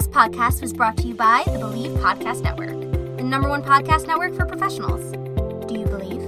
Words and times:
This 0.00 0.08
podcast 0.08 0.62
was 0.62 0.72
brought 0.72 0.96
to 0.96 1.08
you 1.08 1.14
by 1.14 1.42
the 1.44 1.58
Believe 1.58 1.90
Podcast 1.98 2.42
Network, 2.42 2.70
the 3.18 3.22
number 3.22 3.50
one 3.50 3.62
podcast 3.62 4.06
network 4.06 4.34
for 4.34 4.46
professionals. 4.46 5.12
Do 5.68 5.78
you 5.78 5.84
believe? 5.84 6.22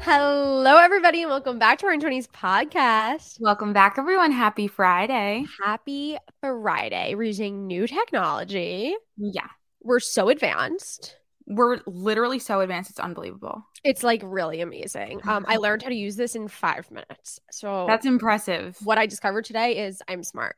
Hello, 0.00 0.76
everybody, 0.76 1.22
and 1.22 1.28
welcome 1.28 1.58
back 1.58 1.80
to 1.80 1.86
our 1.86 1.96
Twenties 1.96 2.28
podcast. 2.28 3.40
Welcome 3.40 3.72
back, 3.72 3.98
everyone. 3.98 4.30
Happy 4.30 4.68
Friday. 4.68 5.44
Happy 5.60 6.16
Friday. 6.40 7.16
We're 7.16 7.24
using 7.24 7.66
new 7.66 7.88
technology. 7.88 8.94
Yeah. 9.16 9.48
We're 9.82 9.98
so 9.98 10.28
advanced. 10.28 11.16
We're 11.48 11.80
literally 11.84 12.38
so 12.38 12.60
advanced, 12.60 12.90
it's 12.90 13.00
unbelievable. 13.00 13.66
It's 13.82 14.04
like 14.04 14.20
really 14.24 14.60
amazing. 14.60 15.20
Um, 15.24 15.44
I 15.48 15.56
learned 15.56 15.82
how 15.82 15.88
to 15.88 15.96
use 15.96 16.14
this 16.14 16.36
in 16.36 16.46
five 16.46 16.88
minutes. 16.92 17.40
So 17.50 17.86
That's 17.88 18.06
impressive. 18.06 18.78
what 18.84 18.98
I 18.98 19.06
discovered 19.06 19.46
today 19.46 19.84
is 19.84 20.00
I'm 20.06 20.22
smart. 20.22 20.54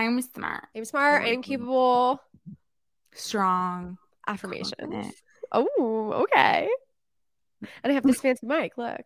I'm 0.00 0.20
smart, 0.22 0.64
I'm 0.74 0.84
smart. 0.84 1.24
I'm 1.26 1.42
capable. 1.42 2.20
strong. 3.14 3.98
Affirmations. 4.26 4.74
confident. 4.78 5.14
Oh, 5.52 6.12
okay. 6.22 6.68
And 7.82 7.90
I 7.90 7.94
have 7.94 8.04
this 8.04 8.20
fancy 8.20 8.46
mic. 8.46 8.76
Look, 8.76 9.00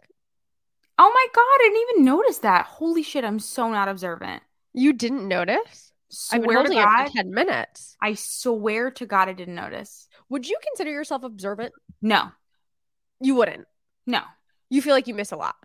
Oh 0.98 1.10
my 1.12 1.26
God, 1.34 1.40
I 1.42 1.58
didn't 1.62 1.88
even 1.90 2.04
notice 2.04 2.38
that. 2.38 2.66
Holy 2.66 3.02
shit, 3.02 3.24
I'm 3.24 3.38
so 3.38 3.70
not 3.70 3.88
observant. 3.88 4.42
you 4.72 4.92
didn't 4.92 5.26
notice. 5.26 5.92
I've 6.30 6.42
been 6.42 6.50
Swear 6.50 6.62
to 6.62 6.74
holding 6.74 6.78
it 6.78 7.06
for 7.08 7.12
ten 7.16 7.30
minutes. 7.32 7.96
I 8.00 8.14
swear 8.14 8.90
to 8.92 9.06
God, 9.06 9.28
I 9.28 9.32
didn't 9.32 9.54
notice. 9.56 10.06
Would 10.28 10.46
you 10.48 10.56
consider 10.68 10.90
yourself 10.90 11.24
observant? 11.24 11.72
No, 12.02 12.30
You 13.20 13.34
wouldn't. 13.36 13.66
no. 14.06 14.20
You 14.70 14.82
feel 14.82 14.94
like 14.94 15.06
you 15.08 15.14
miss 15.14 15.32
a 15.32 15.36
lot. 15.36 15.56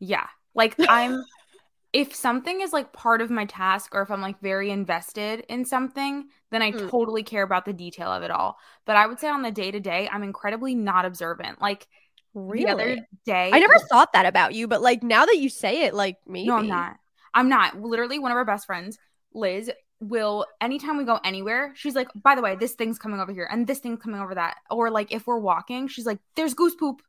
Yeah. 0.00 0.26
Like 0.54 0.74
I'm 0.88 1.22
if 1.92 2.14
something 2.14 2.60
is 2.60 2.72
like 2.72 2.92
part 2.92 3.20
of 3.20 3.30
my 3.30 3.44
task 3.46 3.94
or 3.94 4.02
if 4.02 4.10
I'm 4.10 4.20
like 4.20 4.40
very 4.40 4.70
invested 4.70 5.44
in 5.48 5.64
something, 5.64 6.28
then 6.50 6.62
I 6.62 6.72
Mm. 6.72 6.90
totally 6.90 7.22
care 7.22 7.42
about 7.42 7.64
the 7.64 7.72
detail 7.72 8.08
of 8.12 8.22
it 8.22 8.30
all. 8.30 8.58
But 8.84 8.96
I 8.96 9.06
would 9.06 9.18
say 9.18 9.28
on 9.28 9.42
the 9.42 9.50
day 9.50 9.70
to 9.70 9.80
day, 9.80 10.08
I'm 10.12 10.22
incredibly 10.22 10.74
not 10.74 11.04
observant. 11.04 11.60
Like 11.60 11.86
the 12.34 12.68
other 12.68 12.96
day 13.24 13.50
I 13.52 13.58
never 13.58 13.78
thought 13.90 14.12
that 14.12 14.26
about 14.26 14.54
you, 14.54 14.68
but 14.68 14.82
like 14.82 15.02
now 15.02 15.24
that 15.24 15.38
you 15.38 15.48
say 15.48 15.84
it, 15.84 15.94
like 15.94 16.16
maybe. 16.26 16.48
No, 16.48 16.56
I'm 16.56 16.68
not. 16.68 16.96
I'm 17.32 17.48
not. 17.48 17.80
Literally 17.80 18.18
one 18.18 18.30
of 18.30 18.36
our 18.36 18.44
best 18.44 18.66
friends, 18.66 18.98
Liz, 19.32 19.70
will 20.00 20.44
anytime 20.60 20.98
we 20.98 21.04
go 21.04 21.18
anywhere, 21.24 21.72
she's 21.74 21.94
like, 21.94 22.08
by 22.14 22.34
the 22.34 22.42
way, 22.42 22.56
this 22.56 22.74
thing's 22.74 22.98
coming 22.98 23.20
over 23.20 23.32
here 23.32 23.48
and 23.50 23.66
this 23.66 23.78
thing's 23.78 24.02
coming 24.02 24.20
over 24.20 24.34
that. 24.34 24.56
Or 24.70 24.90
like 24.90 25.12
if 25.12 25.26
we're 25.26 25.38
walking, 25.38 25.88
she's 25.88 26.06
like, 26.06 26.18
there's 26.34 26.54
goose 26.54 26.74
poop. 26.74 27.00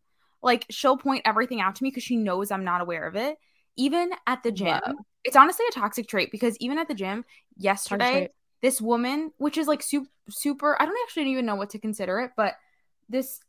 Like 0.41 0.65
she'll 0.69 0.97
point 0.97 1.23
everything 1.25 1.59
out 1.59 1.75
to 1.75 1.83
me 1.83 1.89
because 1.89 2.03
she 2.03 2.15
knows 2.15 2.51
I'm 2.51 2.63
not 2.63 2.81
aware 2.81 3.07
of 3.07 3.15
it. 3.15 3.37
Even 3.77 4.09
at 4.25 4.43
the 4.43 4.51
gym, 4.51 4.81
it's 5.23 5.35
honestly 5.35 5.65
a 5.69 5.73
toxic 5.73 6.07
trait 6.07 6.31
because 6.31 6.57
even 6.59 6.77
at 6.79 6.87
the 6.87 6.95
gym 6.95 7.23
yesterday, 7.55 8.29
this 8.61 8.81
woman, 8.81 9.31
which 9.37 9.57
is 9.57 9.67
like 9.67 9.83
super, 9.83 10.09
super, 10.29 10.75
I 10.81 10.85
don't 10.85 10.97
actually 11.05 11.31
even 11.31 11.45
know 11.45 11.55
what 11.55 11.69
to 11.71 11.79
consider 11.79 12.19
it, 12.19 12.31
but 12.35 12.55
this 13.07 13.39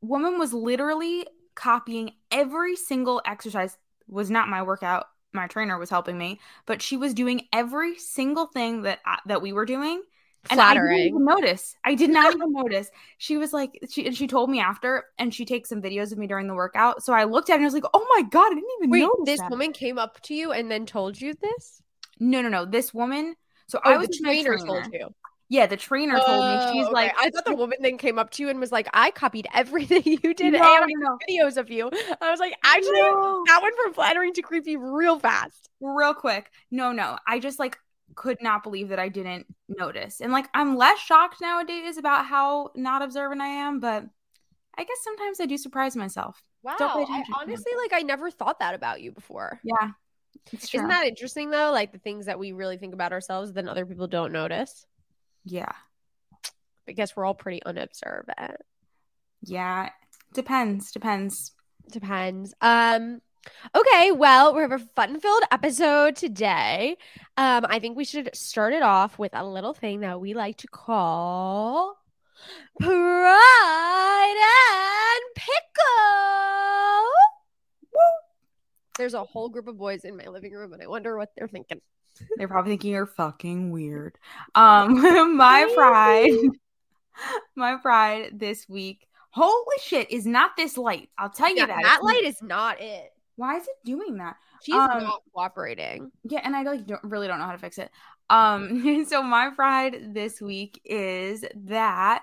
woman 0.00 0.38
was 0.38 0.52
literally 0.52 1.26
copying 1.54 2.12
every 2.30 2.76
single 2.76 3.22
exercise. 3.24 3.76
Was 4.08 4.30
not 4.30 4.48
my 4.48 4.62
workout. 4.62 5.06
My 5.32 5.46
trainer 5.46 5.78
was 5.78 5.90
helping 5.90 6.18
me, 6.18 6.40
but 6.66 6.82
she 6.82 6.96
was 6.96 7.14
doing 7.14 7.46
every 7.52 7.96
single 7.96 8.46
thing 8.46 8.82
that 8.82 8.98
I, 9.06 9.20
that 9.26 9.42
we 9.42 9.52
were 9.52 9.64
doing. 9.64 10.02
And 10.48 10.60
I 10.60 10.74
didn't 10.74 10.88
Flattering. 10.88 11.10
even 11.10 11.24
notice. 11.24 11.76
I 11.84 11.94
did 11.94 12.10
not 12.10 12.30
even 12.34 12.52
notice. 12.52 12.90
She 13.18 13.36
was 13.36 13.52
like, 13.52 13.78
she 13.90 14.06
and 14.06 14.16
she 14.16 14.26
told 14.26 14.50
me 14.50 14.60
after, 14.60 15.04
and 15.18 15.32
she 15.34 15.44
takes 15.44 15.68
some 15.68 15.82
videos 15.82 16.12
of 16.12 16.18
me 16.18 16.26
during 16.26 16.48
the 16.48 16.54
workout. 16.54 17.02
So 17.04 17.12
I 17.12 17.24
looked 17.24 17.50
at 17.50 17.54
it 17.54 17.56
and 17.56 17.64
I 17.64 17.66
was 17.66 17.74
like, 17.74 17.84
oh 17.94 18.06
my 18.16 18.22
god, 18.22 18.46
I 18.52 18.54
didn't 18.54 18.70
even 18.78 18.90
Wait, 18.90 19.00
notice 19.00 19.26
this 19.26 19.38
that. 19.38 19.50
woman 19.50 19.72
came 19.72 19.98
up 19.98 20.20
to 20.22 20.34
you 20.34 20.52
and 20.52 20.70
then 20.70 20.86
told 20.86 21.20
you 21.20 21.34
this? 21.34 21.82
No, 22.18 22.42
no, 22.42 22.48
no. 22.48 22.64
This 22.64 22.92
woman. 22.92 23.36
So 23.66 23.80
Oh, 23.84 23.90
I 23.90 23.96
was 23.96 24.08
the 24.08 24.18
my 24.22 24.34
trainer 24.34 24.58
told 24.58 24.86
you. 24.92 25.14
Yeah, 25.48 25.66
the 25.66 25.76
trainer 25.76 26.20
told 26.20 26.46
me. 26.46 26.60
Oh, 26.60 26.70
She's 26.70 26.86
Oh, 26.88 26.92
like. 26.92 27.12
I 27.18 27.30
thought 27.30 27.44
the 27.44 27.54
woman 27.54 27.78
then 27.80 27.98
came 27.98 28.18
up 28.18 28.30
to 28.32 28.42
you 28.42 28.48
and 28.48 28.60
was 28.60 28.72
like, 28.72 28.88
I 28.94 29.10
copied 29.10 29.48
everything 29.54 30.02
you 30.22 30.34
did 30.34 30.54
No, 30.54 30.60
and 30.82 30.92
no. 31.00 31.18
videos 31.28 31.56
of 31.56 31.70
you. 31.70 31.90
I 32.20 32.30
was 32.30 32.40
like, 32.40 32.54
actually, 32.64 32.92
No. 32.92 33.44
that 33.46 33.60
went 33.62 33.74
from 33.76 33.94
flattering 33.94 34.32
to 34.34 34.42
creepy 34.42 34.76
real 34.76 35.18
fast. 35.18 35.68
real 35.80 36.14
quick. 36.14 36.50
No, 36.70 36.92
no. 36.92 37.18
I 37.26 37.38
just 37.40 37.58
like 37.58 37.78
could 38.14 38.38
not 38.40 38.62
believe 38.62 38.88
that 38.88 38.98
I 38.98 39.08
didn't 39.08 39.46
notice. 39.68 40.20
And 40.20 40.32
like 40.32 40.48
I'm 40.54 40.76
less 40.76 40.98
shocked 40.98 41.40
nowadays 41.40 41.96
about 41.96 42.26
how 42.26 42.70
not 42.74 43.02
observant 43.02 43.40
I 43.40 43.46
am, 43.48 43.80
but 43.80 44.04
I 44.76 44.84
guess 44.84 44.98
sometimes 45.02 45.40
I 45.40 45.46
do 45.46 45.56
surprise 45.56 45.96
myself. 45.96 46.42
Wow. 46.62 46.76
I 46.78 47.22
honestly, 47.40 47.72
like, 47.78 47.92
I 47.92 48.02
never 48.02 48.30
thought 48.30 48.58
that 48.58 48.74
about 48.74 49.00
you 49.00 49.12
before. 49.12 49.60
Yeah. 49.64 49.90
It's 50.52 50.68
true. 50.68 50.80
Isn't 50.80 50.90
that 50.90 51.06
interesting 51.06 51.50
though? 51.50 51.70
Like 51.72 51.92
the 51.92 51.98
things 51.98 52.26
that 52.26 52.38
we 52.38 52.52
really 52.52 52.76
think 52.76 52.94
about 52.94 53.12
ourselves, 53.12 53.52
then 53.52 53.68
other 53.68 53.86
people 53.86 54.06
don't 54.06 54.32
notice. 54.32 54.86
yeah. 55.44 55.72
I 56.88 56.92
guess 56.92 57.14
we're 57.14 57.24
all 57.24 57.34
pretty 57.34 57.62
unobservant. 57.64 58.56
Yeah. 59.42 59.90
Depends. 60.34 60.90
Depends. 60.92 61.52
Depends. 61.90 62.54
Um 62.60 63.20
okay, 63.74 64.12
well, 64.12 64.54
we 64.54 64.62
have 64.62 64.72
a 64.72 64.78
fun-filled 64.78 65.42
episode 65.50 66.16
today. 66.16 66.96
Um 67.36 67.66
I 67.68 67.78
think 67.78 67.96
we 67.96 68.04
should 68.04 68.30
start 68.34 68.72
it 68.72 68.82
off 68.82 69.18
with 69.18 69.32
a 69.34 69.44
little 69.46 69.74
thing 69.74 70.00
that 70.00 70.20
we 70.20 70.34
like 70.34 70.56
to 70.58 70.66
call 70.68 71.96
Pride 72.80 74.36
and 74.36 75.22
Pickle. 75.34 77.08
There's 78.98 79.14
a 79.14 79.24
whole 79.24 79.48
group 79.48 79.66
of 79.68 79.78
boys 79.78 80.04
in 80.04 80.16
my 80.16 80.26
living 80.26 80.52
room 80.52 80.72
and 80.72 80.82
I 80.82 80.86
wonder 80.86 81.16
what 81.16 81.30
they're 81.36 81.48
thinking. 81.48 81.80
They're 82.36 82.48
probably 82.48 82.72
thinking 82.72 82.90
you're 82.92 83.06
fucking 83.06 83.70
weird. 83.70 84.18
Um 84.54 85.00
my 85.36 85.70
pride. 85.74 86.32
My 87.54 87.76
pride 87.76 88.30
this 88.38 88.66
week. 88.66 89.06
Holy 89.30 89.76
shit, 89.82 90.10
is 90.10 90.24
not 90.24 90.52
this 90.56 90.78
light. 90.78 91.10
I'll 91.18 91.28
tell 91.28 91.50
you 91.50 91.56
Yeah, 91.56 91.66
that. 91.66 91.82
that 91.82 92.02
light 92.02 92.22
is 92.24 92.40
not 92.40 92.80
it. 92.80 93.12
Why 93.40 93.56
is 93.56 93.62
it 93.62 93.76
doing 93.86 94.18
that? 94.18 94.36
She's 94.62 94.74
Um, 94.74 95.02
not 95.02 95.22
cooperating. 95.32 96.12
Yeah, 96.24 96.40
and 96.44 96.54
I 96.54 96.62
like 96.62 96.86
don't, 96.86 97.02
really 97.02 97.26
don't 97.26 97.38
know 97.38 97.46
how 97.46 97.52
to 97.52 97.58
fix 97.58 97.78
it. 97.78 97.90
Um, 98.28 99.04
so 99.08 99.22
my 99.22 99.48
pride 99.48 100.12
this 100.12 100.42
week 100.42 100.78
is 100.84 101.42
that. 101.54 102.22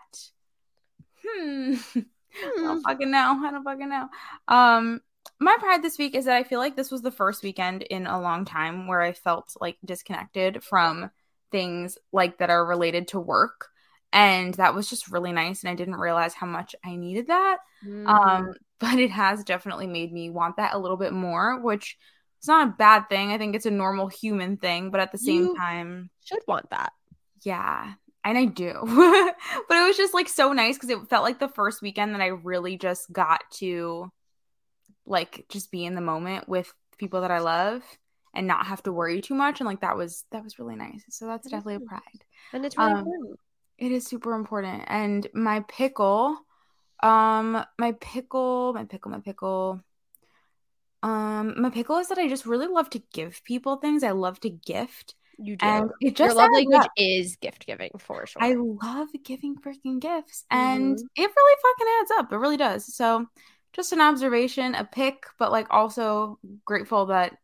Hmm. 1.25 1.75
I 1.95 2.51
don't 2.55 2.83
fucking 2.83 3.09
know. 3.09 3.41
I 3.44 3.51
don't 3.51 3.63
fucking 3.63 3.89
know. 3.89 4.07
Um, 4.47 5.01
my 5.39 5.57
pride 5.59 5.81
this 5.81 5.97
week 5.97 6.13
is 6.13 6.25
that 6.25 6.35
I 6.35 6.44
feel 6.44 6.59
like 6.59 6.75
this 6.75 6.91
was 6.91 7.01
the 7.01 7.09
first 7.09 7.41
weekend 7.41 7.81
in 7.81 8.05
a 8.05 8.22
long 8.22 8.45
time 8.45 8.85
where 8.85 9.01
I 9.01 9.13
felt 9.13 9.55
like 9.59 9.78
disconnected 9.84 10.63
from 10.63 11.09
things 11.51 11.97
like 12.11 12.38
that 12.38 12.51
are 12.51 12.63
related 12.63 13.07
to 13.09 13.19
work, 13.19 13.69
and 14.13 14.53
that 14.53 14.75
was 14.75 14.88
just 14.88 15.11
really 15.11 15.31
nice. 15.31 15.63
And 15.63 15.72
I 15.72 15.75
didn't 15.75 15.95
realize 15.95 16.35
how 16.35 16.45
much 16.45 16.75
I 16.85 16.95
needed 16.95 17.28
that. 17.28 17.57
Mm. 17.84 18.07
Um, 18.07 18.53
but 18.79 18.99
it 18.99 19.11
has 19.11 19.43
definitely 19.43 19.88
made 19.88 20.11
me 20.13 20.29
want 20.29 20.57
that 20.57 20.73
a 20.73 20.77
little 20.77 20.97
bit 20.97 21.13
more, 21.13 21.59
which 21.61 21.97
is 22.41 22.47
not 22.47 22.67
a 22.67 22.71
bad 22.71 23.09
thing. 23.09 23.31
I 23.31 23.38
think 23.38 23.55
it's 23.55 23.65
a 23.65 23.71
normal 23.71 24.07
human 24.07 24.57
thing, 24.57 24.91
but 24.91 24.99
at 25.01 25.11
the 25.11 25.17
same 25.17 25.45
You- 25.45 25.55
time, 25.55 26.09
should 26.23 26.41
want 26.47 26.69
that. 26.71 26.93
yeah, 27.43 27.93
and 28.23 28.37
I 28.37 28.46
do. 28.46 28.73
but 29.69 29.78
it 29.78 29.87
was 29.87 29.97
just 29.97 30.13
like 30.13 30.28
so 30.29 30.53
nice 30.53 30.75
because 30.78 30.90
it 30.90 31.09
felt 31.09 31.23
like 31.23 31.40
the 31.40 31.47
first 31.49 31.81
weekend 31.81 32.13
that 32.13 32.22
I 32.22 32.28
really 32.28 32.78
just 32.78 33.11
got 33.11 33.41
to 33.53 34.11
like 35.05 35.46
just 35.49 35.72
be 35.72 35.85
in 35.85 35.96
the 35.96 36.02
moment 36.02 36.47
with 36.49 36.72
people 36.97 37.22
that 37.22 37.31
I 37.31 37.40
love 37.40 37.81
and 38.34 38.47
not 38.47 38.66
have 38.67 38.84
to 38.84 38.91
worry 38.91 39.22
too 39.22 39.35
much. 39.35 39.59
And 39.59 39.67
like 39.67 39.81
that 39.81 39.96
was 39.97 40.25
that 40.31 40.43
was 40.43 40.59
really 40.59 40.75
nice. 40.75 41.03
So 41.09 41.25
that's 41.28 41.47
definitely 41.49 41.75
a 41.75 41.79
pride. 41.79 42.02
And 42.53 42.66
it's 42.66 42.78
really 42.78 42.91
Um, 42.91 42.97
important. 42.99 43.40
It 43.78 43.91
is 43.91 44.05
super 44.07 44.34
important. 44.34 44.84
And 44.87 45.28
my 45.34 45.61
pickle, 45.61 46.37
um, 47.03 47.64
my 47.78 47.91
pickle, 47.94 48.73
my 48.73 48.85
pickle, 48.85 49.11
my 49.11 49.20
pickle. 49.20 49.82
Um, 51.03 51.61
my 51.61 51.70
pickle 51.70 51.97
is 51.97 52.08
that 52.09 52.17
I 52.17 52.28
just 52.28 52.46
really 52.46 52.67
love 52.67 52.90
to 52.91 53.02
give 53.14 53.44
people 53.44 53.78
things. 53.78 54.03
I 54.03 54.11
love 54.11 54.40
to 54.41 54.49
gift. 54.49 55.16
You 55.38 55.55
do. 55.55 55.67
And 55.67 55.91
it 56.02 56.16
Your 56.17 56.28
just 56.28 56.38
love 56.38 56.49
adds 56.49 56.55
language 56.55 56.82
up. 56.85 56.91
is 56.97 57.35
gift 57.38 57.66
giving 57.67 57.91
for 57.99 58.26
sure. 58.26 58.41
I 58.41 58.55
love 58.55 59.09
giving 59.23 59.55
freaking 59.58 59.99
gifts. 59.99 60.46
And 60.49 60.97
Mhm. 60.97 61.08
it 61.16 61.32
really 61.35 61.58
fucking 61.61 61.94
adds 62.02 62.11
up. 62.17 62.34
It 62.34 62.38
really 62.38 62.58
does. 62.58 62.94
So 62.94 63.28
just 63.73 63.93
an 63.93 64.02
observation, 64.02 64.73
a 64.73 64.84
pick, 64.84 65.23
but 65.38 65.52
like 65.52 65.67
also 65.70 66.40
grateful 66.66 67.08
that 67.08 67.38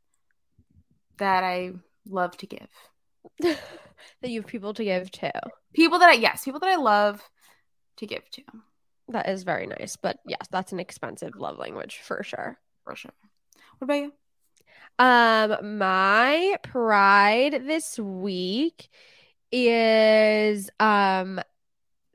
that 1.20 1.44
I 1.44 1.74
love 2.08 2.36
to 2.38 2.48
give. 2.48 2.70
that 4.22 4.30
you 4.30 4.42
have 4.42 4.50
people 4.50 4.74
to 4.74 4.84
give 4.84 5.12
to. 5.12 5.32
People 5.74 6.00
that 6.00 6.10
I 6.10 6.14
yes, 6.14 6.44
people 6.44 6.60
that 6.60 6.70
I 6.70 6.76
love 6.76 7.22
to 7.98 8.08
give 8.08 8.30
to 8.32 8.42
That 9.10 9.30
is 9.30 9.44
very 9.44 9.68
nice. 9.68 9.96
But 9.96 10.20
yes, 10.26 10.48
that's 10.52 10.72
an 10.72 10.80
expensive 10.80 11.36
love 11.36 11.58
language 11.58 12.00
for 12.04 12.24
sure. 12.24 12.58
for 12.84 12.96
sure. 12.96 13.12
What 13.78 13.86
about 13.86 13.96
you? 13.96 14.14
Um, 15.00 15.78
my 15.78 16.56
pride 16.64 17.64
this 17.68 17.98
week 17.98 18.90
is 19.52 20.70
um 20.80 21.40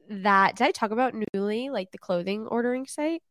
that 0.09 0.57
did 0.57 0.67
I 0.67 0.71
talk 0.71 0.91
about 0.91 1.15
Nuuly, 1.15 1.71
like 1.71 1.91
the 1.91 1.99
clothing 1.99 2.47
ordering 2.47 2.87
site? 2.87 3.23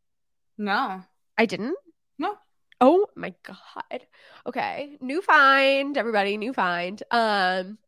No. 0.58 1.04
I 1.38 1.46
didn't. 1.46 1.76
No. 2.20 2.36
Oh 2.80 3.08
my 3.16 3.34
god. 3.44 4.06
Okay, 4.46 4.98
new 5.02 5.22
find, 5.22 5.98
everybody, 5.98 6.38
new 6.38 6.54
find. 6.54 7.02
Um, 7.10 7.80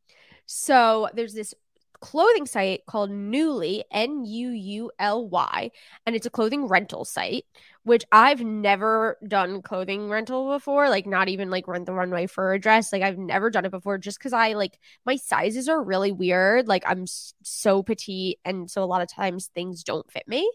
so 0.46 1.10
there's 1.14 1.34
this 1.34 1.54
clothing 2.00 2.46
site 2.46 2.86
called 2.86 3.12
Nuuly, 3.12 3.84
N 3.92 4.26
U 4.26 4.50
U 4.50 4.92
L 5.00 5.28
Y, 5.28 5.72
and 6.06 6.16
it's 6.16 6.26
a 6.26 6.30
clothing 6.30 6.66
rental 6.68 7.06
site, 7.06 7.46
which 7.84 8.06
I've 8.12 8.42
never 8.42 9.18
done 9.28 9.62
clothing 9.62 10.10
rental 10.10 10.52
before, 10.52 10.90
like 10.90 11.06
not 11.06 11.30
even 11.30 11.50
like 11.50 11.68
rent 11.68 11.86
the 11.86 11.94
runway 11.94 12.28
for 12.28 12.54
a 12.54 12.60
dress. 12.60 12.92
Like 12.94 13.02
I've 13.02 13.18
never 13.18 13.50
done 13.50 13.66
it 13.66 13.72
before 13.72 13.98
just 13.98 14.20
because 14.20 14.34
I 14.34 14.54
like 14.54 14.80
my 15.06 15.16
sizes 15.16 15.70
are 15.70 15.84
really 15.84 16.12
weird. 16.12 16.68
Like 16.68 16.84
I'm 16.86 17.06
so 17.08 17.84
petite, 17.84 18.40
and 18.46 18.70
so 18.70 18.84
a 18.84 18.86
lot 18.86 19.02
of 19.02 19.10
times 19.10 19.48
things 19.48 19.84
don't 19.84 20.10
fit 20.12 20.28
me. 20.28 20.50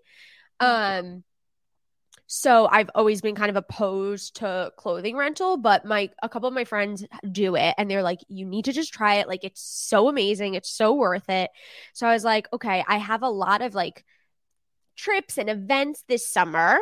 Um, 0.61 1.25
so 2.27 2.67
I've 2.71 2.91
always 2.95 3.21
been 3.21 3.35
kind 3.35 3.51
of 3.51 3.57
opposed 3.57 4.37
to 4.37 4.73
clothing 4.77 5.17
rental, 5.17 5.57
but 5.57 5.85
my 5.85 6.11
a 6.23 6.29
couple 6.29 6.49
of 6.49 6.55
my 6.55 6.65
friends 6.65 7.05
do 7.31 7.55
it 7.57 7.75
and 7.79 7.91
they're 7.91 8.03
like 8.03 8.21
you 8.29 8.47
need 8.47 8.65
to 8.67 8.73
just 8.73 8.93
try 8.95 9.17
it 9.17 9.29
like 9.29 9.45
it's 9.45 9.61
so 9.63 10.09
amazing, 10.09 10.55
it's 10.55 10.71
so 10.71 10.95
worth 10.95 11.29
it. 11.29 11.51
So 11.93 12.07
I 12.07 12.13
was 12.15 12.25
like, 12.25 12.49
okay, 12.53 12.85
I 12.89 12.97
have 12.99 13.23
a 13.23 13.29
lot 13.29 13.63
of 13.63 13.75
like 13.75 14.05
trips 14.97 15.39
and 15.39 15.51
events 15.51 16.05
this 16.09 16.29
summer 16.29 16.79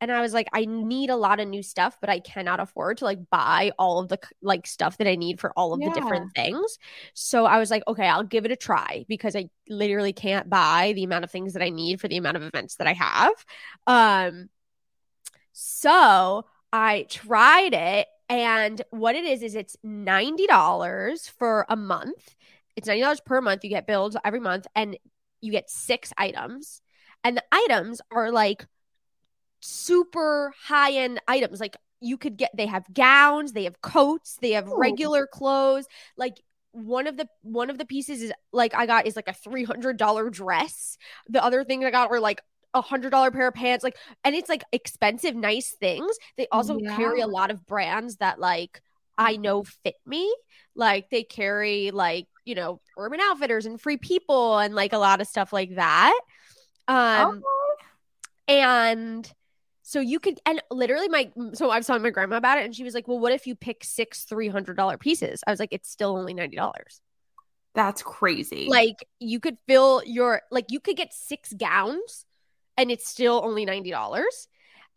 and 0.00 0.12
I 0.12 0.20
was 0.20 0.34
like 0.34 0.48
I 0.52 0.66
need 0.66 1.10
a 1.10 1.16
lot 1.16 1.40
of 1.40 1.48
new 1.48 1.62
stuff, 1.62 1.96
but 2.00 2.10
I 2.10 2.20
cannot 2.20 2.60
afford 2.60 2.98
to 2.98 3.04
like 3.06 3.30
buy 3.30 3.72
all 3.78 3.98
of 3.98 4.08
the 4.08 4.18
like 4.42 4.66
stuff 4.66 4.98
that 4.98 5.08
I 5.08 5.14
need 5.16 5.40
for 5.40 5.52
all 5.58 5.72
of 5.72 5.82
Yeah. 5.82 5.84
the 5.84 5.90
different 5.90 6.30
things. 6.34 6.78
So 7.14 7.46
I 7.46 7.58
was 7.58 7.70
like, 7.70 7.82
okay, 7.88 8.06
I'll 8.06 8.22
give 8.22 8.44
it 8.44 8.52
a 8.52 8.56
try 8.56 9.04
because 9.08 9.34
I 9.34 9.48
literally 9.68 10.12
can't 10.12 10.50
buy 10.50 10.92
the 10.94 11.04
amount 11.04 11.24
of 11.24 11.30
things 11.30 11.54
that 11.54 11.62
I 11.62 11.70
need 11.70 12.00
for 12.00 12.08
the 12.08 12.18
amount 12.18 12.36
of 12.36 12.42
events 12.42 12.76
that 12.76 12.86
I 12.86 12.92
have. 12.92 13.32
Um 13.86 14.48
so 15.58 16.44
I 16.70 17.06
tried 17.08 17.72
it, 17.72 18.08
and 18.28 18.82
what 18.90 19.14
it 19.14 19.24
is 19.24 19.42
is 19.42 19.54
it's 19.54 19.74
ninety 19.82 20.46
dollars 20.46 21.28
for 21.28 21.64
a 21.70 21.76
month. 21.76 22.34
It's 22.76 22.86
ninety 22.86 23.00
dollars 23.00 23.22
per 23.24 23.40
month. 23.40 23.64
You 23.64 23.70
get 23.70 23.86
billed 23.86 24.18
every 24.22 24.40
month, 24.40 24.66
and 24.74 24.98
you 25.40 25.50
get 25.50 25.70
six 25.70 26.12
items. 26.18 26.82
And 27.24 27.38
the 27.38 27.44
items 27.50 28.02
are 28.10 28.30
like 28.30 28.66
super 29.60 30.52
high 30.62 30.92
end 30.92 31.22
items. 31.26 31.58
Like 31.58 31.78
you 32.02 32.18
could 32.18 32.36
get, 32.36 32.50
they 32.54 32.66
have 32.66 32.84
gowns, 32.92 33.54
they 33.54 33.64
have 33.64 33.80
coats, 33.80 34.36
they 34.42 34.50
have 34.50 34.68
Ooh. 34.68 34.78
regular 34.78 35.26
clothes. 35.26 35.86
Like 36.18 36.36
one 36.72 37.06
of 37.06 37.16
the 37.16 37.28
one 37.40 37.70
of 37.70 37.78
the 37.78 37.86
pieces 37.86 38.20
is 38.20 38.32
like 38.52 38.74
I 38.74 38.84
got 38.84 39.06
is 39.06 39.16
like 39.16 39.28
a 39.28 39.32
three 39.32 39.64
hundred 39.64 39.96
dollar 39.96 40.28
dress. 40.28 40.98
The 41.30 41.42
other 41.42 41.64
thing 41.64 41.82
I 41.82 41.90
got 41.90 42.10
were 42.10 42.20
like 42.20 42.42
a 42.74 42.80
hundred 42.80 43.10
dollar 43.10 43.30
pair 43.30 43.48
of 43.48 43.54
pants. 43.54 43.82
Like 43.82 43.96
and 44.24 44.34
it's 44.34 44.48
like 44.48 44.64
expensive, 44.72 45.34
nice 45.34 45.70
things. 45.70 46.16
They 46.36 46.46
also 46.52 46.78
carry 46.78 47.20
a 47.20 47.26
lot 47.26 47.50
of 47.50 47.66
brands 47.66 48.16
that 48.16 48.38
like 48.38 48.80
I 49.18 49.36
know 49.36 49.64
fit 49.84 49.96
me. 50.04 50.34
Like 50.74 51.08
they 51.10 51.22
carry 51.22 51.90
like, 51.90 52.26
you 52.44 52.54
know, 52.54 52.80
Urban 52.98 53.20
Outfitters 53.20 53.66
and 53.66 53.80
Free 53.80 53.96
People 53.96 54.58
and 54.58 54.74
like 54.74 54.92
a 54.92 54.98
lot 54.98 55.20
of 55.20 55.26
stuff 55.26 55.52
like 55.52 55.76
that. 55.76 56.18
Um 56.86 57.42
and 58.46 59.32
so 59.82 60.00
you 60.00 60.20
could 60.20 60.38
and 60.44 60.60
literally 60.70 61.08
my 61.08 61.30
so 61.54 61.70
I 61.70 61.78
was 61.78 61.86
telling 61.86 62.02
my 62.02 62.10
grandma 62.10 62.36
about 62.36 62.58
it 62.58 62.64
and 62.64 62.74
she 62.74 62.84
was 62.84 62.94
like, 62.94 63.08
Well, 63.08 63.18
what 63.18 63.32
if 63.32 63.46
you 63.46 63.54
pick 63.54 63.84
six 63.84 64.24
three 64.24 64.48
hundred 64.48 64.76
dollar 64.76 64.98
pieces? 64.98 65.40
I 65.46 65.50
was 65.50 65.60
like, 65.60 65.72
It's 65.72 65.88
still 65.88 66.16
only 66.16 66.34
ninety 66.34 66.56
dollars. 66.56 67.00
That's 67.74 68.02
crazy. 68.02 68.66
Like 68.68 69.06
you 69.18 69.40
could 69.40 69.56
fill 69.66 70.02
your 70.04 70.42
like 70.50 70.66
you 70.70 70.80
could 70.80 70.96
get 70.96 71.14
six 71.14 71.52
gowns 71.54 72.25
and 72.76 72.90
it's 72.90 73.08
still 73.08 73.40
only 73.44 73.64
ninety 73.64 73.90
dollars. 73.90 74.48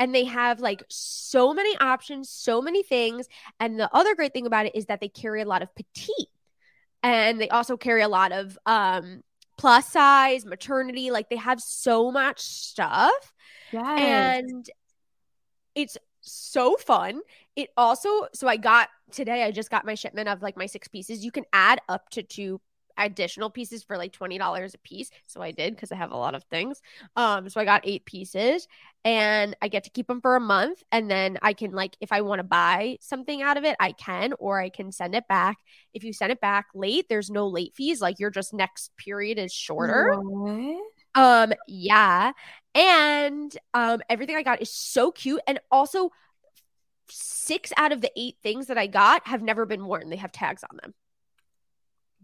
And 0.02 0.16
they 0.16 0.24
have 0.26 0.62
like 0.62 0.82
so 0.88 1.54
many 1.54 1.78
options, 1.78 2.30
so 2.30 2.62
many 2.62 2.84
things. 2.84 3.28
And 3.60 3.78
the 3.78 3.94
other 3.94 4.16
great 4.16 4.34
thing 4.34 4.46
about 4.46 4.66
it 4.66 4.76
is 4.76 4.86
that 4.86 5.02
they 5.02 5.10
carry 5.10 5.42
a 5.42 5.46
lot 5.46 5.62
of 5.62 5.76
petite. 5.76 6.30
And 7.04 7.40
they 7.40 7.50
also 7.50 7.76
carry 7.76 8.02
a 8.02 8.08
lot 8.08 8.32
of 8.32 8.58
um 8.66 9.24
plus 9.58 9.90
size, 9.90 10.46
maternity. 10.46 11.12
Like 11.12 11.30
they 11.30 11.36
have 11.36 11.60
so 11.60 12.12
much 12.12 12.40
stuff 12.40 13.34
yes. 13.72 14.42
and 14.42 14.70
it's 15.76 15.98
so 16.22 16.76
fun. 16.76 17.22
It 17.56 17.70
also, 17.76 18.10
so 18.34 18.48
I 18.48 18.58
got 18.58 18.90
today, 19.12 19.44
I 19.44 19.52
just 19.52 19.70
got 19.70 19.86
my 19.86 19.96
shipment 19.96 20.30
of 20.30 20.42
like 20.42 20.56
my 20.58 20.66
six 20.66 20.88
pieces. 20.88 21.24
You 21.24 21.32
can 21.32 21.46
add 21.52 21.82
up 21.90 22.10
to 22.12 22.24
two 22.24 22.62
additional 23.00 23.50
pieces 23.50 23.84
for 23.84 23.98
like 23.98 24.14
$20 24.14 24.74
a 24.74 24.78
piece. 24.80 25.10
So 25.26 25.42
I 25.42 25.52
did 25.52 25.76
because 25.76 25.92
I 25.92 25.96
have 25.96 26.12
a 26.12 26.18
lot 26.18 26.36
of 26.36 26.44
things. 26.46 26.82
Um, 27.16 27.50
so 27.50 27.60
I 27.60 27.66
got 27.66 27.82
eight 27.84 28.06
pieces 28.06 28.68
and 29.06 29.56
I 29.62 29.68
get 29.70 29.86
to 29.86 29.90
keep 29.90 30.08
them 30.08 30.22
for 30.22 30.36
a 30.36 30.42
month. 30.42 30.84
And 30.92 31.10
then 31.10 31.38
I 31.42 31.54
can, 31.54 31.72
like, 31.72 31.96
if 32.02 32.12
I 32.12 32.22
want 32.22 32.40
to 32.40 32.44
buy 32.44 32.98
something 33.02 33.42
out 33.42 33.58
of 33.58 33.64
it, 33.64 33.76
I 33.80 33.94
can, 33.94 34.34
or 34.40 34.60
I 34.60 34.70
can 34.70 34.92
send 34.92 35.16
it 35.16 35.28
back. 35.28 35.58
If 35.94 36.04
you 36.04 36.14
send 36.14 36.32
it 36.32 36.42
back 36.42 36.68
late, 36.76 37.08
there's 37.10 37.30
no 37.30 37.48
late 37.48 37.74
fees. 37.76 38.02
Like, 38.02 38.20
your 38.20 38.30
just 38.30 38.54
next 38.54 38.92
period 38.98 39.40
is 39.40 39.54
shorter. 39.54 40.16
What? 40.16 40.82
Um, 41.16 41.54
yeah. 41.68 42.34
And 42.76 43.56
um 43.74 44.02
everything 44.10 44.36
I 44.36 44.44
got 44.44 44.62
is 44.62 44.72
so 44.72 45.12
cute. 45.12 45.42
And 45.48 45.60
also 45.72 46.12
six 47.10 47.74
out 47.78 47.92
of 47.92 48.02
the 48.02 48.12
eight 48.16 48.36
things 48.44 48.68
that 48.68 48.78
I 48.78 48.88
got 48.88 49.28
have 49.28 49.42
never 49.42 49.66
been 49.66 49.86
worn. 49.86 50.10
They 50.10 50.18
have 50.18 50.32
tags 50.32 50.64
on 50.64 50.78
them. 50.82 50.94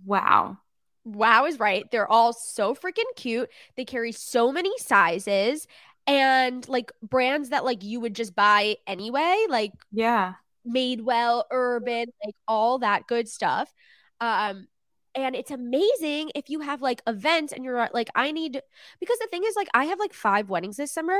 Wow. 0.06 0.58
Wow 1.06 1.46
is 1.46 1.60
right. 1.60 1.90
They're 1.92 2.12
all 2.12 2.34
so 2.34 2.74
freaking 2.76 3.04
cute. 3.16 3.50
They 3.78 3.86
carry 3.86 4.12
so 4.12 4.52
many 4.52 4.72
sizes 4.80 5.68
and 6.08 6.68
like 6.68 6.92
brands 7.04 7.50
that 7.50 7.66
like 7.66 7.84
you 7.84 8.00
would 8.00 8.16
just 8.16 8.36
buy 8.36 8.78
anyway, 8.88 9.46
like 9.50 9.72
Yeah. 9.92 10.36
Madewell, 10.68 11.44
Urban, 11.52 12.08
like 12.26 12.36
all 12.48 12.80
that 12.80 13.08
good 13.08 13.28
stuff. 13.30 13.72
Um, 14.20 14.68
and 15.14 15.36
it's 15.36 15.52
amazing 15.52 16.32
if 16.36 16.50
you 16.50 16.60
have 16.62 16.82
like 16.82 17.02
events 17.08 17.54
and 17.54 17.64
you're 17.64 17.90
like, 17.94 18.10
I 18.16 18.32
need 18.32 18.62
because 19.00 19.20
the 19.20 19.28
thing 19.32 19.44
is 19.46 19.56
like 19.56 19.70
I 19.74 19.86
have 19.86 20.00
like 20.00 20.14
five 20.14 20.50
weddings 20.50 20.78
this 20.78 20.92
summer. 20.94 21.20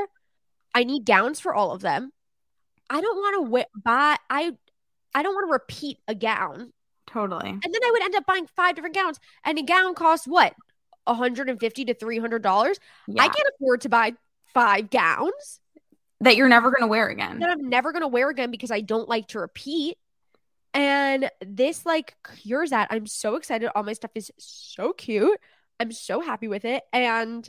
I 0.74 0.84
need 0.84 1.06
gowns 1.06 1.40
for 1.40 1.54
all 1.54 1.72
of 1.72 1.82
them. 1.82 2.12
I 2.90 3.00
don't 3.00 3.16
want 3.16 3.34
to 3.36 3.44
wi- 3.50 3.66
buy. 3.84 4.16
I 4.30 4.52
I 5.14 5.22
don't 5.22 5.34
want 5.34 5.48
to 5.48 5.52
repeat 5.52 5.98
a 6.08 6.14
gown, 6.14 6.72
Totally. 7.06 7.48
and 7.48 7.62
then 7.62 7.84
I 7.84 7.90
would 7.92 8.02
end 8.02 8.14
up 8.16 8.26
buying 8.26 8.46
five 8.56 8.74
different 8.74 8.94
gowns, 8.94 9.18
and 9.44 9.58
a 9.58 9.62
gown 9.62 9.94
costs 9.94 10.26
what, 10.26 10.54
hundred 11.06 11.48
and 11.48 11.60
fifty 11.60 11.84
to 11.84 11.94
three 11.94 12.18
hundred 12.18 12.42
dollars. 12.42 12.78
Yeah. 13.06 13.22
I 13.22 13.26
can't 13.26 13.48
afford 13.54 13.82
to 13.82 13.88
buy 13.88 14.14
five 14.52 14.90
gowns 14.90 15.60
that 16.20 16.36
you're 16.36 16.48
never 16.48 16.70
gonna 16.70 16.86
wear 16.86 17.08
again. 17.08 17.38
that 17.40 17.50
I'm 17.50 17.68
never 17.68 17.92
gonna 17.92 18.08
wear 18.08 18.28
again 18.30 18.50
because 18.50 18.70
I 18.70 18.80
don't 18.80 19.08
like 19.08 19.28
to 19.28 19.40
repeat. 19.40 19.98
And 20.74 21.30
this 21.44 21.86
like 21.86 22.16
cures 22.42 22.70
that. 22.70 22.88
I'm 22.90 23.06
so 23.06 23.36
excited. 23.36 23.70
All 23.74 23.82
my 23.82 23.92
stuff 23.92 24.10
is 24.14 24.30
so 24.38 24.92
cute. 24.92 25.38
I'm 25.78 25.92
so 25.92 26.20
happy 26.20 26.48
with 26.48 26.64
it, 26.64 26.82
and 26.92 27.48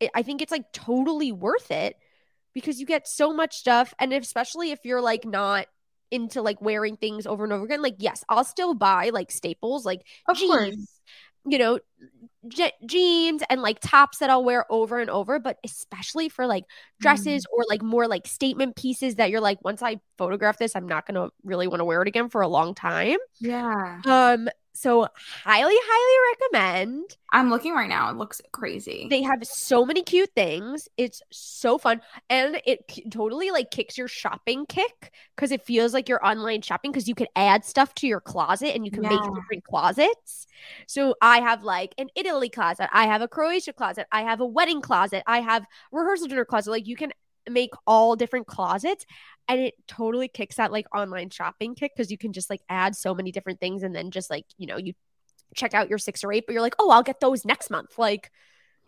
it, 0.00 0.10
I 0.14 0.22
think 0.22 0.40
it's 0.40 0.52
like 0.52 0.72
totally 0.72 1.32
worth 1.32 1.70
it 1.70 1.96
because 2.54 2.80
you 2.80 2.86
get 2.86 3.06
so 3.08 3.32
much 3.32 3.56
stuff, 3.56 3.92
and 3.98 4.12
especially 4.12 4.70
if 4.70 4.84
you're 4.84 5.00
like 5.00 5.24
not 5.24 5.66
into 6.10 6.42
like 6.42 6.60
wearing 6.60 6.96
things 6.96 7.26
over 7.26 7.44
and 7.44 7.52
over 7.52 7.64
again. 7.64 7.82
Like, 7.82 7.96
yes, 7.98 8.24
I'll 8.28 8.44
still 8.44 8.74
buy 8.74 9.10
like 9.10 9.30
staples, 9.30 9.84
like 9.86 10.02
Of 10.28 10.36
jeans, 10.36 10.44
course. 10.44 11.00
you 11.46 11.58
know, 11.58 11.78
je- 12.48 12.72
jeans 12.86 13.42
and 13.50 13.62
like 13.62 13.80
tops 13.80 14.18
that 14.18 14.30
I'll 14.30 14.44
wear 14.44 14.66
over 14.72 14.98
and 15.00 15.10
over, 15.10 15.38
but 15.38 15.58
especially 15.64 16.28
for 16.28 16.46
like 16.46 16.64
dresses 17.00 17.46
or 17.52 17.64
like 17.68 17.82
more 17.82 18.08
like 18.08 18.26
statement 18.26 18.76
pieces 18.76 19.16
that 19.16 19.30
you're 19.30 19.40
like, 19.40 19.58
once 19.64 19.82
I 19.82 20.00
photograph 20.18 20.58
this, 20.58 20.76
I'm 20.76 20.88
not 20.88 21.06
gonna 21.06 21.30
really 21.44 21.68
want 21.68 21.80
to 21.80 21.84
wear 21.84 22.02
it 22.02 22.08
again 22.08 22.28
for 22.30 22.42
a 22.42 22.48
long 22.48 22.74
time. 22.74 23.18
Yeah. 23.40 24.02
Um, 24.06 24.48
so 24.74 25.06
highly, 25.44 25.74
highly 25.76 26.36
recommend. 26.52 27.16
I'm 27.30 27.50
looking 27.50 27.74
right 27.74 27.88
now. 27.88 28.10
It 28.10 28.16
looks 28.16 28.40
crazy. 28.52 29.06
They 29.08 29.22
have 29.22 29.44
so 29.44 29.84
many 29.84 30.02
cute 30.02 30.30
things. 30.34 30.88
It's 30.96 31.20
so 31.30 31.78
fun, 31.78 32.00
and 32.30 32.60
it 32.64 32.86
k- 32.88 33.04
totally 33.10 33.50
like 33.50 33.70
kicks 33.70 33.98
your 33.98 34.08
shopping 34.08 34.66
kick 34.66 35.12
because 35.34 35.50
it 35.50 35.64
feels 35.64 35.92
like 35.92 36.08
you're 36.08 36.24
online 36.24 36.62
shopping 36.62 36.90
because 36.92 37.08
you 37.08 37.14
can 37.14 37.26
add 37.36 37.64
stuff 37.64 37.94
to 37.96 38.06
your 38.06 38.20
closet 38.20 38.74
and 38.74 38.84
you 38.84 38.90
can 38.92 39.06
make 39.06 39.22
Yeah. 39.22 39.30
different 39.34 39.64
closets. 39.64 40.46
So 40.86 41.14
I 41.20 41.40
have 41.40 41.64
like 41.64 41.94
an 41.98 42.08
Italy 42.14 42.48
closet, 42.48 42.88
I 42.92 43.06
have 43.06 43.20
a 43.22 43.28
Croatia 43.28 43.72
closet, 43.72 44.06
I 44.12 44.22
have 44.22 44.40
a 44.40 44.46
wedding 44.46 44.80
closet, 44.80 45.22
I 45.26 45.40
have 45.40 45.64
rehearsal 45.92 46.28
dinner 46.28 46.44
closet. 46.44 46.70
Like 46.70 46.86
you 46.86 46.96
can 46.96 47.12
make 47.48 47.70
all 47.86 48.16
different 48.16 48.46
closets 48.46 49.04
and 49.48 49.60
it 49.60 49.74
totally 49.86 50.28
kicks 50.28 50.56
that 50.56 50.72
like 50.72 50.86
online 50.94 51.30
shopping 51.30 51.74
kick 51.74 51.92
because 51.96 52.10
you 52.10 52.18
can 52.18 52.32
just 52.32 52.50
like 52.50 52.62
add 52.68 52.96
so 52.96 53.14
many 53.14 53.32
different 53.32 53.60
things 53.60 53.82
and 53.82 53.94
then 53.94 54.10
just 54.10 54.30
like 54.30 54.46
you 54.58 54.66
know 54.66 54.76
you 54.78 54.94
check 55.54 55.74
out 55.74 55.88
your 55.88 55.98
six 55.98 56.24
or 56.24 56.32
eight, 56.32 56.44
but 56.46 56.52
you're 56.52 56.62
like, 56.62 56.76
oh, 56.78 56.90
I'll 56.90 57.02
get 57.02 57.20
those 57.20 57.44
next 57.44 57.70
month. 57.70 57.98
Like, 57.98 58.30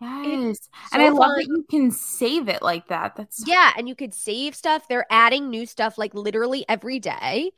Yes. 0.01 0.69
so 0.85 0.93
and 0.93 1.03
I 1.03 1.09
love 1.09 1.35
fun. 1.35 1.37
that 1.37 1.47
you 1.49 1.65
can 1.71 1.91
save 1.91 2.49
it 2.49 2.63
like 2.63 2.89
that. 2.89 3.17
That's 3.17 3.45
Yeah, 3.45 3.73
and 3.77 3.89
you 3.89 3.95
could 3.95 4.15
save 4.15 4.55
stuff. 4.55 4.89
They're 4.89 5.07
adding 5.11 5.51
new 5.51 5.67
stuff 5.67 5.99
like 5.99 6.15
literally 6.15 6.65
every 6.69 6.99
day. 6.99 7.53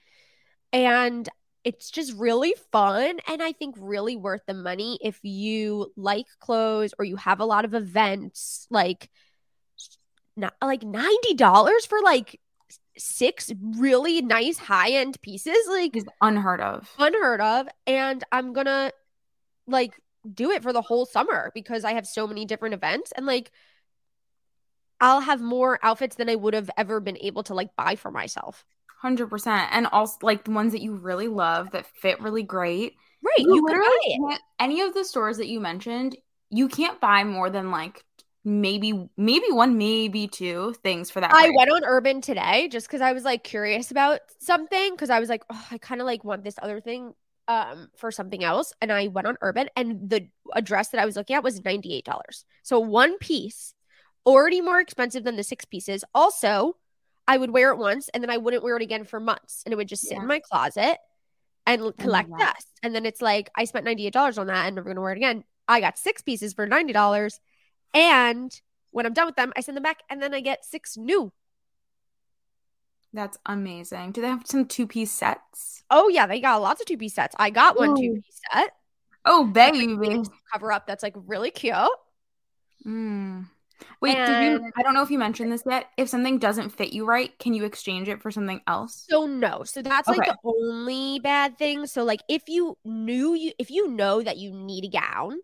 And 0.72 1.28
it's 1.64 1.90
just 1.90 2.14
really 2.14 2.54
fun 2.72 3.18
and 3.28 3.42
I 3.42 3.52
think 3.52 3.76
really 3.78 4.16
worth 4.16 4.42
the 4.46 4.54
money 4.54 4.98
if 5.02 5.20
you 5.24 5.92
like 5.96 6.26
clothes 6.40 6.94
or 6.98 7.04
you 7.04 7.16
have 7.16 7.40
a 7.40 7.44
lot 7.46 7.66
of 7.66 7.74
events 7.74 8.66
like 8.70 9.10
not 10.38 10.54
like 10.62 10.82
$90 10.82 11.86
for 11.88 12.00
like 12.02 12.40
six 12.96 13.52
really 13.76 14.22
nice 14.22 14.58
high-end 14.58 15.20
pieces 15.22 15.56
like 15.68 15.96
is 15.96 16.04
unheard 16.20 16.60
of. 16.60 16.90
unheard 16.98 17.40
of 17.40 17.68
and 17.86 18.24
I'm 18.32 18.52
going 18.52 18.66
to 18.66 18.92
like 19.66 19.94
do 20.34 20.50
it 20.50 20.62
for 20.62 20.72
the 20.72 20.82
whole 20.82 21.06
summer 21.06 21.52
because 21.54 21.84
I 21.84 21.92
have 21.92 22.06
so 22.06 22.26
many 22.26 22.44
different 22.44 22.74
events 22.74 23.12
and 23.16 23.26
like 23.26 23.50
I'll 25.00 25.20
have 25.20 25.40
more 25.40 25.78
outfits 25.82 26.16
than 26.16 26.28
I 26.28 26.34
would 26.34 26.54
have 26.54 26.70
ever 26.76 27.00
been 27.00 27.18
able 27.20 27.44
to 27.44 27.54
like 27.54 27.76
buy 27.76 27.94
for 27.94 28.10
myself. 28.10 28.64
Hundred 29.00 29.28
percent. 29.28 29.68
And 29.72 29.86
also 29.86 30.16
like 30.22 30.44
the 30.44 30.50
ones 30.50 30.72
that 30.72 30.82
you 30.82 30.96
really 30.96 31.28
love 31.28 31.70
that 31.70 31.86
fit 31.86 32.20
really 32.20 32.42
great. 32.42 32.94
Right. 33.22 33.38
You, 33.38 33.64
could 33.64 33.76
literally 33.76 34.38
any 34.58 34.80
of 34.80 34.94
the 34.94 35.04
stores 35.04 35.36
that 35.36 35.46
you 35.48 35.60
mentioned, 35.60 36.16
you 36.50 36.68
can't 36.68 37.00
buy 37.00 37.22
more 37.24 37.48
than 37.48 37.70
like 37.70 38.04
maybe 38.48 39.08
maybe 39.16 39.46
one, 39.50 39.76
maybe 39.78 40.26
two 40.26 40.74
things 40.82 41.10
for 41.10 41.20
that. 41.20 41.32
I 41.32 41.50
went 41.54 41.70
on 41.70 41.84
Urban 41.84 42.20
today 42.20 42.68
just 42.68 42.86
because 42.86 43.00
I 43.00 43.12
was 43.12 43.24
like 43.24 43.44
curious 43.44 43.90
about 43.90 44.20
something 44.40 44.92
because 44.92 45.10
I 45.10 45.20
was 45.20 45.28
like, 45.28 45.42
oh, 45.50 45.66
I 45.70 45.78
kind 45.78 46.00
of 46.00 46.06
like 46.06 46.24
want 46.24 46.44
this 46.44 46.56
other 46.60 46.80
thing 46.80 47.14
um 47.46 47.88
for 47.96 48.10
something 48.10 48.42
else. 48.42 48.72
And 48.80 48.90
I 48.90 49.08
went 49.08 49.26
on 49.26 49.36
Urban 49.42 49.68
and 49.76 50.08
the 50.08 50.28
address 50.54 50.88
that 50.88 51.00
I 51.00 51.04
was 51.06 51.16
looking 51.16 51.36
at 51.36 51.44
was 51.44 51.60
$98. 51.60 52.44
So 52.62 52.80
one 52.80 53.18
piece, 53.18 53.74
already 54.26 54.60
more 54.60 54.80
expensive 54.80 55.24
than 55.24 55.36
the 55.36 55.44
six 55.44 55.64
pieces. 55.64 56.04
Also, 56.14 56.76
I 57.26 57.36
would 57.36 57.50
wear 57.50 57.70
it 57.72 57.78
once 57.78 58.08
and 58.10 58.22
then 58.22 58.30
I 58.30 58.38
wouldn't 58.38 58.62
wear 58.62 58.76
it 58.76 58.82
again 58.82 59.04
for 59.04 59.20
months. 59.20 59.62
And 59.64 59.72
it 59.72 59.76
would 59.76 59.88
just 59.88 60.02
sit 60.02 60.12
Yeah. 60.12 60.22
in 60.22 60.26
my 60.26 60.40
closet 60.40 60.96
and 61.66 61.94
collect 61.98 62.30
dust. 62.38 62.66
And 62.82 62.94
then 62.94 63.04
it's 63.04 63.20
like 63.20 63.50
I 63.54 63.64
spent 63.64 63.84
$98 63.84 64.38
on 64.38 64.46
that 64.46 64.66
and 64.66 64.76
never 64.76 64.88
gonna 64.88 65.02
wear 65.02 65.12
it 65.12 65.18
again. 65.18 65.44
I 65.66 65.80
got 65.80 65.98
six 65.98 66.22
pieces 66.22 66.54
for 66.54 66.66
$90. 66.66 67.38
And 67.94 68.52
when 68.90 69.06
I'm 69.06 69.12
done 69.14 69.26
with 69.26 69.36
them, 69.36 69.52
I 69.56 69.60
send 69.60 69.76
them 69.76 69.82
back 69.82 70.02
and 70.10 70.22
then 70.22 70.34
I 70.34 70.40
get 70.40 70.64
six 70.64 70.96
new. 70.96 71.32
That's 73.12 73.38
amazing. 73.46 74.12
Do 74.12 74.20
they 74.20 74.28
have 74.28 74.42
some 74.46 74.66
two 74.66 74.86
piece 74.86 75.10
sets? 75.10 75.82
Oh 75.90 76.08
yeah, 76.08 76.26
they 76.26 76.40
got 76.40 76.60
lots 76.60 76.80
of 76.80 76.86
two 76.86 76.98
piece 76.98 77.14
sets. 77.14 77.34
I 77.38 77.50
got 77.50 77.78
one 77.78 77.96
two 77.96 78.14
piece 78.14 78.40
set. 78.52 78.70
Oh 79.24 79.44
baby. 79.46 79.96
cover 80.52 80.72
up 80.72 80.86
that's 80.86 81.02
like 81.02 81.14
really 81.26 81.50
cute. 81.50 81.74
Mm. 82.86 83.46
Wait, 84.00 84.12
did 84.14 84.28
And- 84.28 84.62
you 84.64 84.70
I 84.76 84.82
don't 84.82 84.92
know 84.94 85.02
if 85.02 85.10
you 85.10 85.18
mentioned 85.18 85.50
this 85.52 85.62
yet. 85.68 85.86
If 85.96 86.08
something 86.08 86.38
doesn't 86.38 86.70
fit 86.70 86.92
you 86.92 87.06
right, 87.06 87.36
can 87.38 87.54
you 87.54 87.64
exchange 87.64 88.08
it 88.08 88.20
for 88.20 88.30
something 88.30 88.60
else? 88.66 89.06
So 89.08 89.26
no, 89.26 89.64
so 89.64 89.82
that's 89.82 90.06
like 90.08 90.18
Okay. 90.20 90.30
the 90.30 90.36
only 90.44 91.18
bad 91.20 91.56
thing. 91.58 91.86
So 91.86 92.04
like 92.04 92.20
if 92.28 92.42
you 92.48 92.76
knew 92.84 93.34
you 93.34 93.52
if 93.58 93.70
you 93.70 93.88
know 93.88 94.22
that 94.22 94.36
you 94.36 94.52
need 94.52 94.84
a 94.84 94.88
gown 94.88 95.38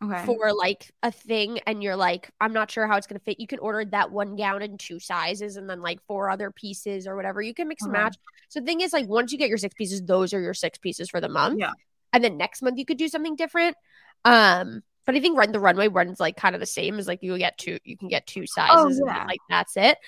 Okay. 0.00 0.24
for 0.26 0.52
like 0.52 0.92
a 1.02 1.10
thing 1.10 1.58
and 1.66 1.82
you're 1.82 1.96
like 1.96 2.30
I'm 2.40 2.52
not 2.52 2.70
sure 2.70 2.86
how 2.86 2.96
it's 2.96 3.06
gonna 3.08 3.18
fit, 3.18 3.40
you 3.40 3.48
can 3.48 3.58
order 3.58 3.84
that 3.90 4.12
one 4.12 4.36
gown 4.36 4.62
in 4.62 4.78
two 4.78 5.00
sizes 5.00 5.56
and 5.56 5.68
then 5.68 5.80
like 5.82 6.00
four 6.06 6.30
other 6.30 6.50
pieces 6.52 7.06
or 7.08 7.16
whatever. 7.16 7.42
You 7.42 7.52
can 7.52 7.66
mix 7.68 7.82
and 7.82 7.92
Okay. 7.92 8.02
match. 8.04 8.16
So 8.48 8.60
the 8.60 8.66
thing 8.66 8.80
is 8.80 8.92
like 8.92 9.08
once 9.08 9.32
you 9.32 9.38
get 9.38 9.48
your 9.48 9.58
six 9.58 9.74
pieces, 9.74 10.02
those 10.02 10.32
are 10.32 10.40
your 10.40 10.54
six 10.54 10.78
pieces 10.78 11.10
for 11.10 11.20
the 11.20 11.28
month. 11.28 11.58
Yeah. 11.58 11.72
And 12.12 12.22
then 12.22 12.36
next 12.36 12.62
month 12.62 12.78
you 12.78 12.84
could 12.84 12.96
do 12.96 13.08
something 13.08 13.34
different. 13.34 13.76
Um, 14.24 14.82
but 15.04 15.14
I 15.14 15.20
think 15.20 15.36
run 15.38 15.52
the 15.52 15.58
runway 15.60 15.88
runs 15.88 16.20
like 16.20 16.36
kind 16.36 16.54
of 16.54 16.60
the 16.60 16.66
same 16.66 16.98
as 16.98 17.08
like 17.08 17.22
you 17.22 17.36
get 17.38 17.58
two, 17.58 17.78
you 17.84 17.96
can 17.96 18.08
get 18.08 18.26
two 18.26 18.46
sizes, 18.46 19.00
Oh, 19.02 19.06
yeah. 19.06 19.24
like 19.26 19.40
that's 19.50 19.76
it. 19.76 19.98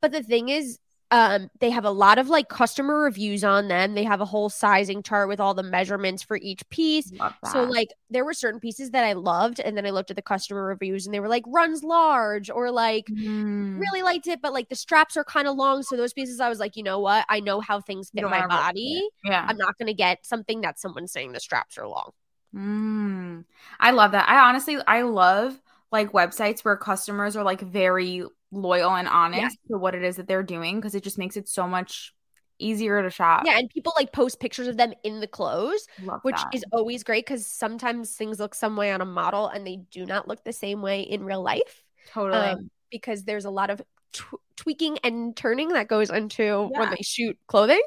But 0.00 0.12
the 0.12 0.22
thing 0.22 0.48
is, 0.48 0.78
um, 1.12 1.50
they 1.58 1.70
have 1.70 1.84
a 1.84 1.90
lot 1.90 2.18
of 2.18 2.28
like 2.28 2.48
customer 2.48 3.00
reviews 3.00 3.42
on 3.42 3.66
them. 3.68 3.94
They 3.94 4.04
have 4.04 4.20
a 4.20 4.24
whole 4.24 4.48
sizing 4.48 5.02
chart 5.02 5.28
with 5.28 5.40
all 5.40 5.54
the 5.54 5.62
measurements 5.62 6.22
for 6.22 6.36
each 6.36 6.68
piece. 6.70 7.12
So 7.50 7.64
like 7.64 7.88
there 8.10 8.24
were 8.24 8.32
certain 8.32 8.60
pieces 8.60 8.90
that 8.92 9.04
I 9.04 9.14
loved, 9.14 9.58
and 9.60 9.76
then 9.76 9.86
I 9.86 9.90
looked 9.90 10.10
at 10.10 10.16
the 10.16 10.22
customer 10.22 10.64
reviews 10.64 11.06
and 11.06 11.14
they 11.14 11.18
were 11.20 11.28
like 11.28 11.44
runs 11.48 11.82
large 11.82 12.48
or 12.50 12.70
like 12.70 13.06
Mm. 13.06 13.80
really 13.80 14.02
liked 14.02 14.28
it, 14.28 14.40
but 14.40 14.52
like 14.52 14.68
the 14.68 14.76
straps 14.76 15.16
are 15.16 15.24
kind 15.24 15.48
of 15.48 15.56
long. 15.56 15.82
So 15.82 15.96
those 15.96 16.12
pieces 16.12 16.38
I 16.40 16.48
was 16.48 16.60
like, 16.60 16.76
you 16.76 16.82
know 16.84 17.00
what? 17.00 17.24
I 17.28 17.40
know 17.40 17.60
how 17.60 17.80
things 17.80 18.10
fit 18.10 18.22
my 18.24 18.46
body. 18.46 19.02
Yeah. 19.24 19.44
I'm 19.48 19.56
not 19.56 19.76
gonna 19.78 19.94
get 19.94 20.24
something 20.24 20.60
that 20.60 20.78
someone's 20.78 21.10
saying 21.12 21.32
the 21.32 21.40
straps 21.40 21.76
are 21.76 21.88
long. 21.88 22.10
Mm. 22.54 23.44
I 23.78 23.90
love 23.90 24.12
that. 24.12 24.28
I 24.28 24.48
honestly 24.48 24.78
I 24.86 25.02
love 25.02 25.60
like 25.92 26.12
websites 26.12 26.60
where 26.60 26.76
customers 26.76 27.36
are 27.36 27.42
like 27.42 27.60
very 27.60 28.24
loyal 28.52 28.94
and 28.94 29.08
honest 29.08 29.58
to 29.70 29.78
what 29.78 29.94
it 29.94 30.02
is 30.02 30.16
that 30.16 30.26
they're 30.26 30.42
doing 30.42 30.76
because 30.76 30.94
it 30.94 31.02
just 31.02 31.18
makes 31.18 31.36
it 31.36 31.48
so 31.48 31.66
much 31.66 32.12
easier 32.58 33.02
to 33.02 33.10
shop. 33.10 33.44
Yeah, 33.46 33.58
and 33.58 33.70
people 33.70 33.92
like 33.96 34.12
post 34.12 34.38
pictures 34.40 34.66
of 34.66 34.76
them 34.76 34.92
in 35.02 35.20
the 35.20 35.26
clothes, 35.26 35.86
Love 36.02 36.20
which 36.22 36.36
that. 36.36 36.54
is 36.54 36.64
always 36.72 37.02
great 37.04 37.24
because 37.24 37.46
sometimes 37.46 38.14
things 38.14 38.38
look 38.38 38.54
some 38.54 38.76
way 38.76 38.92
on 38.92 39.00
a 39.00 39.06
model 39.06 39.48
and 39.48 39.66
they 39.66 39.76
do 39.90 40.04
not 40.04 40.28
look 40.28 40.44
the 40.44 40.52
same 40.52 40.82
way 40.82 41.00
in 41.02 41.24
real 41.24 41.42
life. 41.42 41.84
totally 42.12 42.38
Um, 42.48 42.70
because 42.90 43.24
there's 43.24 43.44
a 43.44 43.50
lot 43.50 43.70
of 43.70 43.80
tw- 44.12 44.40
tweaking 44.56 44.98
and 45.04 45.34
turning 45.36 45.68
that 45.68 45.88
goes 45.88 46.10
into 46.10 46.68
when 46.72 46.90
they 46.90 47.02
shoot 47.02 47.38
clothing. 47.46 47.80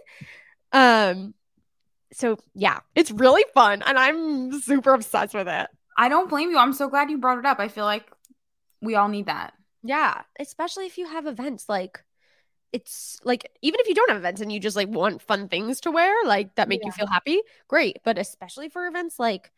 Um, 0.72 1.34
so 2.14 2.38
yeah, 2.56 2.80
it's 2.96 3.12
really 3.12 3.44
fun, 3.54 3.84
and 3.86 3.98
I'm 3.98 4.60
super 4.62 4.94
obsessed 4.94 5.34
with 5.34 5.48
it. 5.48 5.68
I 5.98 6.10
don't 6.10 6.30
blame 6.30 6.50
you. 6.50 6.58
I'm 6.58 6.74
so 6.74 6.88
glad 6.90 7.12
you 7.12 7.18
brought 7.20 7.38
it 7.38 7.46
up. 7.46 7.60
I 7.60 7.68
feel 7.68 7.86
like 7.86 8.10
we 8.82 8.96
all 8.96 9.08
need 9.08 9.28
that. 9.28 9.54
Yeah, 9.84 10.22
especially 10.40 10.86
if 10.86 10.98
you 10.98 11.08
have 11.08 11.28
events 11.28 11.68
like 11.68 12.04
it's 12.72 13.20
like 13.24 13.52
even 13.62 13.80
if 13.82 13.88
you 13.88 13.94
don't 13.94 14.10
have 14.10 14.18
events 14.18 14.42
and 14.42 14.52
you 14.52 14.60
just 14.60 14.76
like 14.76 14.88
want 14.90 15.22
fun 15.22 15.48
things 15.48 15.82
to 15.82 15.92
wear 15.92 16.26
like 16.26 16.56
that 16.56 16.68
make 16.68 16.84
you 16.84 16.92
feel 16.92 17.08
happy, 17.08 17.42
great. 17.68 18.00
But 18.04 18.18
especially 18.18 18.70
for 18.70 18.88
events 18.88 19.20
like 19.20 19.52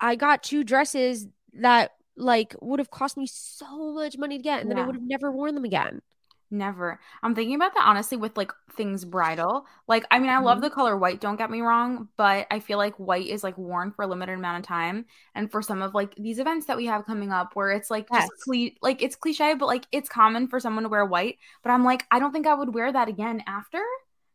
I 0.00 0.16
got 0.16 0.42
two 0.42 0.64
dresses 0.64 1.26
that 1.54 1.92
like 2.16 2.54
would 2.60 2.80
have 2.80 2.90
cost 2.90 3.16
me 3.16 3.26
so 3.26 3.92
much 3.92 4.18
money 4.18 4.38
to 4.38 4.42
get 4.42 4.60
and 4.60 4.70
then 4.70 4.78
I 4.78 4.82
would 4.82 4.96
have 4.96 5.04
never 5.04 5.30
worn 5.30 5.54
them 5.54 5.64
again. 5.64 6.02
Never. 6.50 6.98
I'm 7.22 7.34
thinking 7.34 7.56
about 7.56 7.74
that 7.74 7.84
honestly 7.86 8.16
with 8.16 8.36
like 8.38 8.52
things 8.72 9.04
bridal. 9.04 9.66
Like, 9.86 10.06
I 10.10 10.18
mean, 10.18 10.30
I 10.30 10.38
love 10.38 10.58
Mhm. 10.58 10.62
the 10.62 10.70
color 10.70 10.96
white, 10.96 11.20
don't 11.20 11.36
get 11.36 11.50
me 11.50 11.60
wrong, 11.60 12.08
but 12.16 12.46
I 12.50 12.60
feel 12.60 12.78
like 12.78 12.94
white 12.96 13.26
is 13.26 13.44
like 13.44 13.58
worn 13.58 13.90
for 13.92 14.02
a 14.02 14.06
limited 14.06 14.32
amount 14.34 14.58
of 14.60 14.66
time. 14.66 15.04
And 15.34 15.50
for 15.50 15.60
some 15.60 15.82
of 15.82 15.92
like 15.94 16.14
these 16.14 16.38
events 16.38 16.64
that 16.66 16.76
we 16.78 16.86
have 16.86 17.04
coming 17.04 17.32
up 17.32 17.54
where 17.54 17.70
it's 17.72 17.90
like 17.90 18.08
just 18.10 18.30
Yes. 18.32 18.44
cle- 18.44 18.78
like 18.80 19.02
it's 19.02 19.14
cliche, 19.16 19.54
but 19.54 19.66
like 19.66 19.86
it's 19.92 20.08
common 20.08 20.48
for 20.48 20.58
someone 20.58 20.84
to 20.84 20.88
wear 20.88 21.04
white. 21.04 21.36
But 21.62 21.70
I'm 21.70 21.84
like, 21.84 22.06
I 22.10 22.18
don't 22.18 22.32
think 22.32 22.46
I 22.46 22.54
would 22.54 22.72
wear 22.74 22.90
that 22.92 23.08
again 23.08 23.42
after. 23.46 23.82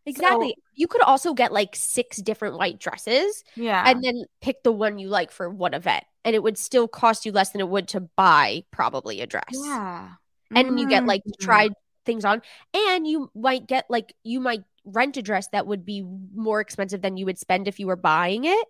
Exactly. 0.06 0.56
you 0.76 0.86
could 0.88 1.02
also 1.02 1.34
get 1.34 1.54
like 1.54 1.76
six 1.78 2.18
different 2.18 2.58
white 2.58 2.78
dresses 2.78 3.44
Yeah. 3.56 3.84
and 3.88 4.04
then 4.04 4.26
pick 4.42 4.62
the 4.64 4.72
one 4.72 5.00
you 5.00 5.08
like 5.08 5.32
for 5.32 5.50
one 5.50 5.74
event 5.74 6.04
and 6.26 6.36
it 6.36 6.44
would 6.44 6.58
still 6.58 6.90
cost 6.90 7.26
you 7.26 7.32
less 7.32 7.52
than 7.52 7.62
it 7.62 7.70
would 7.70 7.88
to 7.90 8.02
buy 8.02 8.66
probably 8.70 9.22
a 9.22 9.26
dress. 9.28 9.46
yeah. 9.54 10.10
and 10.54 10.78
you 10.80 10.88
get 10.90 11.06
like 11.06 11.24
to 11.24 11.30
Mm. 11.32 11.40
try 11.46 11.70
things 12.06 12.26
on 12.26 12.42
and 12.74 13.08
you 13.08 13.30
might 13.36 13.68
get 13.68 13.86
like 13.90 14.14
you 14.24 14.40
might 14.40 14.64
rent 14.86 15.18
a 15.18 15.22
dress 15.22 15.48
that 15.50 15.66
would 15.68 15.86
be 15.86 16.02
more 16.36 16.60
expensive 16.60 17.02
than 17.02 17.18
you 17.18 17.26
would 17.26 17.38
spend 17.40 17.68
if 17.68 17.80
you 17.80 17.88
were 17.88 17.96
buying 17.96 18.46
it 18.46 18.68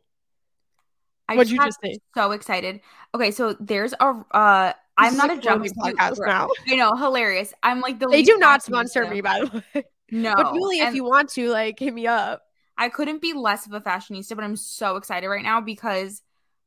I 1.27 1.35
What'd 1.35 1.49
just 1.51 1.61
you 1.61 1.67
just 1.67 1.79
say? 1.81 1.99
so 2.13 2.31
excited. 2.31 2.81
Okay, 3.15 3.31
so 3.31 3.55
there's 3.59 3.93
a 3.93 4.05
uh 4.31 4.73
I'm 4.97 5.17
not 5.17 5.31
a 5.31 5.35
jumpsuit 5.37 5.73
podcast 5.73 6.19
now. 6.25 6.49
You 6.67 6.75
know, 6.77 6.91
hilarious. 6.95 7.53
I'm 7.63 7.81
like 7.81 7.97
the 7.99 8.07
they 8.07 8.23
do 8.23 8.37
not 8.37 8.61
sponsor 8.61 9.07
me 9.07 9.21
by 9.21 9.39
the 9.39 9.63
way 9.73 9.83
No. 10.11 10.33
but 10.35 10.51
really 10.53 10.79
if 10.79 10.93
you 10.93 11.03
want 11.03 11.29
to 11.29 11.49
like 11.49 11.79
hit 11.79 11.93
me 11.93 12.07
up 12.07 12.43
I 12.77 12.89
couldn't 12.89 13.21
be 13.21 13.33
less 13.33 13.65
of 13.67 13.73
a 13.73 13.81
fashionista, 13.81 14.35
but 14.35 14.43
I'm 14.43 14.55
so 14.55 14.95
excited 14.97 15.27
right 15.27 15.43
now 15.43 15.61
because 15.61 16.21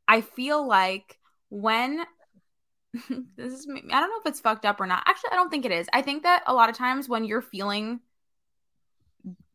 I 0.08 0.20
feel 0.20 0.66
like 0.66 1.18
when 1.50 2.04
this 3.36 3.52
is 3.52 3.66
I 3.68 4.00
don't 4.00 4.10
know 4.10 4.20
if 4.20 4.26
it's 4.26 4.40
fucked 4.40 4.64
up 4.64 4.80
or 4.80 4.86
not. 4.86 5.02
Actually, 5.06 5.30
I 5.32 5.36
don't 5.36 5.50
think 5.50 5.64
it 5.64 5.72
is. 5.72 5.86
I 5.92 6.02
think 6.02 6.22
that 6.22 6.42
a 6.46 6.54
lot 6.54 6.70
of 6.70 6.76
times 6.76 7.08
when 7.08 7.24
you're 7.24 7.42
feeling 7.42 8.00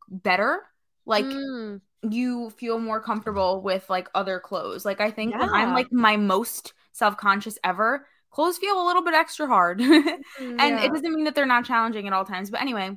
better, 0.08 0.62
like 1.06 1.24
Mm, 1.24 1.80
you 2.08 2.50
feel 2.50 2.78
more 2.78 3.00
comfortable 3.00 3.60
with 3.62 3.88
like 3.90 4.08
other 4.14 4.40
clothes. 4.40 4.84
Like 4.84 5.00
I 5.00 5.10
think 5.10 5.36
when 5.36 5.48
I'm 5.50 5.72
like 5.72 5.92
my 5.92 6.16
most 6.16 6.74
self-conscious 6.92 7.58
ever, 7.64 8.06
clothes 8.30 8.58
feel 8.58 8.80
a 8.80 8.86
little 8.86 9.02
bit 9.02 9.14
extra 9.14 9.46
hard. 9.46 9.80
and 9.80 10.20
yeah. 10.38 10.84
it 10.84 10.92
doesn't 10.92 11.14
mean 11.14 11.24
that 11.24 11.34
they're 11.34 11.46
not 11.46 11.64
challenging 11.64 12.06
at 12.06 12.12
all 12.12 12.24
times 12.24 12.50
but 12.50 12.60
anyway 12.60 12.90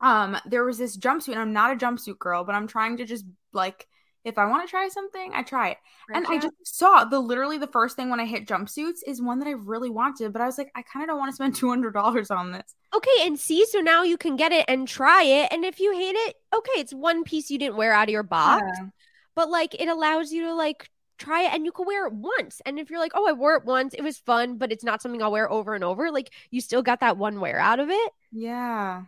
um 0.00 0.36
there 0.46 0.64
was 0.64 0.78
this 0.78 0.96
jumpsuit 0.96 1.32
and 1.32 1.40
i'm 1.40 1.52
not 1.52 1.72
a 1.72 1.76
jumpsuit 1.76 2.18
girl 2.18 2.44
but 2.44 2.54
i'm 2.54 2.66
trying 2.68 2.96
to 2.96 3.04
just 3.04 3.24
like 3.52 3.86
if 4.28 4.38
i 4.38 4.46
want 4.46 4.66
to 4.66 4.70
try 4.70 4.88
something 4.88 5.32
i 5.34 5.42
try 5.42 5.70
it 5.70 5.78
and 6.14 6.26
i 6.26 6.36
uh-huh. 6.36 6.48
just 6.62 6.78
saw 6.78 7.04
the 7.04 7.18
literally 7.18 7.58
the 7.58 7.66
first 7.66 7.96
thing 7.96 8.10
when 8.10 8.20
i 8.20 8.24
hit 8.24 8.46
jumpsuits 8.46 8.98
is 9.06 9.20
one 9.20 9.38
that 9.38 9.48
i 9.48 9.52
really 9.52 9.90
wanted 9.90 10.32
but 10.32 10.42
i 10.42 10.46
was 10.46 10.58
like 10.58 10.70
i 10.74 10.82
kind 10.82 11.02
of 11.02 11.08
don't 11.08 11.18
want 11.18 11.30
to 11.30 11.34
spend 11.34 11.54
$200 11.94 12.36
on 12.36 12.52
this 12.52 12.74
okay 12.94 13.26
and 13.26 13.38
see 13.38 13.64
so 13.66 13.80
now 13.80 14.02
you 14.02 14.16
can 14.16 14.36
get 14.36 14.52
it 14.52 14.64
and 14.68 14.86
try 14.86 15.22
it 15.22 15.48
and 15.52 15.64
if 15.64 15.80
you 15.80 15.92
hate 15.92 16.16
it 16.16 16.36
okay 16.54 16.80
it's 16.80 16.94
one 16.94 17.24
piece 17.24 17.50
you 17.50 17.58
didn't 17.58 17.76
wear 17.76 17.92
out 17.92 18.08
of 18.08 18.12
your 18.12 18.22
box 18.22 18.64
Yeah. 18.78 18.86
but 19.34 19.50
like 19.50 19.74
it 19.74 19.88
allows 19.88 20.32
you 20.32 20.44
to 20.44 20.54
like 20.54 20.88
try 21.18 21.42
it 21.42 21.52
and 21.52 21.64
you 21.64 21.72
can 21.72 21.84
wear 21.84 22.06
it 22.06 22.12
once. 22.12 22.62
And 22.64 22.78
if 22.78 22.90
you're 22.90 23.00
like, 23.00 23.12
oh, 23.14 23.28
I 23.28 23.32
wore 23.32 23.56
it 23.56 23.64
once, 23.64 23.92
it 23.94 24.02
was 24.02 24.18
fun, 24.18 24.56
but 24.56 24.72
it's 24.72 24.84
not 24.84 25.02
something 25.02 25.22
I'll 25.22 25.32
wear 25.32 25.50
over 25.50 25.74
and 25.74 25.84
over, 25.84 26.10
like 26.10 26.30
you 26.50 26.60
still 26.60 26.82
got 26.82 27.00
that 27.00 27.18
one 27.18 27.40
wear 27.40 27.58
out 27.58 27.80
of 27.80 27.90
it. 27.90 28.12
Yeah. 28.32 29.02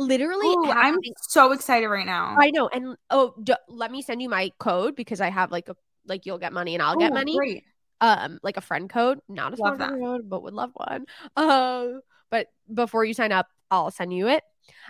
Literally, 0.00 0.46
Ooh, 0.46 0.70
I'm 0.70 0.98
so 1.28 1.52
excited 1.52 1.88
right 1.88 2.06
now. 2.06 2.36
I 2.38 2.50
know. 2.50 2.68
And 2.68 2.96
oh, 3.10 3.34
d- 3.42 3.54
let 3.68 3.90
me 3.92 4.02
send 4.02 4.22
you 4.22 4.28
my 4.28 4.50
code 4.58 4.96
because 4.96 5.20
I 5.20 5.28
have 5.28 5.52
like 5.52 5.68
a 5.68 5.76
like 6.06 6.26
you'll 6.26 6.38
get 6.38 6.52
money 6.52 6.74
and 6.74 6.82
I'll 6.82 6.96
get 6.96 7.12
money. 7.12 7.36
Great. 7.36 7.64
Um, 8.00 8.38
like 8.42 8.56
a 8.56 8.62
friend 8.62 8.88
code, 8.88 9.20
not 9.28 9.52
a 9.52 9.56
sponsor 9.58 9.88
code, 9.88 10.28
but 10.28 10.42
would 10.42 10.54
love 10.54 10.70
one. 10.74 11.04
Um, 11.36 12.00
but 12.30 12.46
before 12.72 13.04
you 13.04 13.12
sign 13.12 13.30
up, 13.30 13.48
I'll 13.70 13.90
send 13.90 14.14
you 14.14 14.28
it. 14.28 14.42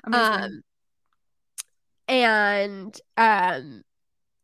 Um, 0.04 0.62
and 2.06 3.00
um, 3.16 3.82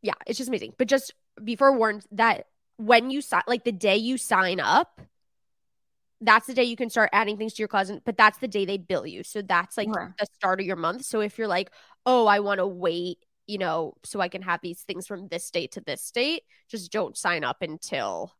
yeah, 0.01 0.15
it's 0.25 0.37
just 0.37 0.49
amazing. 0.49 0.73
But 0.77 0.89
just 0.89 1.13
be 1.41 1.55
forewarned 1.55 2.05
that 2.11 2.47
when 2.77 3.09
you 3.09 3.21
sign, 3.21 3.43
like 3.47 3.63
the 3.63 3.71
day 3.71 3.95
you 3.95 4.17
sign 4.17 4.59
up, 4.59 5.01
that's 6.21 6.47
the 6.47 6.53
day 6.53 6.63
you 6.63 6.75
can 6.75 6.89
start 6.89 7.09
adding 7.13 7.37
things 7.37 7.53
to 7.55 7.61
your 7.61 7.67
closet. 7.67 8.03
But 8.05 8.17
that's 8.17 8.37
the 8.39 8.47
day 8.47 8.65
they 8.65 8.77
bill 8.77 9.05
you, 9.05 9.23
so 9.23 9.41
that's 9.41 9.77
like 9.77 9.91
Okay. 9.93 10.07
the 10.19 10.27
start 10.35 10.59
of 10.59 10.65
your 10.65 10.75
month. 10.75 11.05
So 11.05 11.21
if 11.21 11.37
you're 11.37 11.47
like, 11.47 11.71
oh, 12.05 12.27
I 12.27 12.39
want 12.39 12.59
to 12.59 12.67
wait, 12.67 13.19
you 13.47 13.57
know, 13.57 13.93
so 14.03 14.19
I 14.19 14.29
can 14.29 14.41
have 14.41 14.59
these 14.61 14.81
things 14.81 15.07
from 15.07 15.27
this 15.29 15.49
date 15.51 15.73
to 15.73 15.81
this 15.81 16.09
date, 16.11 16.43
just 16.69 16.91
don't 16.91 17.17
sign 17.17 17.43
up 17.43 17.57
until 17.61 18.33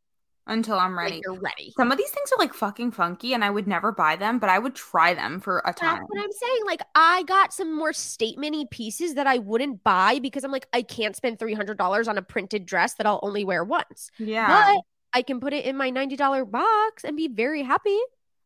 Until 0.47 0.79
I'm 0.79 0.95
like, 1.03 1.15
ready. 1.15 1.21
you're 1.23 1.39
ready. 1.39 1.77
Some 1.77 1.91
of 1.91 1.97
these 1.97 2.09
things 2.09 2.31
are 2.31 2.39
like 2.39 2.53
fucking 2.53 2.91
funky 2.91 3.33
and 3.33 3.43
I 3.43 3.49
would 3.51 3.67
never 3.67 3.91
buy 3.91 4.15
them, 4.15 4.39
but 4.39 4.49
I 4.49 4.59
would 4.59 4.75
try 4.75 5.13
them 5.13 5.39
for 5.39 5.61
a 5.65 5.73
That's 5.79 5.99
time. 5.99 6.07
what 6.07 6.19
I'm 6.23 6.31
saying. 6.31 6.65
Like, 6.65 6.81
I 6.95 7.23
got 7.23 7.53
some 7.53 7.75
more 7.75 7.91
statementy 7.91 8.67
pieces 8.69 9.13
that 9.13 9.27
I 9.27 9.37
wouldn't 9.37 9.83
buy 9.83 10.17
because 10.19 10.43
I'm 10.43 10.51
like, 10.51 10.67
I 10.73 10.81
can't 10.81 11.15
spend 11.15 11.37
three 11.37 11.53
hundred 11.53 11.77
dollars 11.77 12.07
on 12.07 12.17
a 12.17 12.21
printed 12.23 12.65
dress 12.65 12.95
that 12.95 13.05
I'll 13.05 13.19
only 13.21 13.43
wear 13.45 13.63
once. 13.63 14.09
Yeah. 14.19 14.73
But 14.73 14.81
I 15.17 15.23
can 15.23 15.39
put 15.39 15.51
it 15.51 15.65
in 15.65 15.75
my 15.75 15.89
ninety 15.89 16.15
dollar 16.15 16.45
box 16.45 17.03
and 17.03 17.17
be 17.17 17.27
very 17.27 17.63
happy. 17.63 17.97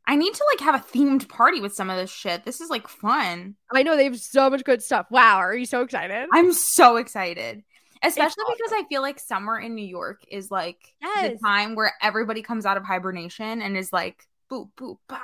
I 0.07 0.15
need 0.15 0.33
to 0.33 0.45
like 0.53 0.61
have 0.61 0.73
a 0.75 0.79
themed 0.97 1.27
party 1.27 1.59
with 1.59 1.75
some 1.75 1.89
of 1.89 1.97
this 1.97 2.09
shit. 2.09 2.45
This 2.45 2.61
is 2.61 2.69
like 2.69 2.87
fun. 2.87 3.55
I 3.73 3.83
know 3.83 3.97
they 3.97 4.05
have 4.05 4.17
so 4.17 4.49
much 4.49 4.63
good 4.63 4.81
stuff. 4.81 5.07
Wow, 5.11 5.35
are 5.35 5.53
you 5.53 5.65
so 5.65 5.81
excited? 5.81 6.29
I'm 6.31 6.53
so 6.53 6.95
excited. 6.95 7.63
Especially 8.01 8.43
awesome. 8.43 8.55
because 8.57 8.71
I 8.71 8.87
feel 8.87 9.01
like 9.01 9.19
summer 9.19 9.59
in 9.59 9.75
New 9.75 9.85
York 9.85 10.23
is 10.29 10.49
like 10.49 10.77
Yes. 11.01 11.33
the 11.33 11.39
time 11.45 11.75
where 11.75 11.91
everybody 12.01 12.41
comes 12.41 12.65
out 12.65 12.77
of 12.77 12.85
hibernation 12.85 13.61
and 13.61 13.75
is 13.75 13.91
like 13.91 14.25
boop 14.49 14.69
boop 14.77 14.95
bah. 15.09 15.19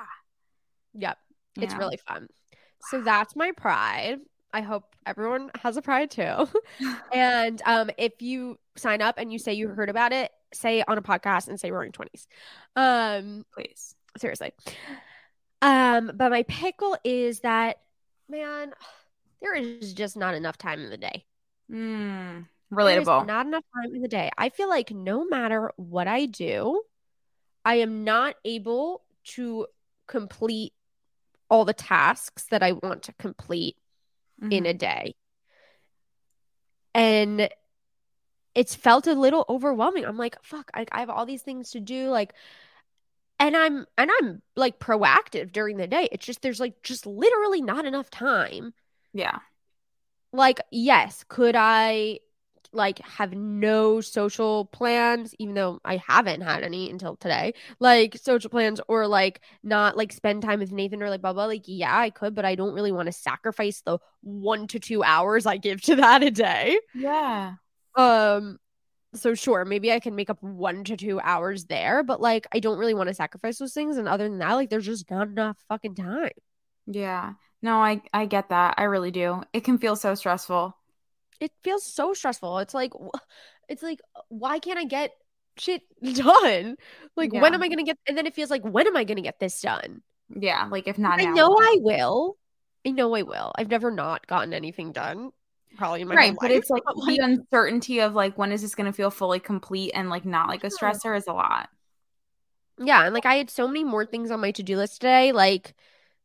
yep, 0.96 1.18
you 1.56 1.64
it's 1.64 1.74
know? 1.74 1.80
really 1.80 1.98
fun. 2.06 2.28
So 2.90 3.00
that's 3.02 3.38
my 3.38 3.54
pride. 3.54 4.20
I 4.52 4.60
hope 4.62 4.84
everyone 5.06 5.50
has 5.62 5.78
a 5.78 5.82
pride 5.82 6.12
too. 6.12 6.50
and 7.14 7.62
um, 7.66 7.90
if 7.98 8.22
you 8.22 8.60
sign 8.76 9.02
up 9.02 9.18
and 9.18 9.32
you 9.32 9.40
say 9.40 9.54
you 9.54 9.70
heard 9.70 9.90
about 9.90 10.12
it, 10.12 10.30
say 10.54 10.84
on 10.88 10.98
a 10.98 11.02
podcast 11.02 11.48
and 11.48 11.60
say 11.60 11.72
RAWring 11.72 11.94
Twenties. 11.94 12.28
Um, 12.76 13.46
please. 13.54 13.96
seriously. 14.18 14.52
Um, 15.62 16.12
but 16.14 16.30
my 16.32 16.44
pickle 16.44 16.98
is 17.04 17.40
that 17.42 17.78
man, 18.30 18.74
there 19.42 19.56
is 19.56 19.94
just 19.94 20.18
not 20.18 20.34
enough 20.36 20.58
time 20.58 20.80
in 20.82 20.90
the 20.90 20.98
day. 20.98 21.26
Mm, 21.72 22.46
relatable. 22.72 23.26
not 23.28 23.46
enough 23.46 23.64
time 23.76 23.94
in 23.96 24.02
the 24.02 24.08
day. 24.08 24.30
I 24.38 24.50
feel 24.50 24.70
like 24.70 24.92
no 24.92 25.26
matter 25.26 25.72
what 25.76 26.08
I 26.08 26.26
do, 26.26 26.82
I 27.66 27.76
am 27.76 28.04
not 28.04 28.36
able 28.46 29.04
to 29.36 29.68
complete 30.08 30.74
all 31.50 31.66
the 31.66 31.74
tasks 31.74 32.46
that 32.52 32.64
I 32.64 32.72
want 32.74 33.04
to 33.04 33.14
complete 33.14 33.76
in 34.42 34.64
Mhm. 34.64 34.70
a 34.70 34.74
day. 34.74 35.16
And 36.94 37.50
it's 38.58 38.76
felt 38.76 39.08
a 39.08 39.14
little 39.14 39.46
overwhelming. 39.50 40.06
I'm 40.06 40.18
like, 40.18 40.38
fuck, 40.44 40.72
I, 40.76 40.86
I 40.92 41.02
have 41.02 41.12
all 41.12 41.26
these 41.26 41.44
things 41.44 41.72
to 41.72 41.80
do. 41.82 42.10
Like, 42.10 42.34
and 43.40 43.56
I'm 43.56 43.86
and 43.98 44.10
I'm 44.20 44.42
like 44.56 44.80
proactive 44.80 45.52
during 45.52 45.78
the 45.78 45.88
day. 45.88 46.10
It's 46.12 46.26
just 46.26 46.42
there's 46.42 46.60
like 46.60 46.82
just 46.84 47.06
literally 47.06 47.62
not 47.62 47.86
enough 47.86 48.10
time. 48.10 48.74
yeah. 49.14 49.40
Like, 50.34 50.60
yes, 50.72 51.24
could 51.28 51.56
I 51.58 52.20
like 52.74 53.00
have 53.00 53.34
no 53.34 54.02
social 54.02 54.66
plans, 54.66 55.34
even 55.40 55.56
though 55.56 55.80
I 55.86 55.98
haven't 55.98 56.42
had 56.42 56.64
any 56.64 56.90
until 56.90 57.16
today? 57.16 57.54
Like 57.80 58.18
social 58.18 58.50
plans 58.50 58.82
or 58.88 59.08
like 59.08 59.42
not 59.64 59.98
like 59.98 60.12
spend 60.14 60.44
time 60.44 60.60
with 60.60 60.72
Nathan 60.72 61.02
or 61.02 61.10
like 61.10 61.22
blah 61.22 61.34
blah. 61.34 61.46
Like, 61.46 61.64
yeah, 61.66 61.98
I 61.98 62.10
could, 62.10 62.36
but 62.36 62.46
I 62.46 62.56
don't 62.56 62.74
really 62.74 62.92
want 62.92 63.08
to 63.08 63.14
sacrifice 63.14 63.82
the 63.82 64.00
one 64.22 64.68
to 64.68 64.80
two 64.80 65.04
hours 65.04 65.46
I 65.46 65.58
give 65.58 65.82
to 65.84 65.96
that 65.98 66.24
a 66.24 66.32
day. 66.32 66.80
Yeah. 66.94 67.58
Um, 67.98 68.60
so 69.16 69.34
sure, 69.36 69.66
maybe 69.66 69.92
I 69.92 70.00
can 70.00 70.16
make 70.16 70.30
up 70.30 70.42
one 70.42 70.84
to 70.86 70.98
two 70.98 71.20
hours 71.22 71.66
there, 71.66 72.04
but 72.04 72.22
like 72.22 72.48
I 72.54 72.60
don't 72.60 72.78
really 72.78 72.94
want 72.94 73.10
to 73.10 73.14
sacrifice 73.16 73.58
those 73.58 73.74
things. 73.74 73.98
And 73.98 74.08
other 74.08 74.30
than 74.30 74.40
that, 74.40 74.54
like 74.54 74.70
there's 74.70 74.86
just 74.86 75.10
not 75.12 75.28
enough 75.28 75.58
fucking 75.70 75.96
time. 75.96 76.32
Yeah. 76.86 77.34
No, 77.62 77.78
I 77.82 78.02
I 78.14 78.26
get 78.26 78.50
that. 78.50 78.76
I 78.78 78.84
really 78.84 79.12
do. 79.12 79.42
It 79.54 79.64
can 79.64 79.78
feel 79.78 79.96
so 79.96 80.16
stressful. 80.16 80.76
It 81.40 81.52
feels 81.64 81.86
so 81.86 82.14
stressful. 82.14 82.60
It's 82.60 82.74
like, 82.74 82.94
it's 83.70 83.84
like, 83.84 84.00
why 84.30 84.60
can't 84.60 84.80
I 84.80 84.86
get 84.86 85.12
shit 85.58 85.82
done? 86.16 86.78
Like, 87.16 87.34
when 87.34 87.54
am 87.54 87.64
I 87.64 87.68
gonna 87.68 87.84
get? 87.84 87.98
And 88.08 88.18
then 88.18 88.26
it 88.26 88.36
feels 88.36 88.50
like, 88.50 88.64
when 88.64 88.88
am 88.88 88.98
I 88.98 89.04
gonna 89.04 89.22
get 89.22 89.40
this 89.40 89.60
done? 89.62 90.02
Yeah, 90.36 90.68
like 90.72 90.88
if 90.88 90.98
not 90.98 91.20
I 91.20 91.26
now. 91.26 91.34
know? 91.34 91.58
I 91.60 91.78
will. 91.80 92.38
I 92.86 92.92
know 92.92 93.16
I 93.16 93.24
will. 93.24 93.52
I've 93.56 93.70
never 93.70 93.92
not 93.92 94.28
gotten 94.28 94.54
anything 94.54 94.92
done. 94.92 95.32
Probably 95.76 96.02
in 96.02 96.08
my 96.08 96.16
right, 96.16 96.36
but 96.40 96.50
life. 96.50 96.60
it's 96.60 96.70
like 96.70 96.84
the 97.08 97.20
uncertainty 97.22 98.00
of 98.00 98.14
like 98.14 98.38
when 98.38 98.52
is 98.52 98.62
this 98.62 98.76
going 98.76 98.86
to 98.86 98.94
feel 98.94 99.12
fully 99.12 99.40
complete 99.40 99.92
and 99.94 100.10
like 100.10 100.26
not 100.26 100.48
like 100.48 100.64
a 100.64 100.68
stressor 100.68 101.16
is 101.16 101.28
a 101.28 101.34
lot. 101.34 101.70
Yeah, 102.80 103.06
and 103.06 103.14
like 103.14 103.26
I 103.26 103.36
had 103.36 103.50
so 103.50 103.68
many 103.68 103.84
more 103.84 104.06
things 104.06 104.32
on 104.32 104.40
my 104.40 104.52
to-do 104.52 104.78
list 104.78 105.02
today, 105.02 105.32
like 105.32 105.76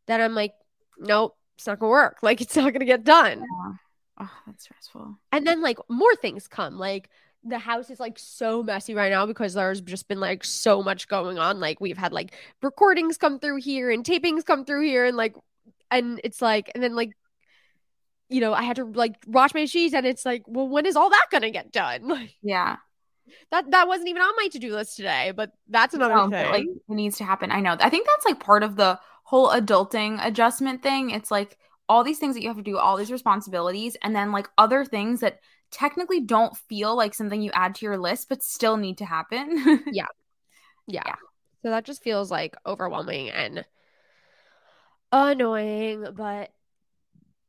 that 0.07 0.21
I'm 0.21 0.35
like, 0.35 0.55
nope, 0.99 1.37
it's 1.57 1.67
not 1.67 1.79
gonna 1.79 1.91
work. 1.91 2.19
Like 2.23 2.41
it's 2.41 2.57
not 2.57 2.73
gonna 2.73 2.85
get 2.85 3.05
done. 3.05 3.41
Yeah. 3.41 3.73
Oh, 4.21 4.31
that's 4.47 4.65
stressful. 4.65 5.19
And 5.33 5.47
then 5.47 5.63
like 5.63 5.79
more 5.89 6.15
things 6.17 6.47
come. 6.47 6.79
Like 6.79 7.09
the 7.45 7.59
house 7.59 7.91
is 7.91 7.99
like 7.99 8.19
so 8.19 8.63
messy 8.63 8.95
right 8.95 9.11
now 9.11 9.27
because 9.27 9.55
there's 9.55 9.81
just 9.81 10.09
been 10.09 10.21
like 10.21 10.45
so 10.45 10.83
much 10.83 11.09
going 11.09 11.39
on. 11.39 11.61
Like 11.61 11.81
we've 11.81 11.99
had 11.99 12.13
like 12.13 12.35
recordings 12.63 13.17
come 13.17 13.39
through 13.39 13.57
here 13.57 13.91
and 13.91 14.05
tapings 14.05 14.45
come 14.45 14.65
through 14.65 14.83
here 14.83 15.07
and 15.07 15.17
like 15.17 15.35
and 15.91 16.21
it's 16.23 16.41
like 16.41 16.71
and 16.75 16.83
then 16.83 16.95
like 16.95 17.13
you 18.33 18.41
know, 18.41 18.53
I 18.55 18.63
had 18.63 18.77
to 18.77 18.85
like 18.85 19.17
wash 19.27 19.55
my 19.55 19.65
sheets 19.67 19.95
and 19.95 20.07
it's 20.07 20.25
like, 20.25 20.43
well, 20.47 20.69
when 20.69 20.87
is 20.87 20.97
all 20.97 21.11
that 21.11 21.27
gonna 21.31 21.51
get 21.51 21.73
done? 21.73 22.09
Like 22.09 22.37
Yeah. 22.43 22.77
that 23.51 23.71
that 23.71 23.89
wasn't 23.89 24.09
even 24.09 24.23
on 24.23 24.35
my 24.37 24.49
to-do 24.49 24.75
list 24.75 24.97
today, 24.97 25.33
but 25.35 25.53
that's 25.69 25.95
another 25.95 26.15
No, 26.15 26.27
thing. 26.27 26.51
like 26.51 26.65
it 26.65 26.95
needs 26.95 27.17
to 27.19 27.25
happen. 27.25 27.51
I 27.51 27.61
know. 27.61 27.77
I 27.81 27.91
think 27.91 28.07
that's 28.07 28.27
like 28.27 28.41
part 28.41 28.63
of 28.63 28.77
the 28.77 28.99
whole 29.25 29.49
adulting 29.51 30.25
adjustment 30.25 30.83
thing. 30.83 31.11
It's 31.11 31.31
like 31.31 31.59
all 31.89 32.05
these 32.05 32.19
things 32.19 32.35
that 32.35 32.43
you 32.43 32.49
have 32.49 32.57
to 32.57 32.63
do, 32.63 32.79
all 32.79 32.97
these 32.97 33.13
responsibilities, 33.13 33.97
and 34.03 34.15
then 34.15 34.33
like 34.33 34.49
other 34.59 34.85
things 34.85 35.21
that 35.21 35.41
technically 35.71 36.21
don't 36.21 36.57
feel 36.69 36.97
like 36.97 37.15
something 37.15 37.41
you 37.41 37.51
add 37.55 37.75
to 37.77 37.87
your 37.87 37.99
list, 37.99 38.29
but 38.29 38.43
still 38.43 38.77
need 38.77 38.99
to 38.99 39.05
happen. 39.05 39.85
Yeah. 39.93 40.07
Yeah. 40.87 41.03
Yeah. 41.07 41.15
So 41.63 41.71
that 41.71 41.85
just 41.85 42.03
feels 42.03 42.31
like 42.31 42.57
overwhelming 42.67 43.31
and 43.31 43.65
annoying, 45.13 46.07
but 46.15 46.51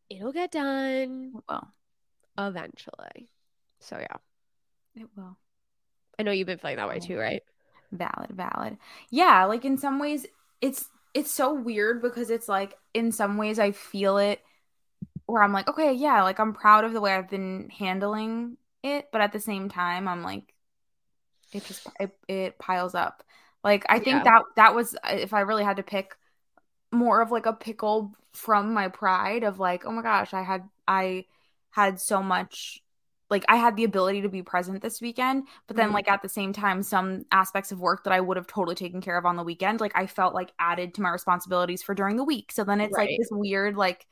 it'll 0.10 0.32
get 0.34 0.52
done 0.52 1.38
well, 1.48 1.74
eventually. 2.38 3.30
So 3.80 3.98
yeah. 4.00 4.18
it 4.96 5.08
will. 5.16 5.38
I 6.18 6.24
know 6.24 6.32
you've 6.32 6.48
been 6.48 6.58
feeling 6.58 6.78
that 6.78 6.88
way 6.88 7.00
too, 7.00 7.18
right? 7.18 7.44
Valid, 7.92 8.32
valid. 8.32 8.78
Yeah, 9.12 9.46
like 9.46 9.66
in 9.66 9.78
some 9.78 10.00
ways 10.00 10.26
it's 10.62 10.90
it's 11.14 11.32
so 11.32 11.54
weird 11.54 12.02
because 12.02 12.32
it's 12.32 12.50
like 12.50 12.76
in 12.94 13.12
some 13.12 13.38
ways 13.38 13.60
I 13.60 13.72
feel 13.72 14.18
it 14.18 14.42
where 15.28 15.44
I'm 15.44 15.54
like, 15.54 15.68
okay, 15.70 15.94
yeah, 15.94 16.24
like 16.24 16.40
I'm 16.40 16.54
proud 16.54 16.86
of 16.86 16.94
the 16.94 17.02
way 17.02 17.14
I've 17.14 17.30
been 17.30 17.70
handling 17.72 18.58
it, 18.84 19.10
but 19.12 19.22
at 19.22 19.34
the 19.34 19.40
same 19.40 19.70
time 19.70 20.08
I'm 20.08 20.24
like 20.24 20.54
it 21.52 21.66
just 21.66 21.88
it, 22.00 22.12
it 22.28 22.60
piles 22.60 22.96
up. 22.96 23.24
Like 23.64 23.86
I 23.90 24.00
think 24.00 24.24
Yeah. 24.24 24.24
that 24.26 24.44
that 24.56 24.76
was 24.76 24.96
if 25.06 25.34
I 25.34 25.42
really 25.42 25.64
had 25.64 25.78
to 25.78 25.84
pick 25.84 26.16
more 26.94 27.22
of 27.22 27.32
like 27.32 27.46
a 27.46 27.54
pickle 27.54 28.16
from 28.34 28.74
my 28.74 28.88
pride 28.90 29.44
of 29.44 29.60
like, 29.60 29.86
oh 29.86 29.92
my 29.92 30.02
gosh, 30.02 30.34
I 30.34 30.42
had 30.44 30.64
I 30.88 31.26
had 31.72 32.00
so 32.02 32.24
much 32.24 32.82
like 33.30 33.46
I 33.48 33.56
had 33.56 33.76
the 33.76 33.84
ability 33.86 34.22
to 34.22 34.30
be 34.30 34.44
present 34.44 34.82
this 34.82 35.02
weekend, 35.02 35.48
but 35.68 35.76
then 35.78 35.92
Mhm. 35.92 35.94
like 35.94 36.10
at 36.10 36.22
the 36.22 36.30
same 36.30 36.54
time 36.54 36.84
some 36.84 37.26
aspects 37.32 37.72
of 37.72 37.80
work 37.80 38.04
that 38.04 38.14
I 38.14 38.22
would 38.22 38.38
have 38.38 38.48
totally 38.48 38.76
taken 38.76 39.02
care 39.02 39.18
of 39.18 39.26
on 39.26 39.38
the 39.38 39.44
weekend, 39.44 39.82
like 39.82 39.94
I 39.96 40.08
felt 40.08 40.34
like 40.36 40.54
added 40.60 40.94
to 40.96 41.02
my 41.02 41.10
responsibilities 41.10 41.82
for 41.84 41.96
during 41.96 42.16
the 42.18 42.24
week. 42.24 42.52
So 42.52 42.64
then 42.64 42.82
it's 42.82 42.98
like 42.98 43.14
this 43.18 43.30
weird 43.32 43.76
like 43.76 44.06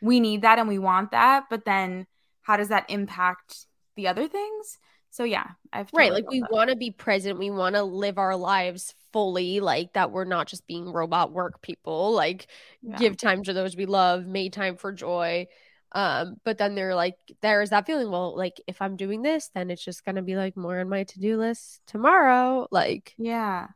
we 0.00 0.20
need 0.20 0.42
that 0.42 0.58
and 0.58 0.68
we 0.68 0.78
want 0.78 1.12
that, 1.12 1.44
but 1.50 1.64
then 1.64 2.06
how 2.42 2.56
does 2.56 2.68
that 2.68 2.86
impact 2.90 3.66
the 3.96 4.08
other 4.08 4.28
things? 4.28 4.78
So 5.12 5.24
yeah, 5.24 5.46
I've 5.72 5.92
Right. 5.92 6.12
Like 6.12 6.24
we 6.30 6.42
want 6.42 6.70
to 6.70 6.76
be 6.76 6.90
present. 6.90 7.38
We 7.38 7.50
want 7.50 7.74
to 7.76 7.82
live 7.82 8.16
our 8.18 8.34
lives 8.36 8.94
fully, 9.12 9.60
like 9.60 9.92
that 9.92 10.10
we're 10.10 10.24
not 10.24 10.48
just 10.48 10.66
being 10.66 10.90
robot 10.90 11.32
work 11.32 11.60
people. 11.60 12.12
Like 12.12 12.46
Yeah. 12.82 12.98
give 12.98 13.16
time 13.18 13.42
to 13.44 13.52
those 13.52 13.76
we 13.76 13.84
love, 13.86 14.26
make 14.26 14.52
time 14.52 14.76
for 14.76 14.92
joy. 14.92 15.46
Um, 15.92 16.36
but 16.44 16.56
then 16.56 16.74
they're 16.74 16.94
like, 16.94 17.16
there's 17.42 17.70
that 17.70 17.84
feeling. 17.86 18.10
Well, 18.10 18.34
like 18.36 18.58
if 18.66 18.80
I'm 18.80 18.96
doing 18.96 19.20
this, 19.22 19.50
then 19.54 19.70
it's 19.70 19.84
just 19.84 20.04
gonna 20.04 20.22
be 20.22 20.36
like 20.36 20.56
more 20.56 20.78
on 20.80 20.88
my 20.88 21.04
to 21.04 21.20
do 21.20 21.36
list 21.36 21.82
tomorrow. 21.86 22.66
Like, 22.70 23.16
Yeah, 23.16 23.68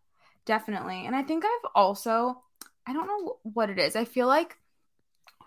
definitely. 0.45 1.07
And 1.07 1.15
I 1.15 1.23
think 1.23 1.45
I've 1.45 1.71
also, 1.75 2.43
I 2.87 2.93
don't 2.93 3.07
know 3.07 3.39
what 3.43 3.71
it 3.71 3.79
is. 3.79 3.97
I 3.97 4.05
feel 4.05 4.27
like 4.27 4.57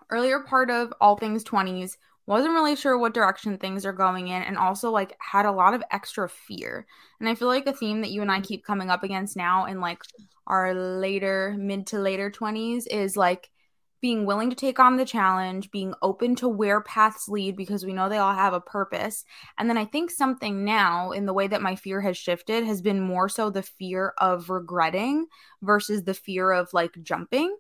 earlier 0.09 0.39
part 0.41 0.69
of 0.71 0.93
all 1.01 1.17
things 1.17 1.43
20s 1.43 1.97
wasn't 2.29 2.53
really 2.53 2.75
sure 2.75 2.97
what 2.97 3.13
direction 3.13 3.57
things 3.57 3.85
are 3.85 3.93
going 3.93 4.29
in 4.29 4.41
and 4.43 4.57
also 4.57 4.91
like 4.91 5.17
had 5.19 5.45
a 5.45 5.51
lot 5.51 5.73
of 5.73 5.83
extra 5.91 6.29
fear. 6.29 6.85
And 7.19 7.27
I 7.29 7.35
feel 7.35 7.47
like 7.49 7.67
a 7.67 7.73
theme 7.73 8.01
that 8.01 8.11
you 8.11 8.21
and 8.21 8.31
I 8.31 8.41
keep 8.41 8.63
coming 8.65 8.89
up 8.89 9.03
against 9.03 9.35
now 9.35 9.65
in 9.65 9.81
like 9.81 9.99
our 10.47 10.73
later 10.73 11.55
mid 11.59 11.87
to 11.87 11.99
later 11.99 12.31
20s 12.31 12.87
is 12.87 13.17
like 13.17 13.49
being 14.01 14.25
willing 14.25 14.49
to 14.49 14.55
take 14.55 14.79
on 14.79 14.95
the 14.95 15.05
challenge, 15.05 15.71
being 15.71 15.93
open 16.01 16.33
to 16.35 16.47
where 16.47 16.79
paths 16.81 17.27
lead 17.27 17.57
because 17.57 17.85
we 17.85 17.91
know 17.93 18.07
they 18.07 18.17
all 18.17 18.33
have 18.33 18.53
a 18.53 18.61
purpose. 18.61 19.25
And 19.57 19.69
then 19.69 19.77
I 19.77 19.83
think 19.85 20.09
something 20.09 20.63
now 20.63 21.11
in 21.11 21.25
the 21.25 21.33
way 21.33 21.47
that 21.47 21.61
my 21.61 21.75
fear 21.75 21.99
has 22.01 22.17
shifted 22.17 22.63
has 22.65 22.81
been 22.81 23.01
more 23.01 23.27
so 23.27 23.49
the 23.49 23.61
fear 23.63 24.13
of 24.17 24.49
regretting 24.49 25.27
versus 25.61 26.03
the 26.05 26.13
fear 26.13 26.51
of 26.51 26.69
like 26.73 26.93
jumping. 27.03 27.57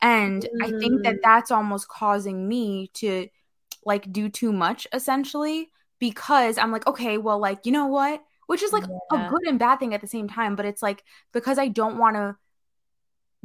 And 0.00 0.48
I 0.62 0.72
think 0.80 1.02
that 1.04 1.16
Mm. 1.16 1.22
that's 1.22 1.50
almost 1.50 1.88
causing 1.88 2.48
me 2.48 2.88
to 2.94 3.28
like 3.84 4.12
do 4.12 4.28
too 4.28 4.52
much 4.52 4.86
essentially 4.92 5.70
because 5.98 6.58
I'm 6.58 6.72
like, 6.72 6.86
okay, 6.86 7.18
well, 7.18 7.38
like, 7.40 7.60
you 7.66 7.72
know 7.72 7.86
what? 7.86 8.22
Which 8.46 8.62
is 8.62 8.72
like 8.72 8.84
Yeah. 8.84 8.98
a 9.10 9.18
good 9.18 9.42
and 9.46 9.58
bad 9.58 9.78
thing 9.78 9.94
at 9.94 10.00
the 10.00 10.06
same 10.08 10.28
time. 10.28 10.56
But 10.56 10.66
it's 10.66 10.82
like 10.82 11.04
because 11.32 11.58
I 11.58 11.68
don't 11.68 11.98
want 11.98 12.16
to, 12.16 12.36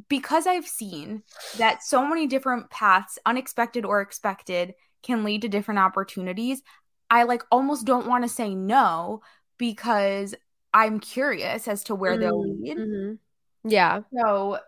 because 0.09 0.47
I've 0.47 0.67
seen 0.67 1.23
that 1.55 1.83
so 1.83 2.07
many 2.07 2.27
different 2.27 2.69
paths, 2.69 3.17
unexpected 3.25 3.85
or 3.85 4.01
expected, 4.01 4.73
can 5.03 5.23
lead 5.23 5.41
to 5.41 5.49
different 5.49 5.79
opportunities. 5.79 6.61
I 7.09 7.23
like 7.23 7.43
almost 7.51 7.85
don't 7.85 8.07
want 8.07 8.23
to 8.23 8.29
say 8.29 8.53
no 8.55 9.21
because 9.57 10.35
I'm 10.73 10.99
curious 10.99 11.67
as 11.67 11.83
to 11.85 11.95
where 11.95 12.17
they'll 12.17 12.39
Mm, 12.39 12.59
lead. 12.61 12.77
mhm. 12.77 13.19
yeah. 13.63 14.03
So 14.13 14.59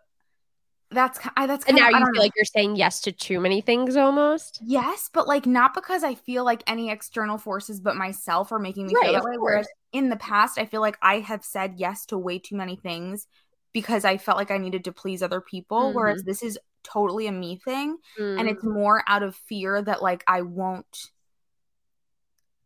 that's 0.92 1.20
I, 1.36 1.48
that's 1.48 1.66
And 1.68 1.76
now 1.78 1.88
of, 1.88 1.92
you 1.92 1.98
feel 1.98 2.06
know. 2.14 2.22
like 2.24 2.32
you're 2.36 2.46
saying 2.46 2.76
yes 2.76 3.02
to 3.02 3.12
too 3.12 3.40
many 3.40 3.62
things 3.62 3.96
almost. 3.96 4.62
Yes, 4.62 5.10
but 5.14 5.28
like 5.28 5.46
not 5.46 5.74
because 5.74 6.04
I 6.04 6.16
feel 6.16 6.44
like 6.44 6.64
any 6.68 6.90
external 6.90 7.38
forces 7.38 7.80
but 7.80 7.96
myself 7.96 8.52
are 8.52 8.60
making 8.60 8.88
me 8.88 8.96
Right, 8.96 9.04
feel 9.04 9.14
that 9.14 9.24
way. 9.24 9.38
Whereas 9.40 9.68
in 9.94 10.10
the 10.10 10.18
past, 10.18 10.58
I 10.58 10.66
feel 10.66 10.82
like 10.82 10.98
I 11.02 11.20
have 11.20 11.44
said 11.46 11.76
yes 11.78 12.06
to 12.08 12.18
way 12.18 12.40
too 12.40 12.56
many 12.56 12.76
things 12.76 13.26
because 13.72 14.04
I 14.04 14.18
felt 14.18 14.38
like 14.38 14.52
I 14.52 14.58
needed 14.58 14.84
to 14.86 14.92
please 14.92 15.24
other 15.24 15.42
people. 15.42 15.94
Whereas 15.94 16.24
this 16.24 16.44
is 16.44 16.60
totally 16.84 17.28
a 17.28 17.32
me 17.32 17.56
thing. 17.64 17.98
And 18.38 18.50
Mm, 18.50 18.50
it's 18.50 18.64
more 18.64 19.04
out 19.08 19.24
of 19.24 19.36
fear 19.36 19.82
that 19.82 20.02
like 20.02 20.24
I 20.28 20.42
won't 20.42 21.10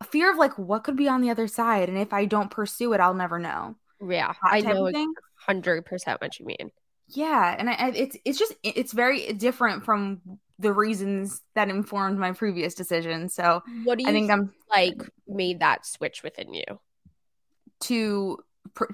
fear 0.10 0.32
of 0.32 0.38
like 0.38 0.58
what 0.58 0.84
could 0.84 0.96
be 0.98 1.08
on 1.08 1.22
the 1.22 1.30
other 1.30 1.48
side. 1.48 1.90
And 1.90 1.98
if 1.98 2.14
I 2.14 2.26
don't 2.26 2.52
pursue 2.52 2.94
it, 2.94 3.00
I'll 3.00 3.14
never 3.14 3.40
know. 3.40 3.76
yeah, 4.02 4.34
That 4.44 4.54
I 4.54 4.62
know 4.62 4.92
hundred 5.36 5.86
percent 5.86 6.22
what 6.22 6.40
you 6.40 6.46
mean. 6.46 6.72
Yeah, 7.14 7.56
and 7.58 7.70
I, 7.70 7.74
I- 7.74 7.90
it's 7.92 8.18
it's 8.26 8.40
just 8.40 8.54
it's 8.64 8.94
very 8.94 9.34
different 9.34 9.86
from 9.86 10.22
the 10.60 10.74
reasons 10.74 11.42
that 11.56 11.70
informed 11.70 12.20
my 12.20 12.32
previous 12.32 12.74
decision. 12.74 13.30
So 13.30 13.62
What 13.84 13.98
do 13.98 14.04
you 14.04 14.10
I 14.10 14.14
think 14.14 14.32
I'm 14.32 14.52
like 14.70 14.96
made 15.28 15.60
that 15.60 15.86
switch 15.86 16.24
within 16.24 16.54
you? 16.54 16.64
to 17.82 18.40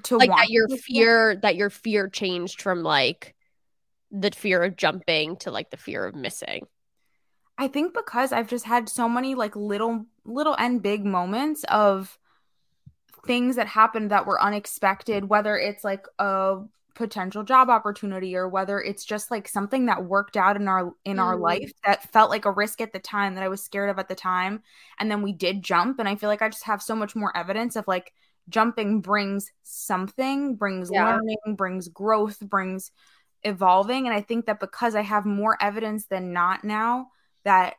to 0.04 0.18
Like 0.18 0.30
that 0.30 0.50
your 0.50 0.68
fear 0.68 1.36
that 1.42 1.56
your 1.56 1.70
fear 1.70 2.08
changed 2.08 2.60
from 2.62 2.82
like 2.82 3.34
the 4.10 4.30
fear 4.32 4.62
of 4.64 4.76
jumping 4.76 5.36
to 5.38 5.50
like 5.50 5.70
the 5.70 5.76
fear 5.76 6.04
of 6.06 6.14
missing. 6.14 6.66
I 7.58 7.68
think 7.68 7.94
because 7.94 8.32
I've 8.32 8.48
just 8.48 8.64
had 8.64 8.88
so 8.88 9.08
many 9.08 9.34
like 9.34 9.54
little 9.54 10.06
little 10.24 10.56
and 10.58 10.82
big 10.82 11.04
moments 11.04 11.64
of 11.68 12.18
things 13.26 13.56
that 13.56 13.66
happened 13.66 14.10
that 14.10 14.26
were 14.26 14.40
unexpected, 14.40 15.24
whether 15.26 15.56
it's 15.56 15.84
like 15.84 16.06
a 16.18 16.58
potential 17.00 17.42
job 17.42 17.70
opportunity 17.70 18.36
or 18.36 18.48
whether 18.48 18.80
it's 18.80 19.04
just 19.04 19.30
like 19.32 19.48
something 19.48 19.86
that 19.86 20.04
worked 20.04 20.36
out 20.36 20.56
in 20.56 20.68
our 20.68 20.92
in 21.04 21.18
our 21.18 21.36
Mm. 21.36 21.40
life 21.40 21.72
that 21.84 22.12
felt 22.12 22.30
like 22.30 22.44
a 22.44 22.52
risk 22.52 22.80
at 22.80 22.92
the 22.92 23.00
time 23.00 23.34
that 23.34 23.44
I 23.44 23.48
was 23.48 23.64
scared 23.64 23.90
of 23.90 23.98
at 23.98 24.08
the 24.08 24.14
time 24.14 24.62
and 24.98 25.10
then 25.10 25.22
we 25.22 25.32
did 25.32 25.62
jump 25.62 25.98
and 25.98 26.08
I 26.08 26.16
feel 26.16 26.28
like 26.28 26.42
I 26.42 26.50
just 26.50 26.64
have 26.64 26.82
so 26.82 26.94
much 26.94 27.16
more 27.16 27.36
evidence 27.36 27.76
of 27.76 27.88
like 27.88 28.12
jumping 28.48 29.00
brings 29.00 29.50
something, 29.62 30.56
brings 30.56 30.90
Yeah. 30.90 31.06
learning, 31.06 31.56
brings 31.56 31.88
growth, 31.88 32.40
brings 32.40 32.92
evolving 33.44 34.06
and 34.06 34.14
I 34.14 34.20
think 34.22 34.46
that 34.46 34.60
because 34.60 34.94
I 34.94 35.02
have 35.02 35.26
more 35.26 35.56
evidence 35.60 36.06
than 36.06 36.32
not 36.34 36.64
now 36.64 37.08
that 37.44 37.74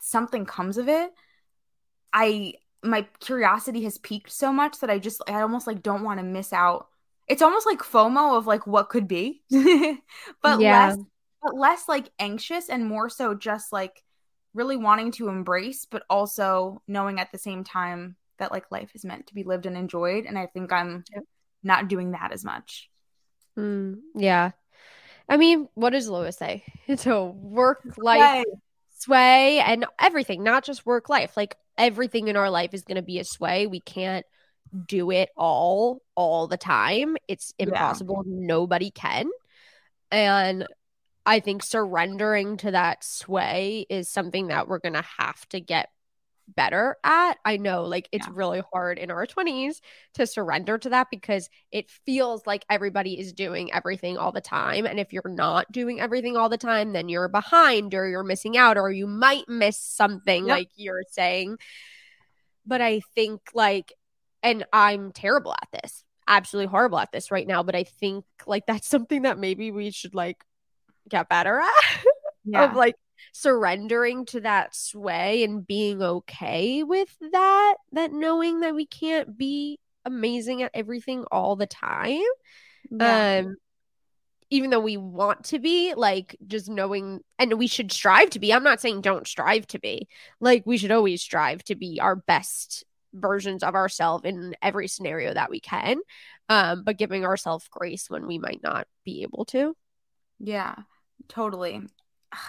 something 0.00 0.46
comes 0.46 0.78
of 0.78 0.88
it 0.88 1.12
i 2.12 2.54
my 2.82 3.02
curiosity 3.20 3.84
has 3.84 3.98
peaked 3.98 4.30
so 4.30 4.52
much 4.52 4.78
that 4.80 4.90
i 4.90 4.98
just 4.98 5.22
i 5.28 5.40
almost 5.40 5.66
like 5.66 5.82
don't 5.82 6.04
want 6.04 6.18
to 6.18 6.24
miss 6.24 6.52
out 6.52 6.88
it's 7.28 7.42
almost 7.42 7.66
like 7.66 7.80
fomo 7.80 8.36
of 8.36 8.46
like 8.46 8.66
what 8.66 8.88
could 8.88 9.08
be 9.08 9.42
but 10.42 10.60
Yeah. 10.60 10.64
less 10.64 10.96
but 11.42 11.56
less 11.56 11.88
like 11.88 12.08
anxious 12.18 12.68
and 12.68 12.86
more 12.86 13.08
so 13.08 13.34
just 13.34 13.72
like 13.72 14.02
really 14.54 14.76
wanting 14.76 15.10
to 15.12 15.28
embrace 15.28 15.86
but 15.90 16.02
also 16.10 16.82
knowing 16.86 17.18
at 17.20 17.32
the 17.32 17.38
same 17.38 17.64
time 17.64 18.16
that 18.38 18.52
like 18.52 18.70
life 18.70 18.90
is 18.94 19.04
meant 19.04 19.26
to 19.26 19.34
be 19.34 19.44
lived 19.44 19.66
and 19.66 19.76
enjoyed 19.76 20.26
and 20.26 20.38
i 20.38 20.46
think 20.46 20.72
i'm 20.72 21.04
Yep. 21.14 21.24
not 21.62 21.88
doing 21.88 22.12
that 22.12 22.32
as 22.32 22.44
much 22.44 22.90
Mm, 23.58 24.00
yeah. 24.14 24.52
I 25.28 25.36
mean, 25.36 25.68
what 25.74 25.90
does 25.90 26.08
Lois 26.08 26.36
say? 26.38 26.64
It's 26.88 27.06
a 27.06 27.24
work 27.24 27.94
life 27.98 28.30
Right. 28.30 28.46
sway 28.98 29.60
and 29.60 29.86
everything, 30.00 30.42
not 30.42 30.64
just 30.64 30.86
work 30.86 31.08
life. 31.08 31.36
Like 31.36 31.56
everything 31.78 32.28
in 32.28 32.36
our 32.36 32.50
life 32.50 32.74
is 32.74 32.84
going 32.84 32.96
to 32.96 33.02
be 33.02 33.18
a 33.18 33.24
sway. 33.24 33.66
We 33.66 33.80
can't 33.80 34.26
do 34.86 35.10
it 35.10 35.30
all 35.36 36.00
all 36.14 36.46
the 36.46 36.56
time. 36.56 37.16
It's 37.28 37.52
Yeah. 37.58 37.66
impossible. 37.68 38.22
Nobody 38.26 38.90
can. 38.90 39.30
And 40.10 40.66
I 41.24 41.40
think 41.40 41.62
surrendering 41.62 42.56
to 42.58 42.72
that 42.72 43.04
sway 43.04 43.86
is 43.88 44.08
something 44.08 44.48
that 44.48 44.68
we're 44.68 44.80
going 44.80 44.94
to 44.94 45.04
have 45.18 45.46
to 45.50 45.60
get 45.60 45.88
better 46.48 46.96
at. 47.04 47.38
I 47.44 47.56
know 47.56 47.84
like 47.84 48.08
it's 48.12 48.26
Yeah. 48.26 48.32
really 48.34 48.62
hard 48.72 48.98
in 48.98 49.10
our 49.10 49.26
20s 49.26 49.80
to 50.14 50.26
surrender 50.26 50.76
to 50.78 50.90
that 50.90 51.08
because 51.10 51.48
it 51.70 51.90
feels 52.04 52.46
like 52.46 52.64
everybody 52.68 53.18
is 53.18 53.32
doing 53.32 53.72
everything 53.72 54.18
all 54.18 54.32
the 54.32 54.40
time. 54.40 54.84
And 54.84 54.98
if 54.98 55.12
you're 55.12 55.22
not 55.28 55.70
doing 55.70 56.00
everything 56.00 56.36
all 56.36 56.48
the 56.48 56.58
time, 56.58 56.92
then 56.92 57.08
you're 57.08 57.28
behind 57.28 57.94
or 57.94 58.08
you're 58.08 58.24
missing 58.24 58.56
out 58.56 58.76
or 58.76 58.90
you 58.90 59.06
might 59.06 59.48
miss 59.48 59.78
something 59.78 60.46
Yep. 60.46 60.58
like 60.58 60.68
you're 60.74 61.04
saying. 61.08 61.58
But 62.66 62.80
I 62.80 63.00
think 63.14 63.40
like, 63.54 63.92
and 64.42 64.64
I'm 64.72 65.12
terrible 65.12 65.52
at 65.52 65.68
this, 65.82 66.04
absolutely 66.26 66.70
horrible 66.70 66.98
at 66.98 67.12
this 67.12 67.30
right 67.30 67.46
now. 67.46 67.62
But 67.62 67.74
I 67.74 67.84
think 67.84 68.24
like 68.46 68.66
that's 68.66 68.88
something 68.88 69.22
that 69.22 69.38
maybe 69.38 69.70
we 69.70 69.90
should 69.90 70.14
like 70.14 70.42
get 71.08 71.28
better 71.28 71.58
at 71.58 72.04
yeah 72.44 72.70
of 72.70 72.76
like 72.76 72.94
surrendering 73.32 74.24
to 74.26 74.40
that 74.40 74.74
sway 74.74 75.42
and 75.44 75.66
being 75.66 76.02
okay 76.02 76.82
with 76.82 77.08
that 77.32 77.74
that 77.92 78.12
knowing 78.12 78.60
that 78.60 78.74
we 78.74 78.86
can't 78.86 79.36
be 79.36 79.78
amazing 80.04 80.62
at 80.62 80.70
everything 80.74 81.24
all 81.30 81.56
the 81.56 81.66
time 81.66 82.20
Yeah. 82.90 83.38
um 83.40 83.56
even 84.50 84.70
though 84.70 84.80
we 84.80 84.96
want 84.96 85.44
to 85.46 85.58
be 85.58 85.94
like 85.94 86.36
just 86.46 86.68
knowing 86.68 87.20
and 87.38 87.54
we 87.54 87.66
should 87.66 87.90
strive 87.92 88.30
to 88.30 88.38
be 88.38 88.52
i'm 88.52 88.64
not 88.64 88.80
saying 88.80 89.00
don't 89.00 89.26
strive 89.26 89.66
to 89.68 89.78
be 89.78 90.08
like 90.40 90.64
we 90.66 90.76
should 90.76 90.90
always 90.92 91.22
strive 91.22 91.64
to 91.64 91.74
be 91.74 92.00
our 92.00 92.16
best 92.16 92.84
versions 93.14 93.62
of 93.62 93.74
ourselves 93.74 94.24
in 94.24 94.54
every 94.62 94.88
scenario 94.88 95.34
that 95.34 95.50
we 95.50 95.60
can 95.60 95.98
um 96.48 96.82
but 96.84 96.98
giving 96.98 97.24
ourselves 97.24 97.68
grace 97.70 98.08
when 98.08 98.26
we 98.26 98.38
might 98.38 98.62
not 98.62 98.86
be 99.04 99.22
able 99.22 99.44
to 99.44 99.74
Yeah, 100.38 100.74
totally. 101.28 101.82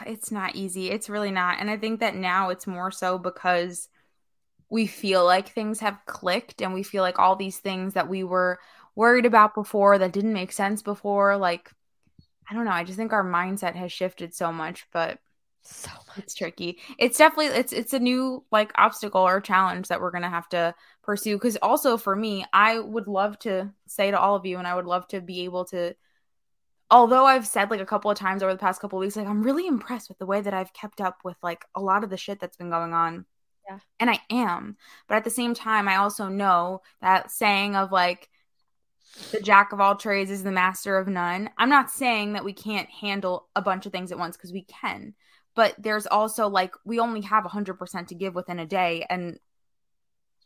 It's 0.06 0.32
not 0.32 0.56
easy. 0.56 0.90
It's 0.90 1.10
really 1.10 1.32
not. 1.32 1.60
And 1.60 1.70
I 1.70 1.78
think 1.78 2.00
that 2.00 2.16
now 2.16 2.50
it's 2.50 2.68
more 2.68 2.92
so 2.92 3.18
because 3.18 3.90
we 4.70 4.88
feel 4.88 5.26
like 5.26 5.50
things 5.50 5.82
have 5.82 6.00
clicked 6.06 6.62
and 6.62 6.74
we 6.74 6.84
feel 6.84 7.04
like 7.04 7.20
all 7.20 7.36
these 7.36 7.60
things 7.60 7.94
that 7.96 8.10
we 8.10 8.24
were 8.24 8.60
worried 8.96 9.26
about 9.26 9.56
before 9.56 9.98
that 10.00 10.14
didn't 10.14 10.34
make 10.34 10.52
sense 10.52 10.82
before, 10.82 11.38
like, 11.38 11.72
I 12.50 12.54
don't 12.56 12.66
know. 12.66 12.72
I 12.72 12.84
just 12.86 12.98
think 12.98 13.14
our 13.14 13.26
mindset 13.26 13.76
has 13.76 13.92
shifted 13.92 14.34
so 14.36 14.54
much, 14.54 14.88
but 14.94 15.20
so 15.64 15.92
much 16.08 16.18
it's 16.18 16.36
tricky. 16.36 16.80
It's 16.98 17.18
definitely 17.18 17.58
it's 17.58 17.74
it's 17.74 17.94
a 17.94 18.00
new 18.00 18.44
like 18.52 18.72
obstacle 18.76 19.22
or 19.22 19.42
challenge 19.42 19.88
that 19.88 20.02
we're 20.02 20.12
gonna 20.12 20.30
have 20.30 20.50
to 20.50 20.76
pursue. 21.04 21.36
Because 21.36 21.58
also 21.58 21.98
for 21.98 22.16
me, 22.16 22.46
I 22.54 22.80
would 22.80 23.08
love 23.08 23.40
to 23.40 23.72
say 23.88 24.12
to 24.12 24.20
all 24.20 24.36
of 24.36 24.46
you, 24.46 24.58
and 24.58 24.68
I 24.68 24.76
would 24.76 24.86
love 24.86 25.08
to 25.10 25.22
be 25.22 25.42
able 25.42 25.66
to. 25.66 25.96
Although 26.92 27.26
I've 27.26 27.48
said 27.48 27.72
like 27.72 27.82
a 27.82 27.86
couple 27.86 28.12
of 28.12 28.18
times 28.18 28.44
over 28.44 28.54
the 28.54 28.60
past 28.60 28.82
couple 28.82 29.00
of 29.00 29.02
weeks, 29.02 29.16
like 29.16 29.28
I'm 29.28 29.44
really 29.44 29.68
impressed 29.68 30.10
with 30.10 30.20
the 30.20 30.26
way 30.26 30.42
that 30.42 30.54
I've 30.54 30.74
kept 30.74 31.02
up 31.02 31.20
with 31.24 31.38
like 31.42 31.66
a 31.76 31.82
lot 31.82 32.04
of 32.04 32.10
the 32.10 32.18
shit 32.18 32.40
that's 32.40 32.58
been 32.58 32.70
going 32.70 32.94
on. 32.94 33.26
Yeah. 33.68 33.80
And 34.00 34.10
I 34.10 34.20
am. 34.30 34.78
But 35.08 35.16
at 35.16 35.24
the 35.24 35.30
same 35.30 35.54
time, 35.54 35.88
I 35.88 35.96
also 35.96 36.28
know 36.28 36.82
that 37.02 37.32
saying 37.32 37.76
of 37.76 37.92
like 37.92 38.30
the 39.32 39.40
jack 39.40 39.72
of 39.72 39.80
all 39.80 39.96
trades 39.96 40.32
is 40.32 40.44
the 40.44 40.52
master 40.52 40.98
of 40.98 41.08
none. 41.08 41.50
I'm 41.58 41.70
not 41.70 41.92
saying 41.92 42.34
that 42.34 42.46
we 42.46 42.54
can't 42.54 42.90
handle 42.90 43.48
a 43.56 43.62
bunch 43.62 43.86
of 43.86 43.92
things 43.92 44.12
at 44.12 44.20
once 44.20 44.36
because 44.36 44.52
we 44.52 44.64
can. 44.64 45.14
But 45.56 45.76
there's 45.80 46.08
also 46.08 46.48
like 46.48 46.74
we 46.86 47.00
only 47.00 47.22
have 47.22 47.46
100% 47.46 48.10
to 48.10 48.16
give 48.16 48.36
within 48.36 48.60
a 48.60 48.66
day 48.66 49.06
and 49.10 49.40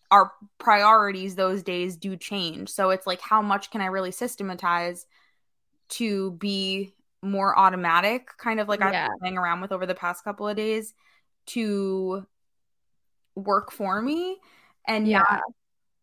our 0.10 0.32
priorities 0.58 1.36
those 1.36 1.63
days 1.63 1.98
do 1.98 2.15
change. 2.15 2.70
So 2.70 2.91
it's 2.91 3.06
like 3.06 3.22
how 3.22 3.41
much 3.41 3.72
can 3.72 3.82
I 3.82 3.88
really 3.88 4.12
systematize 4.12 5.06
to 5.89 6.32
be 6.34 6.93
more 7.24 7.58
automatic 7.58 8.30
kind 8.38 8.60
of 8.60 8.67
like 8.70 8.82
I've 8.82 9.00
been 9.02 9.12
playing 9.20 9.38
around 9.38 9.62
with 9.62 9.72
over 9.74 9.86
the 9.88 9.96
past 9.96 10.24
couple 10.24 10.48
of 10.48 10.58
days 10.58 10.93
to 11.48 12.26
work 13.36 13.72
for 13.72 14.02
me 14.02 14.38
and 14.88 15.08
Yeah. 15.08 15.41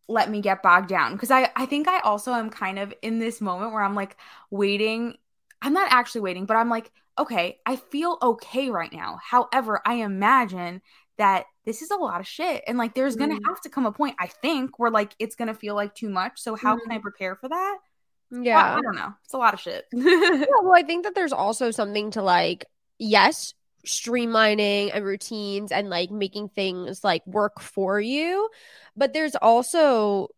let 0.07 0.29
me 0.29 0.41
get 0.41 0.63
bogged 0.63 0.89
down 0.89 1.13
because 1.13 1.31
I 1.31 1.51
I 1.55 1.65
think 1.65 1.87
I 1.87 1.99
also 2.01 2.33
am 2.33 2.49
kind 2.49 2.79
of 2.79 2.93
in 3.01 3.19
this 3.19 3.41
moment 3.41 3.73
where 3.73 3.83
I'm 3.83 3.95
like 3.95 4.17
waiting 4.51 5.17
I'm 5.61 5.73
not 5.73 5.91
actually 5.91 6.21
waiting 6.21 6.45
but 6.45 6.57
I'm 6.57 6.69
like 6.69 6.91
okay 7.17 7.59
I 7.65 7.75
feel 7.77 8.17
okay 8.21 8.69
right 8.69 8.91
now 8.91 9.19
however 9.23 9.81
I 9.85 9.95
imagine 9.95 10.81
that 11.17 11.45
this 11.65 11.81
is 11.81 11.91
a 11.91 11.95
lot 11.95 12.19
of 12.19 12.27
shit 12.27 12.63
and 12.67 12.77
like 12.77 12.93
there's 12.95 13.15
gonna 13.15 13.35
Mm. 13.35 13.45
have 13.47 13.61
to 13.61 13.69
come 13.69 13.85
a 13.85 13.91
point 13.91 14.15
I 14.19 14.27
think 14.27 14.77
where 14.79 14.91
like 14.91 15.15
it's 15.19 15.35
gonna 15.35 15.53
feel 15.55 15.75
like 15.75 15.95
too 15.95 16.09
much 16.09 16.39
so 16.41 16.55
how 16.55 16.75
can 16.77 16.91
I 16.91 16.99
prepare 16.99 17.35
for 17.35 17.49
that 17.49 17.77
Yeah. 18.31 18.75
I, 18.75 18.79
I 18.79 18.81
don't 18.81 18.95
know 18.95 19.13
it's 19.23 19.33
a 19.33 19.37
lot 19.37 19.53
of 19.53 19.59
shit 19.61 19.85
Yeah, 20.47 20.55
well, 20.63 20.75
I 20.75 20.83
think 20.83 21.03
that 21.05 21.15
there's 21.15 21.33
also 21.33 21.71
something 21.71 22.11
to 22.11 22.21
like, 22.21 22.65
yes, 22.99 23.53
streamlining 23.85 24.91
and 24.93 25.05
routines 25.05 25.71
and 25.71 25.89
like 25.89 26.11
making 26.11 26.49
things 26.49 27.03
like 27.03 27.25
work 27.27 27.59
for 27.61 27.99
you, 27.99 28.49
but 28.95 29.13
there's 29.13 29.35
also 29.35 30.29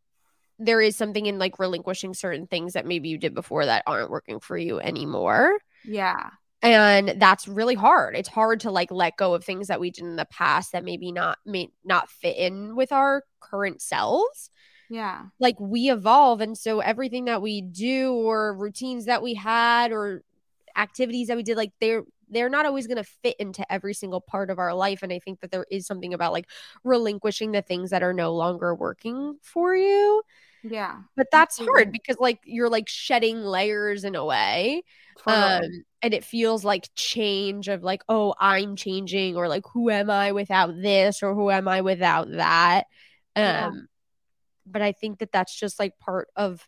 there 0.60 0.82
is 0.82 0.96
something 0.96 1.26
in 1.28 1.40
like 1.40 1.60
relinquishing 1.60 2.14
certain 2.14 2.48
things 2.48 2.74
that 2.74 2.86
maybe 2.86 3.10
you 3.10 3.18
did 3.18 3.34
before 3.36 3.66
that 3.66 3.84
aren't 3.88 4.12
working 4.12 4.40
for 4.40 4.58
you 4.58 4.80
anymore. 4.80 5.58
yeah 5.84 6.30
And 6.62 7.16
that's 7.18 7.48
really 7.48 7.76
hard. 7.76 8.16
It's 8.16 8.30
hard 8.30 8.62
to 8.62 8.72
like 8.72 8.92
let 8.92 9.18
go 9.18 9.34
of 9.34 9.44
things 9.44 9.68
that 9.68 9.80
we 9.80 9.92
did 9.92 10.04
in 10.04 10.16
the 10.16 10.26
past 10.26 10.72
that 10.72 10.84
maybe 10.84 11.12
not 11.12 11.38
may 11.46 11.70
not 11.86 12.10
fit 12.10 12.36
in 12.36 12.76
with 12.76 12.92
our 12.92 13.24
current 13.40 13.82
selves. 13.82 14.50
Yeah. 14.90 15.26
Like 15.40 15.60
we 15.60 15.92
evolve 15.92 16.42
and 16.42 16.58
so 16.58 16.80
everything 16.80 17.26
that 17.26 17.42
we 17.42 17.62
do 17.62 18.14
or 18.14 18.56
routines 18.56 19.06
that 19.06 19.22
we 19.22 19.36
had 19.36 19.92
or 19.92 20.24
activities 20.76 21.28
that 21.28 21.38
we 21.38 21.44
did 21.44 21.58
like 21.58 21.74
they're 21.80 22.04
they're 22.30 22.50
not 22.50 22.66
always 22.66 22.88
going 22.88 22.98
to 22.98 23.10
fit 23.24 23.36
into 23.40 23.70
every 23.72 23.94
single 23.94 24.22
part 24.22 24.50
of 24.50 24.60
our 24.60 24.74
life 24.74 25.02
and 25.02 25.12
i 25.12 25.18
think 25.18 25.40
that 25.40 25.50
there 25.50 25.66
is 25.72 25.88
something 25.88 26.14
about 26.14 26.32
like 26.32 26.48
relinquishing 26.84 27.52
the 27.52 27.64
things 27.64 27.90
that 27.90 28.04
are 28.04 28.14
no 28.14 28.34
longer 28.34 28.76
working 28.76 29.38
for 29.42 29.76
you 29.76 30.22
yeah 30.64 30.98
but 31.16 31.28
that's 31.32 31.56
Absolutely. 31.60 31.84
hard 31.84 31.92
because 31.92 32.18
like 32.20 32.40
you're 32.46 32.70
like 32.70 32.90
shedding 32.90 33.42
layers 33.42 34.04
in 34.04 34.16
a 34.16 34.26
way 34.26 34.84
totally. 35.18 35.66
um 35.66 35.72
and 36.02 36.14
it 36.14 36.24
feels 36.24 36.64
like 36.64 36.90
change 36.96 37.68
of 37.68 37.84
like 37.84 38.02
oh 38.10 38.34
i'm 38.40 38.76
changing 38.76 39.36
or 39.36 39.48
like 39.48 39.64
who 39.74 39.90
am 39.90 40.10
i 40.10 40.32
without 40.32 40.74
this 40.82 41.24
or 41.24 41.34
who 41.34 41.50
am 41.52 41.68
i 41.68 41.82
without 41.82 42.30
that 42.32 42.86
um 43.36 43.44
Yeah. 43.44 43.72
but 44.66 44.82
i 44.82 44.92
think 44.92 45.20
that 45.20 45.32
that's 45.32 45.58
just 45.58 45.80
like 45.80 45.98
part 46.00 46.28
of 46.36 46.68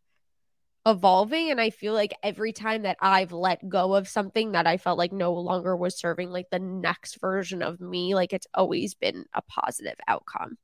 evolving 0.86 1.52
and 1.52 1.60
i 1.60 1.70
feel 1.70 1.94
like 1.94 2.14
every 2.24 2.54
time 2.54 2.84
that 2.84 2.98
i've 3.02 3.32
let 3.34 3.68
go 3.68 3.94
of 3.96 4.08
something 4.08 4.54
that 4.54 4.66
i 4.66 4.78
felt 4.78 4.98
like 4.98 5.12
no 5.12 5.34
longer 5.34 5.76
was 5.76 5.98
serving 6.00 6.30
like 6.30 6.50
the 6.52 6.60
next 6.60 7.20
version 7.20 7.62
of 7.62 7.82
me 7.82 8.16
like 8.16 8.32
it's 8.34 8.48
always 8.54 8.94
been 8.96 9.26
a 9.34 9.42
positive 9.42 9.96
outcome 10.08 10.58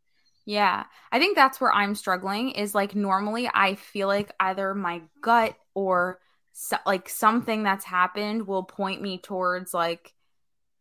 Yeah. 0.45 0.84
I 1.12 1.19
think 1.19 1.36
that's 1.36 1.60
where 1.60 1.73
I'm 1.73 1.95
struggling 1.95 2.51
is 2.51 2.75
like 2.75 2.95
normally 2.95 3.49
I 3.53 3.75
feel 3.75 4.08
like 4.08 4.31
either 4.39 4.75
my 4.75 5.01
gut 5.21 5.55
or 5.73 6.19
so, 6.53 6.77
like 6.86 7.10
something 7.10 7.63
that's 7.63 7.84
happened 7.84 8.47
will 8.47 8.63
point 8.63 9.01
me 9.01 9.17
towards 9.17 9.73
like 9.73 10.13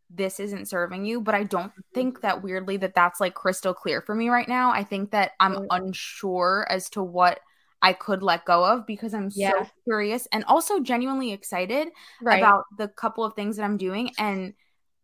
this 0.09 0.39
isn't 0.39 0.67
serving 0.67 1.05
you, 1.05 1.19
but 1.19 1.35
I 1.35 1.43
don't 1.43 1.71
mm-hmm. 1.71 1.81
think 1.93 2.21
that 2.21 2.43
weirdly 2.43 2.77
that 2.77 2.93
that's 2.93 3.19
like 3.19 3.33
crystal 3.33 3.73
clear 3.73 4.01
for 4.01 4.13
me 4.13 4.29
right 4.29 4.47
now. 4.47 4.71
I 4.71 4.83
think 4.83 5.11
that 5.11 5.31
I'm 5.39 5.67
unsure 5.71 6.67
as 6.69 6.89
to 6.91 7.03
what 7.03 7.39
I 7.81 7.93
could 7.93 8.23
let 8.23 8.45
go 8.45 8.63
of 8.63 8.85
because 8.85 9.13
I'm 9.13 9.29
Yeah. 9.33 9.51
so 9.51 9.67
curious 9.83 10.27
and 10.31 10.43
also 10.45 10.79
genuinely 10.79 11.33
excited 11.33 11.89
right 12.21 12.37
about 12.37 12.65
the 12.77 12.87
couple 12.87 13.23
of 13.23 13.33
things 13.33 13.57
that 13.57 13.63
I'm 13.63 13.77
doing. 13.77 14.11
And 14.17 14.53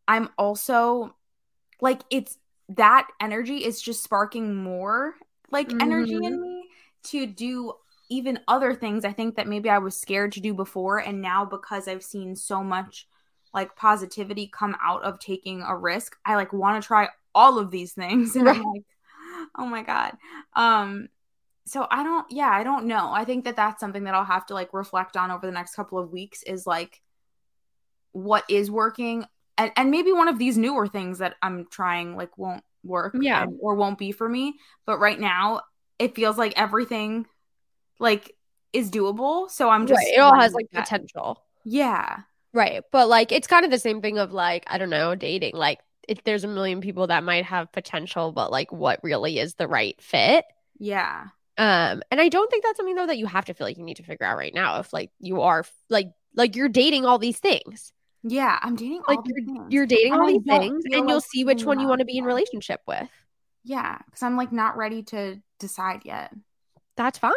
I'm 0.08 0.30
also 0.38 1.15
like, 1.80 2.02
it's 2.10 2.38
that 2.76 3.08
energy 3.20 3.66
is 3.66 3.82
just 3.82 4.04
sparking 4.04 4.56
more 4.56 5.16
like 5.52 5.72
energy 5.82 6.16
in 6.16 6.42
me 6.42 6.70
to 7.04 7.26
do 7.26 7.74
even 8.10 8.40
other 8.48 8.74
things 8.74 9.06
I 9.06 9.14
think 9.14 9.36
that 9.36 9.48
maybe 9.48 9.70
I 9.70 9.78
was 9.78 10.00
scared 10.00 10.34
to 10.34 10.42
do 10.42 10.54
before. 10.54 11.00
And 11.00 11.22
now 11.22 11.46
because 11.46 11.88
I've 11.88 12.04
seen 12.04 12.36
so 12.36 12.64
much 12.64 13.08
like 13.54 13.76
positivity 13.76 14.48
come 14.48 14.76
out 14.84 15.04
of 15.04 15.20
taking 15.20 15.62
a 15.62 15.76
risk, 15.76 16.16
I 16.26 16.36
like 16.36 16.54
want 16.54 16.82
to 16.82 16.86
try 16.86 17.10
all 17.34 17.58
of 17.58 17.72
these 17.72 17.94
things. 17.94 18.36
And 18.36 18.48
I'm 18.48 18.64
like, 18.64 18.84
oh 19.58 19.66
my 19.66 19.84
God. 19.84 20.14
Um, 20.56 21.08
so 21.66 21.88
I 21.90 22.04
don't, 22.04 22.26
yeah, 22.30 22.50
I 22.50 22.64
don't 22.64 22.86
know. 22.86 23.12
I 23.12 23.24
think 23.24 23.46
that 23.46 23.56
that's 23.56 23.80
something 23.80 24.04
that 24.04 24.14
I'll 24.14 24.26
have 24.26 24.46
to 24.48 24.54
like 24.54 24.74
reflect 24.74 25.16
on 25.16 25.32
over 25.32 25.46
the 25.46 25.54
next 25.54 25.76
couple 25.76 26.00
of 26.00 26.12
weeks 26.12 26.44
is 26.44 26.68
like 26.68 27.02
what 28.12 28.44
is 28.50 28.70
working 28.70 29.26
and, 29.58 29.72
and 29.76 29.92
maybe 29.92 30.12
one 30.12 30.28
of 30.28 30.38
these 30.40 30.58
newer 30.58 30.88
things 30.88 31.20
that 31.20 31.36
I'm 31.42 31.68
trying 31.70 32.16
like 32.16 32.38
won't 32.38 32.64
work 32.84 33.16
Yeah. 33.20 33.44
and- 33.44 33.58
or 33.62 33.76
won't 33.76 33.98
be 33.98 34.12
for 34.12 34.28
me. 34.28 34.56
But 34.86 35.00
right 35.00 35.20
now 35.20 35.62
it 36.00 36.16
feels 36.16 36.38
like 36.38 36.54
everything 36.60 37.28
like 38.00 38.36
is 38.74 38.90
doable. 38.90 39.50
So 39.50 39.70
I'm 39.70 39.86
just 39.88 39.98
right. 40.00 40.14
it 40.16 40.20
all 40.20 40.36
has 40.36 40.54
like 40.54 40.68
that. 40.72 40.84
potential 40.86 41.44
Yeah. 41.66 42.22
Right. 42.54 42.82
But 42.92 43.08
like 43.08 43.32
it's 43.32 43.48
kind 43.48 43.66
of 43.66 43.72
the 43.72 43.80
same 43.80 44.02
thing 44.02 44.18
of 44.18 44.34
like, 44.34 44.64
I 44.68 44.78
don't 44.78 44.90
know, 44.90 45.14
dating. 45.16 45.56
Like 45.56 45.80
if 46.08 46.24
there's 46.24 46.44
a 46.44 46.48
million 46.48 46.82
people 46.82 47.08
that 47.08 47.24
might 47.24 47.46
have 47.46 47.72
potential, 47.72 48.32
but 48.32 48.52
like 48.52 48.72
what 48.72 49.00
really 49.04 49.38
is 49.40 49.54
the 49.56 49.68
right 49.68 50.02
fit. 50.02 50.46
Yeah. 50.80 51.28
Um, 51.58 52.02
and 52.10 52.20
I 52.20 52.30
don't 52.30 52.50
think 52.50 52.64
that's 52.64 52.78
something 52.78 52.96
though 52.96 53.06
that 53.08 53.20
you 53.20 53.28
have 53.28 53.46
to 53.46 53.54
feel 53.54 53.68
like 53.68 53.78
you 53.78 53.84
need 53.84 53.98
to 53.98 54.04
figure 54.04 54.26
out 54.26 54.38
right 54.38 54.54
now. 54.54 54.80
If 54.80 54.92
like 54.92 55.12
you 55.20 55.42
are 55.42 55.64
like 55.90 56.12
like 56.36 56.56
you're 56.56 56.70
dating 56.70 57.06
all 57.06 57.20
these 57.20 57.38
things. 57.38 57.94
Yeah. 58.24 58.60
I'm 58.62 58.76
dating 58.76 59.02
Like 59.08 59.20
all 59.20 59.26
you're 59.26 59.68
you're 59.70 59.86
dating 59.86 60.14
all 60.14 60.28
these 60.28 60.44
things 60.48 60.84
and 60.92 61.10
you'll 61.10 61.22
see 61.22 61.44
which 61.44 61.64
one 61.66 61.80
you 61.80 61.88
want 61.88 62.00
to 62.00 62.06
be 62.06 62.18
in 62.18 62.24
relationship 62.24 62.82
with. 62.88 63.10
Yeah. 63.64 63.98
Because 64.06 64.24
I'm 64.24 64.38
like 64.38 64.52
not 64.52 64.78
ready 64.78 65.04
to 65.04 65.42
decide 65.60 66.02
yet. 66.06 66.34
That's 66.98 67.18
fine. 67.18 67.34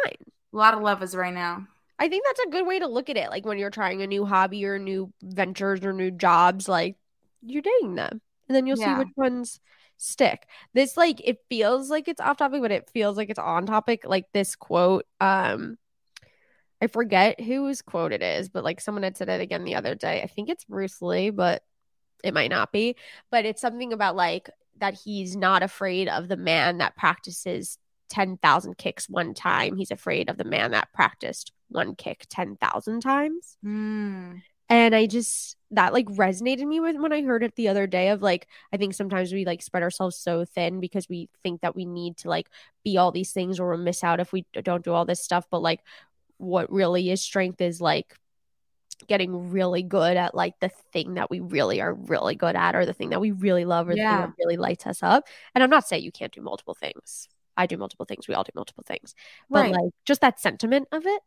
A 0.53 0.57
lot 0.57 0.73
of 0.73 0.81
levers 0.81 1.15
right 1.15 1.33
now. 1.33 1.67
I 1.97 2.09
think 2.09 2.25
that's 2.25 2.47
a 2.47 2.49
good 2.49 2.67
way 2.67 2.79
to 2.79 2.87
look 2.87 3.09
at 3.09 3.17
it. 3.17 3.29
Like 3.29 3.45
when 3.45 3.57
you're 3.57 3.69
trying 3.69 4.01
a 4.01 4.07
new 4.07 4.25
hobby 4.25 4.65
or 4.65 4.77
new 4.77 5.11
ventures 5.23 5.83
or 5.83 5.93
new 5.93 6.11
jobs, 6.11 6.67
like 6.67 6.97
you're 7.41 7.61
dating 7.61 7.95
them. 7.95 8.21
And 8.47 8.55
then 8.55 8.67
you'll 8.67 8.77
see 8.77 8.93
which 8.93 9.07
ones 9.15 9.59
stick. 9.97 10.47
This 10.73 10.97
like 10.97 11.21
it 11.23 11.39
feels 11.49 11.89
like 11.89 12.07
it's 12.07 12.21
off 12.21 12.37
topic, 12.37 12.61
but 12.61 12.71
it 12.71 12.89
feels 12.89 13.17
like 13.17 13.29
it's 13.29 13.39
on 13.39 13.65
topic. 13.65 14.03
Like 14.05 14.25
this 14.33 14.55
quote, 14.55 15.05
um, 15.19 15.77
I 16.81 16.87
forget 16.87 17.39
whose 17.39 17.81
quote 17.81 18.11
it 18.11 18.21
is, 18.21 18.49
but 18.49 18.63
like 18.63 18.81
someone 18.81 19.03
had 19.03 19.17
said 19.17 19.29
it 19.29 19.41
again 19.41 19.63
the 19.63 19.75
other 19.75 19.95
day. 19.95 20.21
I 20.21 20.27
think 20.27 20.49
it's 20.49 20.65
Bruce 20.65 21.01
Lee, 21.01 21.29
but 21.29 21.63
it 22.23 22.33
might 22.33 22.49
not 22.49 22.71
be. 22.71 22.95
But 23.31 23.45
it's 23.45 23.61
something 23.61 23.93
about 23.93 24.15
like 24.15 24.49
that 24.79 24.93
he's 24.93 25.35
not 25.35 25.63
afraid 25.63 26.09
of 26.09 26.27
the 26.27 26.37
man 26.37 26.79
that 26.79 26.97
practices 26.97 27.77
10,000 28.09 28.77
kicks 28.77 29.09
one 29.09 29.33
time. 29.33 29.77
He's 29.77 29.91
afraid 29.91 30.29
of 30.29 30.37
the 30.37 30.43
man 30.43 30.71
that 30.71 30.91
practiced 30.93 31.51
one 31.69 31.95
kick 31.95 32.25
10,000 32.29 33.01
times. 33.01 33.57
Mm. 33.65 34.41
And 34.67 34.95
I 34.95 35.05
just, 35.05 35.55
that 35.71 35.93
like 35.93 36.07
resonated 36.07 36.67
me 36.67 36.79
with 36.79 36.97
when 36.97 37.13
I 37.13 37.21
heard 37.21 37.43
it 37.43 37.55
the 37.55 37.67
other 37.67 37.87
day 37.87 38.09
of 38.09 38.21
like, 38.21 38.47
I 38.73 38.77
think 38.77 38.93
sometimes 38.93 39.31
we 39.31 39.45
like 39.45 39.61
spread 39.61 39.83
ourselves 39.83 40.17
so 40.17 40.43
thin 40.43 40.79
because 40.79 41.07
we 41.07 41.29
think 41.43 41.61
that 41.61 41.75
we 41.75 41.85
need 41.85 42.17
to 42.17 42.29
like 42.29 42.49
be 42.83 42.97
all 42.97 43.11
these 43.11 43.31
things 43.31 43.59
or 43.59 43.69
we'll 43.69 43.77
miss 43.77 44.03
out 44.03 44.19
if 44.19 44.33
we 44.33 44.45
don't 44.63 44.83
do 44.83 44.93
all 44.93 45.05
this 45.05 45.23
stuff. 45.23 45.45
But 45.49 45.61
like, 45.61 45.81
what 46.37 46.71
really 46.71 47.09
is 47.09 47.21
strength 47.21 47.61
is 47.61 47.79
like 47.81 48.15
getting 49.07 49.51
really 49.51 49.83
good 49.83 50.17
at 50.17 50.33
like 50.33 50.53
the 50.61 50.69
thing 50.93 51.15
that 51.15 51.29
we 51.29 51.39
really 51.39 51.81
are 51.81 51.93
really 51.93 52.35
good 52.35 52.55
at 52.55 52.75
or 52.75 52.85
the 52.85 52.93
thing 52.93 53.09
that 53.09 53.19
we 53.21 53.31
really 53.31 53.65
love 53.65 53.87
or 53.89 53.91
the 53.91 53.97
thing 53.97 54.07
that 54.21 54.31
really 54.39 54.57
lights 54.57 54.87
us 54.87 55.03
up. 55.03 55.25
And 55.53 55.63
I'm 55.63 55.69
not 55.69 55.87
saying 55.87 56.03
you 56.03 56.11
can't 56.11 56.31
do 56.31 56.41
multiple 56.41 56.73
things. 56.73 57.27
I 57.57 57.67
do 57.67 57.77
multiple 57.77 58.05
things. 58.05 58.27
We 58.27 58.33
all 58.33 58.43
do 58.43 58.51
multiple 58.55 58.83
things. 58.87 59.13
But 59.49 59.63
Right. 59.63 59.73
like 59.73 59.91
just 60.05 60.21
that 60.21 60.39
sentiment 60.39 60.87
of 60.91 61.05
it. 61.05 61.21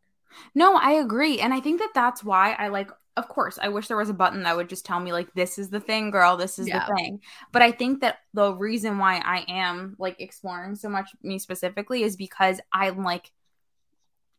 No, 0.54 0.76
I 0.76 0.92
agree. 0.92 1.40
And 1.40 1.54
I 1.54 1.60
think 1.60 1.80
that 1.80 1.92
that's 1.94 2.22
why 2.24 2.52
I 2.52 2.68
like, 2.68 2.90
of 3.16 3.28
course, 3.28 3.58
I 3.60 3.68
wish 3.68 3.88
there 3.88 3.96
was 3.96 4.10
a 4.10 4.14
button 4.14 4.44
that 4.44 4.56
would 4.56 4.68
just 4.68 4.86
tell 4.86 5.00
me, 5.00 5.12
like, 5.12 5.32
this 5.34 5.58
is 5.58 5.70
the 5.70 5.80
thing, 5.80 6.10
girl, 6.10 6.36
this 6.36 6.58
is 6.58 6.68
Yeah. 6.68 6.86
the 6.86 6.94
thing. 6.94 7.20
But 7.50 7.62
I 7.62 7.72
think 7.72 8.00
that 8.00 8.18
the 8.32 8.54
reason 8.54 8.98
why 8.98 9.16
I 9.24 9.44
am 9.48 9.96
like 9.98 10.20
exploring 10.20 10.76
so 10.76 10.88
much, 10.88 11.10
me 11.22 11.38
specifically, 11.38 12.02
is 12.02 12.16
because 12.16 12.60
I'm 12.72 13.02
like, 13.02 13.32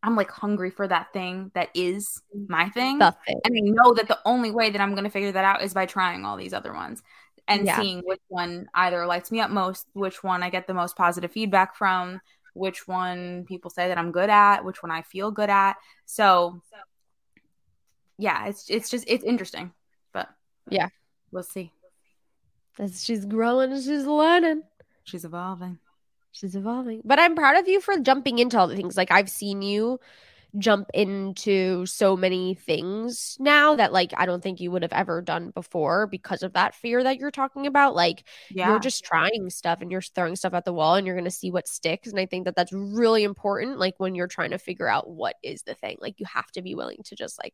I'm 0.01 0.15
like 0.15 0.31
hungry 0.31 0.69
for 0.71 0.87
that 0.87 1.11
thing 1.13 1.51
that 1.55 1.69
is 1.73 2.21
mm. 2.35 2.47
my 2.49 2.69
thing. 2.69 2.99
Thing. 2.99 3.41
and 3.43 3.55
I 3.55 3.59
know 3.61 3.93
that 3.93 4.07
the 4.07 4.19
only 4.25 4.51
way 4.51 4.69
that 4.69 4.79
I'm 4.81 4.91
going 4.91 5.03
to 5.03 5.09
figure 5.09 5.31
that 5.31 5.45
out 5.45 5.61
is 5.61 5.73
by 5.73 5.85
trying 5.85 6.25
all 6.25 6.37
these 6.37 6.53
other 6.53 6.73
ones 6.73 7.03
and 7.47 7.65
Yeah. 7.65 7.79
seeing 7.79 7.99
which 8.05 8.21
one 8.27 8.69
either 8.73 9.05
lights 9.05 9.31
me 9.31 9.41
up 9.41 9.49
most, 9.49 9.87
which 9.93 10.23
one 10.23 10.43
I 10.43 10.49
get 10.49 10.67
the 10.67 10.73
most 10.73 10.95
positive 10.95 11.31
feedback 11.31 11.75
from, 11.75 12.21
which 12.53 12.87
one 12.87 13.45
people 13.45 13.69
say 13.69 13.87
that 13.89 13.97
I'm 13.97 14.11
good 14.11 14.29
at, 14.29 14.63
which 14.63 14.81
one 14.81 14.91
I 14.91 15.01
feel 15.01 15.31
good 15.31 15.49
at. 15.49 15.75
So 16.05 16.61
yeah, 18.17 18.47
it's 18.47 18.69
it's 18.69 18.89
just 18.89 19.05
it's 19.07 19.23
interesting. 19.23 19.73
But 20.13 20.29
Yeah. 20.69 20.87
We'll 21.31 21.43
see. 21.43 21.71
As 22.77 23.03
she's 23.03 23.25
growing, 23.25 23.73
she's 23.75 24.05
learning. 24.05 24.63
She's 25.03 25.25
evolving. 25.25 25.79
She's 26.39 26.55
evolving. 26.55 27.01
But 27.03 27.19
I'm 27.19 27.35
proud 27.35 27.57
of 27.57 27.67
you 27.67 27.81
for 27.81 27.97
jumping 27.99 28.39
into 28.39 28.57
all 28.57 28.67
the 28.67 28.75
things. 28.75 28.95
Like 28.95 29.11
I've 29.11 29.29
seen 29.29 29.61
you 29.61 29.99
jump 30.57 30.89
into 30.93 31.85
so 31.85 32.17
many 32.17 32.55
things 32.55 33.37
now 33.39 33.75
that 33.75 33.93
like 33.93 34.13
I 34.17 34.25
don't 34.25 34.41
think 34.41 34.59
you 34.59 34.71
would 34.71 34.81
have 34.81 34.93
ever 34.93 35.21
done 35.21 35.51
before 35.51 36.07
because 36.07 36.41
of 36.41 36.53
that 36.53 36.73
fear 36.73 37.03
that 37.03 37.19
you're 37.19 37.29
talking 37.29 37.67
about. 37.67 37.93
Like 37.93 38.23
Yeah. 38.49 38.69
you're 38.69 38.79
just 38.79 39.03
trying 39.03 39.49
stuff 39.49 39.81
and 39.81 39.91
you're 39.91 40.01
throwing 40.01 40.35
stuff 40.35 40.53
at 40.53 40.65
the 40.65 40.73
wall 40.73 40.95
and 40.95 41.05
you're 41.05 41.15
going 41.15 41.25
to 41.25 41.31
see 41.31 41.51
what 41.51 41.67
sticks 41.67 42.07
and 42.07 42.19
I 42.19 42.25
think 42.25 42.45
that 42.45 42.55
that's 42.55 42.73
really 42.73 43.23
important 43.23 43.77
like 43.77 43.95
when 43.97 44.15
you're 44.15 44.27
trying 44.27 44.51
to 44.51 44.57
figure 44.57 44.87
out 44.87 45.09
what 45.09 45.35
is 45.43 45.63
the 45.63 45.75
thing. 45.75 45.97
Like 45.99 46.19
you 46.19 46.25
have 46.25 46.49
to 46.53 46.61
be 46.61 46.73
willing 46.73 47.03
to 47.05 47.15
just 47.15 47.37
like 47.37 47.53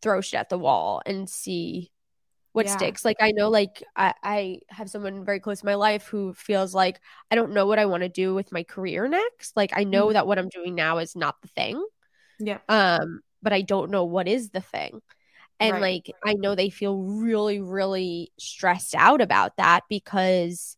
throw 0.00 0.20
shit 0.20 0.40
at 0.40 0.48
the 0.48 0.58
wall 0.58 1.02
and 1.04 1.28
see 1.28 1.90
what 2.58 2.66
Yeah. 2.66 2.70
sticks. 2.70 3.04
Like 3.06 3.18
I 3.22 3.32
know 3.32 3.50
like 3.50 3.84
I, 3.96 4.14
I 4.22 4.60
have 4.70 4.90
someone 4.90 5.24
very 5.24 5.40
close 5.40 5.60
to 5.60 5.66
my 5.66 5.76
life 5.76 6.06
who 6.08 6.34
feels 6.34 6.74
like 6.74 7.00
I 7.30 7.36
don't 7.36 7.52
know 7.54 7.66
what 7.66 7.78
I 7.80 7.86
want 7.86 8.02
to 8.04 8.10
do 8.10 8.34
with 8.34 8.52
my 8.52 8.64
career 8.64 9.08
next. 9.08 9.56
Like 9.56 9.72
I 9.76 9.84
know 9.84 10.08
Mhm. 10.08 10.14
that 10.14 10.26
what 10.28 10.38
I'm 10.40 10.50
doing 10.50 10.74
now 10.76 10.98
is 10.98 11.16
not 11.16 11.36
the 11.42 11.48
thing. 11.48 11.84
yeah. 12.38 12.60
Um, 12.68 13.20
but 13.42 13.52
I 13.54 13.62
don't 13.62 13.90
know 13.92 14.04
what 14.04 14.28
is 14.28 14.50
the 14.50 14.62
thing. 14.62 15.02
And 15.60 15.80
Right. 15.80 15.82
like 15.82 16.12
I 16.26 16.34
know 16.34 16.56
they 16.56 16.70
feel 16.70 16.98
really, 16.98 17.60
really 17.60 18.32
stressed 18.40 18.96
out 18.96 19.22
about 19.22 19.58
that 19.58 19.84
because 19.90 20.77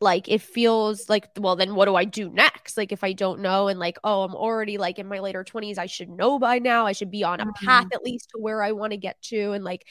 like 0.00 0.28
it 0.28 0.40
feels 0.40 1.08
like 1.08 1.28
well 1.38 1.56
then 1.56 1.74
what 1.74 1.86
do 1.86 1.94
I 1.94 2.04
do 2.04 2.30
next? 2.30 2.76
Like 2.76 2.92
if 2.92 3.02
I 3.02 3.12
don't 3.12 3.40
know 3.40 3.68
and 3.68 3.78
like 3.78 3.98
oh 4.04 4.22
I'm 4.22 4.34
already 4.34 4.78
like 4.78 4.98
in 4.98 5.06
my 5.06 5.18
later 5.18 5.44
20s 5.44 5.78
I 5.78 5.86
should 5.86 6.08
know 6.08 6.38
by 6.38 6.58
now. 6.58 6.86
I 6.86 6.92
should 6.92 7.10
be 7.10 7.24
on 7.24 7.40
a 7.40 7.52
path 7.52 7.84
mm-hmm. 7.84 7.94
at 7.94 8.02
least 8.02 8.30
to 8.30 8.38
where 8.38 8.62
I 8.62 8.72
want 8.72 8.92
to 8.92 8.96
get 8.96 9.20
to 9.22 9.52
and 9.52 9.64
like 9.64 9.86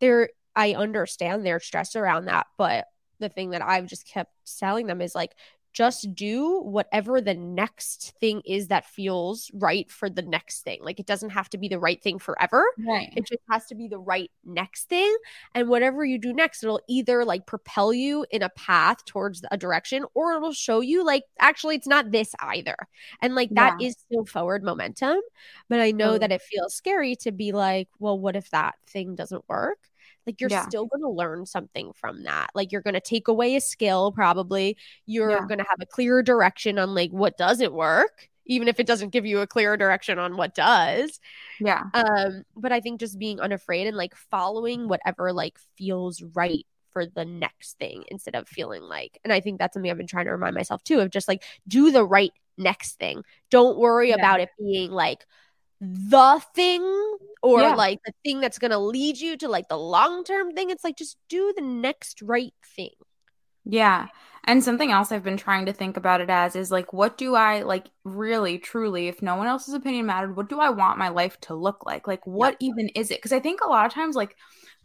there 0.00 0.30
I 0.56 0.74
understand 0.74 1.46
their 1.46 1.60
stress 1.60 1.94
around 1.94 2.26
that, 2.26 2.46
but 2.58 2.86
the 3.20 3.28
thing 3.28 3.50
that 3.50 3.62
I've 3.62 3.86
just 3.86 4.06
kept 4.06 4.32
telling 4.58 4.86
them 4.86 5.00
is 5.00 5.14
like 5.14 5.32
just 5.72 6.14
do 6.14 6.60
whatever 6.62 7.20
the 7.20 7.34
next 7.34 8.14
thing 8.20 8.42
is 8.44 8.68
that 8.68 8.84
feels 8.86 9.50
right 9.54 9.90
for 9.90 10.10
the 10.10 10.22
next 10.22 10.62
thing. 10.62 10.78
Like 10.82 10.98
it 11.00 11.06
doesn't 11.06 11.30
have 11.30 11.48
to 11.50 11.58
be 11.58 11.68
the 11.68 11.78
right 11.78 12.02
thing 12.02 12.18
forever. 12.18 12.64
Right. 12.78 13.12
It 13.16 13.26
just 13.26 13.40
has 13.50 13.66
to 13.66 13.74
be 13.74 13.88
the 13.88 13.98
right 13.98 14.30
next 14.44 14.88
thing. 14.88 15.14
And 15.54 15.68
whatever 15.68 16.04
you 16.04 16.18
do 16.18 16.32
next, 16.32 16.62
it'll 16.62 16.80
either 16.88 17.24
like 17.24 17.46
propel 17.46 17.92
you 17.92 18.24
in 18.30 18.42
a 18.42 18.48
path 18.50 19.04
towards 19.04 19.42
a 19.50 19.56
direction 19.56 20.04
or 20.14 20.32
it'll 20.34 20.52
show 20.52 20.80
you 20.80 21.04
like 21.04 21.24
actually 21.40 21.76
it's 21.76 21.86
not 21.88 22.10
this 22.10 22.34
either. 22.40 22.76
And 23.20 23.34
like 23.34 23.54
that 23.54 23.74
Yeah. 23.78 23.86
is 23.88 23.96
still 23.98 24.24
forward 24.24 24.62
momentum. 24.64 25.20
But 25.68 25.80
I 25.80 25.90
know 25.92 26.18
that 26.18 26.32
it 26.32 26.42
feels 26.42 26.74
scary 26.74 27.16
to 27.16 27.32
be 27.32 27.52
like, 27.52 27.88
well, 27.98 28.18
what 28.18 28.36
if 28.36 28.50
that 28.50 28.76
thing 28.86 29.14
doesn't 29.14 29.44
work? 29.48 29.78
Like 30.26 30.40
you're 30.40 30.50
Yeah. 30.50 30.66
still 30.68 30.86
going 30.86 31.02
to 31.02 31.08
learn 31.08 31.46
something 31.46 31.92
from 31.94 32.24
that. 32.24 32.50
Like 32.54 32.72
you're 32.72 32.82
going 32.82 32.94
to 32.94 33.00
take 33.00 33.28
away 33.28 33.56
a 33.56 33.60
skill 33.60 34.12
probably. 34.12 34.76
You're 35.06 35.30
Yeah. 35.30 35.46
going 35.46 35.58
to 35.58 35.66
have 35.68 35.80
a 35.80 35.86
clearer 35.86 36.22
direction 36.22 36.78
on 36.78 36.94
like 36.94 37.10
what 37.10 37.36
doesn't 37.36 37.72
work, 37.72 38.28
even 38.46 38.68
if 38.68 38.80
it 38.80 38.86
doesn't 38.86 39.10
give 39.10 39.24
you 39.26 39.40
a 39.40 39.46
clearer 39.46 39.76
direction 39.76 40.18
on 40.18 40.36
what 40.36 40.54
does 40.54 41.20
Yeah. 41.60 41.84
um 41.94 42.42
but 42.56 42.72
i 42.72 42.80
think 42.80 42.98
just 42.98 43.18
being 43.18 43.38
unafraid 43.38 43.86
and 43.86 43.96
like 43.96 44.14
following 44.16 44.88
whatever 44.88 45.32
like 45.32 45.58
feels 45.76 46.20
right 46.34 46.66
for 46.90 47.06
the 47.06 47.24
next 47.24 47.78
thing 47.78 48.02
instead 48.08 48.34
of 48.34 48.48
feeling 48.48 48.82
like 48.82 49.18
and 49.22 49.32
i 49.32 49.40
think 49.40 49.58
that's 49.58 49.74
something 49.74 49.88
i've 49.90 49.98
been 49.98 50.06
trying 50.08 50.24
to 50.24 50.32
remind 50.32 50.54
myself 50.56 50.82
too 50.82 50.98
of 51.00 51.10
just 51.10 51.28
like 51.28 51.44
do 51.68 51.92
the 51.92 52.04
right 52.04 52.32
next 52.58 52.98
thing 52.98 53.22
don't 53.50 53.78
worry 53.78 54.08
Yeah. 54.08 54.16
about 54.16 54.40
it 54.40 54.48
being 54.58 54.90
like 54.90 55.24
the 55.80 56.42
thing 56.54 56.82
or 57.42 57.60
Yeah. 57.60 57.74
like 57.74 58.00
the 58.04 58.12
thing 58.24 58.40
that's 58.40 58.58
going 58.58 58.70
to 58.70 58.78
lead 58.78 59.18
you 59.18 59.36
to 59.38 59.48
like 59.48 59.68
the 59.68 59.78
long 59.78 60.24
term 60.24 60.52
thing 60.52 60.70
it's 60.70 60.84
like 60.84 60.96
just 60.96 61.16
do 61.28 61.52
the 61.56 61.62
next 61.62 62.20
right 62.22 62.54
thing 62.76 62.90
Yeah. 63.64 64.08
And 64.44 64.64
something 64.64 64.90
else 64.90 65.12
I've 65.12 65.22
been 65.22 65.36
trying 65.36 65.66
to 65.66 65.72
think 65.72 65.96
about 65.98 66.22
it 66.22 66.30
as 66.30 66.56
is 66.56 66.70
like, 66.70 66.92
what 66.94 67.18
do 67.18 67.34
I 67.34 67.62
like 67.62 67.90
really, 68.04 68.58
truly, 68.58 69.08
if 69.08 69.20
no 69.20 69.36
one 69.36 69.46
else's 69.46 69.74
opinion 69.74 70.06
mattered, 70.06 70.34
what 70.34 70.48
do 70.48 70.58
I 70.60 70.70
want 70.70 70.98
my 70.98 71.10
life 71.10 71.38
to 71.42 71.54
look 71.54 71.84
like? 71.84 72.06
Like, 72.08 72.26
what 72.26 72.56
even 72.58 72.88
is 72.90 73.10
it? 73.10 73.18
Because 73.18 73.32
I 73.32 73.40
think 73.40 73.60
a 73.60 73.68
lot 73.68 73.84
of 73.86 73.92
times, 73.92 74.16
like, 74.16 74.34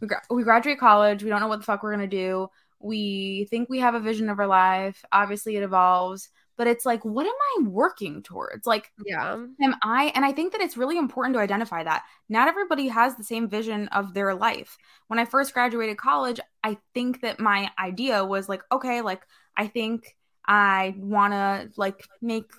we, 0.00 0.08
gra- 0.08 0.22
we 0.30 0.42
graduate 0.42 0.78
college, 0.78 1.22
we 1.22 1.30
don't 1.30 1.40
know 1.40 1.48
what 1.48 1.58
the 1.60 1.64
fuck 1.64 1.82
we're 1.82 1.96
going 1.96 2.08
to 2.08 2.16
do. 2.16 2.48
We 2.80 3.46
think 3.50 3.70
we 3.70 3.78
have 3.80 3.94
a 3.94 4.00
vision 4.00 4.28
of 4.28 4.38
our 4.38 4.46
life. 4.46 5.02
Obviously, 5.10 5.56
it 5.56 5.62
evolves, 5.62 6.28
but 6.56 6.66
it's 6.66 6.86
like, 6.86 7.04
what 7.04 7.26
am 7.26 7.32
I 7.32 7.68
working 7.68 8.22
towards? 8.22 8.66
Like, 8.66 8.90
yeah 9.04 9.36
am 9.60 9.76
I? 9.82 10.12
And 10.14 10.24
I 10.24 10.32
think 10.32 10.52
that 10.52 10.60
it's 10.60 10.76
really 10.76 10.98
important 10.98 11.34
to 11.34 11.40
identify 11.40 11.82
that. 11.84 12.04
Not 12.28 12.48
everybody 12.48 12.88
has 12.88 13.16
the 13.16 13.24
same 13.24 13.48
vision 13.48 13.88
of 13.88 14.14
their 14.14 14.34
life. 14.34 14.76
When 15.08 15.18
I 15.18 15.24
first 15.24 15.54
graduated 15.54 15.96
college, 15.96 16.40
I 16.62 16.78
think 16.94 17.20
that 17.22 17.40
my 17.40 17.70
idea 17.78 18.24
was 18.24 18.48
like, 18.48 18.62
okay, 18.72 19.02
like 19.02 19.22
I 19.56 19.66
think 19.66 20.16
I 20.46 20.94
want 20.98 21.32
to 21.32 21.70
like 21.76 22.06
make 22.22 22.50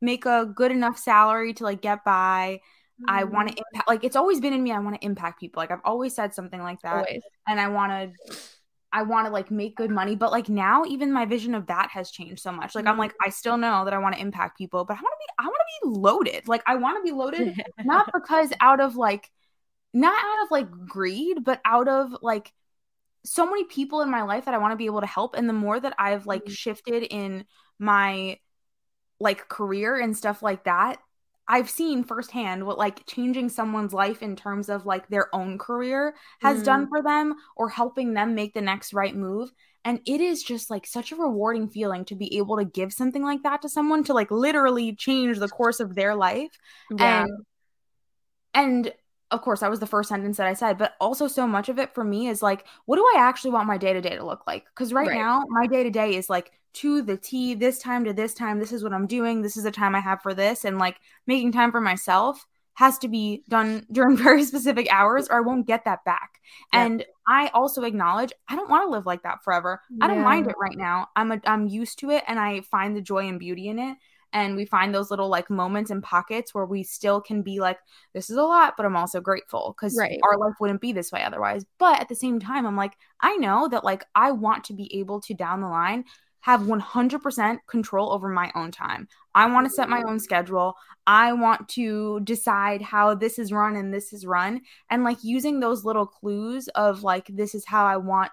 make 0.00 0.26
a 0.26 0.46
good 0.54 0.70
enough 0.70 0.98
salary 0.98 1.54
to 1.54 1.64
like 1.64 1.80
get 1.80 2.04
by. 2.04 2.60
I 3.08 3.22
mm-hmm. 3.22 3.34
want 3.34 3.48
to 3.48 3.54
impact 3.56 3.88
like 3.88 4.04
it's 4.04 4.16
always 4.16 4.40
been 4.40 4.52
in 4.52 4.62
me 4.62 4.72
I 4.72 4.78
want 4.78 5.00
to 5.00 5.04
impact 5.04 5.40
people. 5.40 5.60
Like 5.60 5.70
I've 5.70 5.80
always 5.84 6.14
said 6.14 6.34
something 6.34 6.62
like 6.62 6.80
that 6.82 6.94
always 6.94 7.22
and 7.48 7.60
I 7.60 7.68
want 7.68 7.92
to 8.12 8.36
I 8.94 9.02
want 9.02 9.26
to 9.28 9.32
like 9.32 9.50
make 9.50 9.76
good 9.76 9.90
money, 9.90 10.16
but 10.16 10.32
like 10.32 10.48
now 10.48 10.84
even 10.86 11.12
my 11.12 11.26
vision 11.26 11.54
of 11.54 11.66
that 11.68 11.90
has 11.90 12.10
changed 12.12 12.42
so 12.42 12.52
much. 12.52 12.74
Like 12.76 12.86
I'm 12.88 12.98
like 12.98 13.14
I 13.24 13.30
still 13.30 13.58
know 13.58 13.84
that 13.84 13.94
I 13.94 13.98
want 13.98 14.16
to 14.16 14.22
impact 14.22 14.58
people, 14.58 14.84
but 14.86 14.94
I 14.94 15.02
want 15.02 15.14
to 15.14 15.26
be 15.26 15.34
I 15.40 15.46
want 15.46 15.56
to 15.58 15.88
be 15.88 16.00
loaded. 16.00 16.48
Like 16.48 16.62
I 16.66 16.76
want 16.76 16.98
to 16.98 17.02
be 17.10 17.16
loaded 17.16 17.50
not 17.84 18.06
because 18.14 18.52
out 18.60 18.80
of 18.80 18.96
like 18.96 19.30
not 19.94 20.14
out 20.24 20.44
of 20.44 20.50
like 20.50 20.70
greed, 20.88 21.44
but 21.44 21.60
out 21.64 21.88
of 21.88 22.16
like 22.22 22.52
so 23.24 23.46
many 23.46 23.64
people 23.64 24.02
in 24.02 24.10
my 24.10 24.22
life 24.22 24.46
that 24.46 24.54
I 24.54 24.58
want 24.58 24.72
to 24.72 24.76
be 24.76 24.86
able 24.86 25.00
to 25.02 25.06
help 25.06 25.36
and 25.36 25.48
the 25.48 25.52
more 25.54 25.80
that 25.80 25.94
I've 25.98 26.26
like 26.26 26.48
Mhm. 26.48 26.50
shifted 26.50 27.04
in 27.04 27.46
my 27.78 28.38
like 29.20 29.48
career 29.48 29.98
and 29.98 30.16
stuff 30.16 30.42
like 30.42 30.64
that, 30.64 30.98
I've 31.46 31.68
seen 31.68 32.04
firsthand 32.04 32.64
what 32.66 32.78
like 32.78 33.04
changing 33.06 33.50
someone's 33.50 33.92
life 33.92 34.22
in 34.22 34.34
terms 34.36 34.68
of 34.68 34.86
like 34.86 35.08
their 35.08 35.34
own 35.34 35.58
career 35.58 36.14
has 36.40 36.62
done 36.62 36.86
mm. 36.86 36.88
for 36.88 37.02
them 37.02 37.34
or 37.56 37.68
helping 37.68 38.14
them 38.14 38.34
make 38.34 38.54
the 38.54 38.62
next 38.62 38.94
right 38.94 39.14
move. 39.14 39.50
And 39.84 40.00
it 40.06 40.20
is 40.22 40.42
just 40.42 40.70
like 40.70 40.86
such 40.86 41.12
a 41.12 41.16
rewarding 41.16 41.68
feeling 41.68 42.06
to 42.06 42.14
be 42.14 42.38
able 42.38 42.56
to 42.56 42.64
give 42.64 42.92
something 42.92 43.22
like 43.22 43.42
that 43.42 43.60
to 43.62 43.68
someone 43.68 44.04
to 44.04 44.14
like 44.14 44.30
literally 44.30 44.94
change 44.94 45.38
the 45.38 45.48
course 45.48 45.80
of 45.80 45.94
their 45.94 46.14
life. 46.14 46.52
yeah 46.90 47.24
And 47.24 47.44
and 48.52 48.92
of 49.30 49.42
course 49.42 49.60
that 49.60 49.70
was 49.70 49.80
the 49.80 49.86
first 49.86 50.08
sentence 50.08 50.36
that 50.36 50.46
I 50.46 50.54
said, 50.54 50.78
but 50.78 50.94
also 51.00 51.26
so 51.28 51.46
much 51.46 51.68
of 51.68 51.78
it 51.78 51.94
for 51.94 52.04
me 52.04 52.28
is 52.28 52.42
like, 52.42 52.66
what 52.86 52.96
do 52.96 53.02
I 53.16 53.20
actually 53.20 53.50
want 53.52 53.66
my 53.68 53.78
day 53.78 53.92
to 53.92 54.00
day 54.00 54.16
to 54.16 54.24
look 54.24 54.46
like? 54.46 54.64
Because 54.66 54.92
right, 54.92 55.08
Right. 55.08 55.12
now, 55.12 55.44
my 55.48 55.66
day 55.66 55.82
to 55.84 55.90
day 55.90 56.14
is 56.16 56.30
like 56.30 56.52
to 56.74 57.02
the 57.02 57.16
T, 57.16 57.54
this 57.54 57.78
time 57.78 58.04
to 58.04 58.12
this 58.12 58.34
time, 58.34 58.58
this 58.58 58.72
is 58.72 58.82
what 58.82 58.92
I'm 58.92 59.06
doing, 59.06 59.42
this 59.42 59.56
is 59.56 59.64
the 59.64 59.70
time 59.70 59.94
I 59.94 60.00
have 60.00 60.22
for 60.22 60.34
this, 60.34 60.64
and 60.64 60.78
like 60.78 61.00
making 61.26 61.52
time 61.52 61.70
for 61.70 61.80
myself 61.80 62.46
has 62.74 62.98
to 62.98 63.08
be 63.08 63.44
done 63.48 63.86
during 63.92 64.16
very 64.28 64.44
specific 64.44 64.88
hours 64.92 65.28
or 65.28 65.38
I 65.38 65.40
won't 65.40 65.66
get 65.66 65.84
that 65.84 66.04
back. 66.04 66.40
Yeah. 66.72 66.86
And 66.86 67.04
I 67.26 67.48
also 67.54 67.84
acknowledge 67.84 68.32
I 68.48 68.56
don't 68.56 68.68
want 68.68 68.84
to 68.86 68.90
live 68.90 69.06
like 69.06 69.22
that 69.22 69.44
forever. 69.44 69.80
I 70.00 70.08
don't 70.08 70.22
mind 70.22 70.48
it 70.48 70.56
right 70.60 70.76
now. 70.76 71.08
I'm 71.14 71.30
a, 71.32 71.40
I'm 71.46 71.68
used 71.68 72.00
to 72.00 72.10
it 72.10 72.24
and 72.26 72.38
I 72.38 72.62
find 72.62 72.96
the 72.96 73.00
joy 73.00 73.28
and 73.28 73.38
beauty 73.38 73.68
in 73.68 73.78
it 73.78 73.96
and 74.34 74.56
we 74.56 74.66
find 74.66 74.92
those 74.92 75.10
little 75.10 75.28
like 75.28 75.48
moments 75.48 75.90
and 75.90 76.02
pockets 76.02 76.52
where 76.52 76.66
we 76.66 76.82
still 76.82 77.20
can 77.20 77.40
be 77.40 77.60
like 77.60 77.78
this 78.12 78.28
is 78.28 78.36
a 78.36 78.42
lot 78.42 78.74
but 78.76 78.84
i'm 78.84 78.96
also 78.96 79.20
grateful 79.20 79.74
because 79.74 79.96
Right. 79.96 80.18
our 80.24 80.36
life 80.36 80.54
wouldn't 80.60 80.80
be 80.80 80.92
this 80.92 81.12
way 81.12 81.22
otherwise 81.22 81.64
but 81.78 82.00
at 82.00 82.08
the 82.08 82.14
same 82.14 82.40
time 82.40 82.66
i'm 82.66 82.76
like 82.76 82.96
i 83.20 83.36
know 83.36 83.68
that 83.68 83.84
like 83.84 84.04
i 84.14 84.32
want 84.32 84.64
to 84.64 84.74
be 84.74 84.94
able 84.98 85.20
to 85.22 85.34
down 85.34 85.62
the 85.62 85.68
line 85.68 86.04
have 86.44 86.60
100% 86.60 87.58
control 87.66 88.12
over 88.12 88.28
my 88.28 88.52
own 88.54 88.70
time. 88.70 89.08
I 89.34 89.46
want 89.50 89.66
to 89.66 89.72
set 89.72 89.88
my 89.88 90.02
own 90.06 90.20
schedule. 90.20 90.74
I 91.06 91.32
want 91.32 91.70
to 91.70 92.20
decide 92.20 92.82
how 92.82 93.14
this 93.14 93.38
is 93.38 93.50
run 93.50 93.76
and 93.76 93.94
this 93.94 94.12
is 94.12 94.26
run. 94.26 94.60
And 94.90 95.04
like 95.04 95.24
using 95.24 95.58
those 95.58 95.86
little 95.86 96.04
clues 96.06 96.68
of 96.68 97.02
like 97.02 97.26
this 97.28 97.54
is 97.54 97.64
how 97.64 97.86
i 97.86 97.96
want 97.96 98.30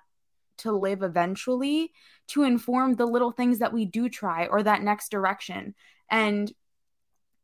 to 0.58 0.74
live 0.74 1.04
eventually 1.04 1.94
to 2.28 2.44
inform 2.44 2.96
the 2.96 3.06
little 3.06 3.32
things 3.32 3.60
that 3.60 3.72
we 3.72 3.86
do 3.86 4.10
try 4.10 4.46
or 4.48 4.62
that 4.62 4.84
next 4.84 5.10
direction. 5.10 5.74
And 6.10 6.52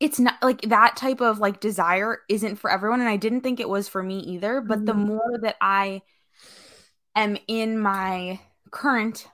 it's 0.02 0.20
not 0.20 0.36
like 0.44 0.64
that 0.64 0.98
type 0.98 1.22
of 1.22 1.40
like 1.40 1.62
desire 1.62 2.20
isn't 2.28 2.58
for 2.58 2.70
everyone 2.70 3.00
and 3.00 3.10
i 3.10 3.16
didn't 3.16 3.40
think 3.40 3.62
it 3.62 3.70
was 3.70 3.88
for 3.88 4.04
me 4.04 4.20
either. 4.20 4.60
But 4.60 4.86
the 4.86 4.92
Mhm. 4.92 5.08
more 5.08 5.40
that 5.44 5.56
i 5.62 6.02
am 7.16 7.38
in 7.48 7.80
my 7.80 8.42
current 8.70 9.30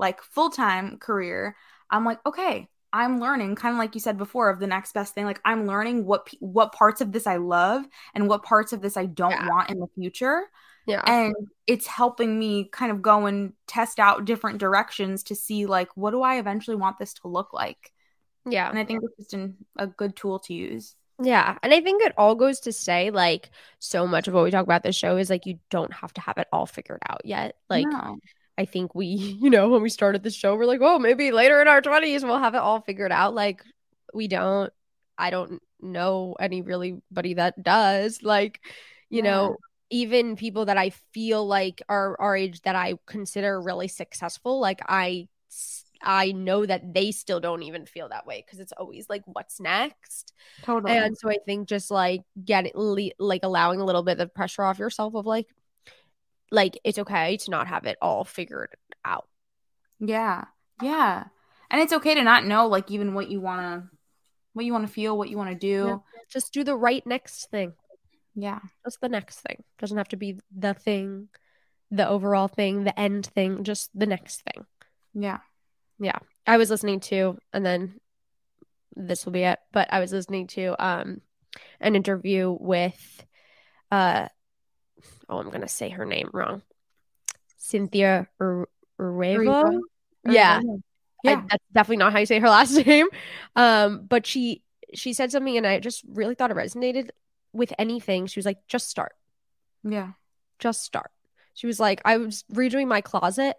like 0.00 0.20
full-time 0.22 0.96
career 0.98 1.54
i'm 1.90 2.04
like 2.04 2.18
okay 2.26 2.66
i'm 2.92 3.20
learning 3.20 3.54
kind 3.54 3.74
of 3.74 3.78
like 3.78 3.94
you 3.94 4.00
said 4.00 4.18
before 4.18 4.50
of 4.50 4.58
the 4.58 4.66
next 4.66 4.92
best 4.92 5.14
thing 5.14 5.24
like 5.24 5.40
i'm 5.44 5.66
learning 5.66 6.04
what 6.04 6.26
pe- 6.26 6.38
what 6.40 6.72
parts 6.72 7.00
of 7.00 7.12
this 7.12 7.26
i 7.26 7.36
love 7.36 7.84
and 8.14 8.28
what 8.28 8.42
parts 8.42 8.72
of 8.72 8.80
this 8.82 8.96
i 8.96 9.06
don't 9.06 9.30
Yeah. 9.30 9.48
want 9.48 9.70
in 9.70 9.78
the 9.78 9.86
future 9.94 10.42
yeah 10.86 11.02
and 11.06 11.36
it's 11.66 11.86
helping 11.86 12.36
me 12.38 12.64
kind 12.72 12.90
of 12.90 13.02
go 13.02 13.26
and 13.26 13.52
test 13.68 14.00
out 14.00 14.24
different 14.24 14.58
directions 14.58 15.22
to 15.24 15.34
see 15.36 15.66
like 15.66 15.88
what 15.96 16.10
do 16.10 16.22
i 16.22 16.38
eventually 16.38 16.76
want 16.76 16.98
this 16.98 17.14
to 17.14 17.28
look 17.28 17.52
like 17.52 17.92
yeah 18.48 18.68
and 18.70 18.78
i 18.78 18.84
think 18.84 19.02
it's 19.04 19.16
just 19.18 19.34
an, 19.34 19.56
a 19.78 19.86
good 19.86 20.16
tool 20.16 20.38
to 20.40 20.54
use 20.54 20.96
Yeah. 21.22 21.58
And 21.62 21.74
I 21.74 21.82
think 21.82 22.02
it 22.02 22.14
all 22.16 22.34
goes 22.34 22.60
to 22.60 22.72
say 22.72 23.10
like 23.10 23.50
so 23.78 24.06
much 24.06 24.26
of 24.26 24.32
what 24.32 24.42
we 24.44 24.50
talk 24.50 24.64
about 24.64 24.82
this 24.82 24.96
show 24.96 25.18
is 25.18 25.28
like 25.28 25.44
you 25.44 25.58
don't 25.68 25.92
have 25.92 26.14
to 26.14 26.20
have 26.22 26.38
it 26.38 26.48
all 26.50 26.64
figured 26.64 27.02
out 27.06 27.20
yet. 27.26 27.56
Like 27.68 27.86
No. 27.86 28.16
I 28.60 28.66
think 28.66 28.94
we, 28.94 29.06
you 29.40 29.50
know, 29.50 29.68
when 29.68 29.82
we 29.82 29.88
started 29.90 30.22
the 30.22 30.30
show, 30.30 30.56
we're 30.56 30.66
like, 30.66 30.80
oh, 30.82 30.98
maybe 30.98 31.32
later 31.32 31.60
in 31.62 31.68
our 31.68 31.80
20s 31.82 32.24
we'll 32.24 32.38
have 32.38 32.54
it 32.54 32.58
all 32.58 32.80
figured 32.80 33.12
out. 33.12 33.34
Like, 33.34 33.62
we 34.14 34.28
don't. 34.28 34.72
I 35.18 35.30
don't 35.30 35.62
know 35.80 36.36
any 36.40 36.62
really 36.62 37.00
buddy 37.10 37.34
that 37.34 37.62
does. 37.62 38.22
Like, 38.22 38.60
you 39.10 39.22
Yeah. 39.22 39.22
know, 39.22 39.58
even 39.90 40.36
people 40.36 40.66
that 40.66 40.78
I 40.78 40.90
feel 41.12 41.46
like 41.46 41.82
are 41.88 42.20
our 42.20 42.36
age 42.36 42.62
that 42.62 42.76
I 42.76 42.94
consider 43.06 43.60
really 43.60 43.88
successful, 43.88 44.60
like 44.60 44.80
I 44.88 45.28
I 46.02 46.32
know 46.32 46.64
that 46.64 46.94
they 46.94 47.12
still 47.12 47.40
don't 47.40 47.62
even 47.62 47.84
feel 47.86 48.08
that 48.08 48.26
way 48.26 48.42
because 48.44 48.58
it's 48.58 48.72
always 48.72 49.08
like 49.10 49.22
what's 49.26 49.60
next. 49.60 50.32
Totally. 50.62 51.06
And 51.06 51.16
so 51.18 51.30
I 51.30 51.38
think 51.46 51.68
just 51.68 51.90
like 51.90 52.22
getting 52.44 52.72
le- 52.74 53.10
like 53.18 53.42
allowing 53.44 53.80
a 53.80 53.84
little 53.84 54.02
bit 54.02 54.20
of 54.20 54.34
pressure 54.34 54.64
off 54.64 54.78
yourself 54.78 55.14
of 55.14 55.26
like 55.26 55.48
like 56.50 56.78
it's 56.84 56.98
okay 56.98 57.36
to 57.36 57.50
not 57.50 57.66
have 57.68 57.86
it 57.86 57.98
all 58.02 58.24
figured 58.24 58.74
out. 59.04 59.26
yeah. 59.98 60.44
Yeah. 60.82 61.24
And 61.70 61.80
it's 61.82 61.92
okay 61.92 62.14
to 62.14 62.22
not 62.24 62.46
know 62.46 62.66
like 62.66 62.90
even 62.90 63.14
what 63.14 63.30
you 63.30 63.40
want 63.40 63.60
to 63.60 63.96
what 64.54 64.64
you 64.64 64.72
want 64.72 64.86
to 64.86 64.92
feel, 64.92 65.16
what 65.16 65.28
you 65.28 65.36
want 65.36 65.50
to 65.50 65.54
do. 65.56 66.02
Just 66.28 66.52
do 66.52 66.64
the 66.64 66.74
right 66.74 67.06
next 67.06 67.50
thing. 67.50 67.74
Yeah. 68.34 68.60
Just 68.84 69.00
the 69.00 69.08
next 69.08 69.40
thing. 69.40 69.62
Doesn't 69.78 69.98
have 69.98 70.08
to 70.08 70.16
be 70.16 70.40
the 70.56 70.74
thing, 70.74 71.28
the 71.90 72.08
overall 72.08 72.48
thing, 72.48 72.84
the 72.84 72.98
end 72.98 73.26
thing, 73.26 73.62
just 73.62 73.90
the 73.94 74.06
next 74.06 74.42
thing. 74.42 74.64
Yeah. 75.14 75.38
Yeah. 75.98 76.18
I 76.46 76.56
was 76.56 76.70
listening 76.70 77.00
to, 77.00 77.38
and 77.52 77.64
then 77.64 78.00
this 78.96 79.24
will 79.24 79.32
be 79.32 79.42
it, 79.42 79.58
but 79.72 79.92
I 79.92 80.00
was 80.00 80.12
listening 80.12 80.46
to 80.48 80.74
um 80.84 81.20
an 81.80 81.94
interview 81.94 82.56
with 82.58 83.24
uh 83.92 84.28
oh 85.30 85.38
I'm 85.38 85.50
gonna 85.50 85.68
say 85.68 85.88
her 85.88 86.04
name 86.04 86.28
wrong. 86.32 86.62
Cynthia 87.56 88.28
Ur- 88.40 88.68
Erivo. 88.98 89.64
Erivo? 89.64 89.80
Yeah. 90.24 90.60
Yeah. 91.22 91.32
I, 91.32 91.44
that's 91.48 91.64
definitely 91.72 91.98
not 91.98 92.12
how 92.12 92.18
you 92.18 92.26
say 92.26 92.38
her 92.40 92.48
last 92.50 92.74
name. 92.74 93.06
Um, 93.56 94.06
but 94.06 94.26
she 94.26 94.62
she 94.94 95.12
said 95.12 95.30
something 95.30 95.56
and 95.56 95.66
I 95.66 95.78
just 95.78 96.04
really 96.08 96.34
thought 96.34 96.50
it 96.50 96.56
resonated 96.56 97.10
with 97.52 97.72
anything. 97.78 98.26
She 98.26 98.38
was 98.38 98.46
like, 98.46 98.58
just 98.66 98.88
start. 98.88 99.12
Yeah. 99.84 100.12
Just 100.58 100.82
start. 100.82 101.10
She 101.54 101.66
was 101.66 101.80
like, 101.80 102.00
I 102.04 102.16
was 102.16 102.44
redoing 102.52 102.88
my 102.88 103.00
closet 103.00 103.56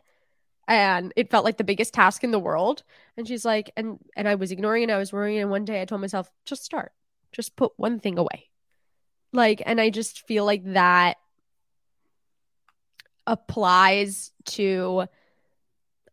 and 0.68 1.12
it 1.16 1.30
felt 1.30 1.46
like 1.46 1.58
the 1.58 1.64
biggest 1.64 1.94
task 1.94 2.24
in 2.24 2.32
the 2.32 2.40
world. 2.40 2.84
And 3.18 3.28
she's 3.28 3.46
like, 3.46 3.72
and 3.76 4.00
and 4.16 4.28
I 4.28 4.36
was 4.36 4.52
ignoring 4.52 4.84
it, 4.84 4.86
and 4.86 4.92
I 4.94 4.98
was 4.98 5.12
worrying, 5.12 5.40
and 5.40 5.50
one 5.50 5.66
day 5.66 5.82
I 5.82 5.86
told 5.86 6.02
myself, 6.02 6.32
just 6.46 6.64
start. 6.64 6.94
Just 7.32 7.56
put 7.56 7.74
one 7.78 8.00
thing 8.00 8.18
away. 8.18 8.50
Like, 9.34 9.62
and 9.66 9.80
I 9.80 9.90
just 9.90 10.26
feel 10.28 10.46
like 10.46 10.64
that 10.74 11.18
applies 13.32 14.32
to 14.46 15.06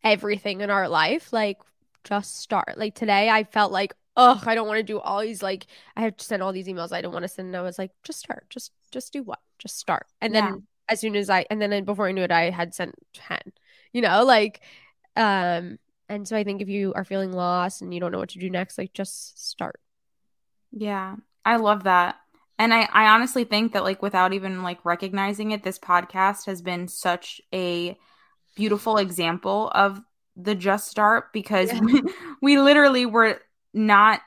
everything 0.05 0.61
in 0.61 0.71
our 0.71 0.89
life. 0.89 1.33
Like, 1.33 1.59
just 2.05 2.41
start. 2.41 2.79
Like 2.79 2.95
today, 2.95 3.29
I 3.29 3.45
felt 3.45 3.73
like, 3.73 3.93
oh, 4.17 4.41
I 4.47 4.55
don't 4.55 4.69
want 4.69 4.79
to 4.79 4.83
do 4.83 4.99
all 5.01 5.21
these. 5.21 5.43
Like, 5.43 5.67
I 5.97 6.03
have 6.03 6.17
to 6.17 6.25
send 6.25 6.43
all 6.43 6.53
these 6.53 6.69
emails 6.69 6.93
I 6.93 7.03
don't 7.03 7.13
want 7.13 7.25
to 7.25 7.29
send. 7.29 7.49
And 7.49 7.57
I 7.57 7.63
was 7.63 7.79
like, 7.79 7.91
just 8.05 8.21
start. 8.21 8.47
Just, 8.49 8.73
just 8.91 9.13
do 9.13 9.23
what? 9.23 9.41
Just 9.59 9.79
start. 9.79 10.07
And 10.21 10.35
then 10.35 10.45
Yeah. 10.45 10.57
as 10.89 11.01
soon 11.01 11.17
as 11.17 11.29
I, 11.29 11.45
and 11.51 11.61
then 11.61 11.85
before 11.85 12.09
I 12.09 12.13
knew 12.13 12.23
it, 12.23 12.31
I 12.33 12.51
had 12.51 12.75
sent 12.75 12.95
ten. 13.13 13.41
You 13.93 14.03
know, 14.03 14.25
like, 14.25 14.63
um, 15.17 15.79
and 16.09 16.27
so 16.27 16.37
I 16.37 16.45
think 16.45 16.63
if 16.63 16.69
you 16.69 16.93
are 16.95 17.05
feeling 17.05 17.33
lost 17.33 17.83
and 17.83 17.93
you 17.93 18.01
don't 18.01 18.13
know 18.13 18.19
what 18.19 18.31
to 18.31 18.39
do 18.39 18.51
next, 18.51 18.79
like, 18.79 18.93
just 18.95 19.49
start. 19.51 19.81
Yeah. 20.73 21.17
I 21.45 21.57
love 21.57 21.85
that. 21.85 22.17
And 22.59 22.75
I, 22.75 22.89
I 22.93 23.09
honestly 23.15 23.45
think 23.45 23.73
that 23.73 23.85
like 23.85 24.03
without 24.03 24.33
even 24.33 24.63
like 24.63 24.85
recognizing 24.85 25.53
it, 25.53 25.63
this 25.63 25.79
podcast 25.79 26.47
has 26.47 26.61
been 26.63 26.89
such 26.89 27.41
a 27.55 27.97
beautiful 28.57 28.97
example 28.97 29.71
of 29.75 30.01
the 30.37 30.55
just 30.55 30.89
start 30.89 31.33
because 31.33 31.73
Yeah. 31.73 31.81
we, 31.81 32.03
we 32.43 32.59
literally 32.61 33.07
were 33.07 33.41
not 33.73 34.21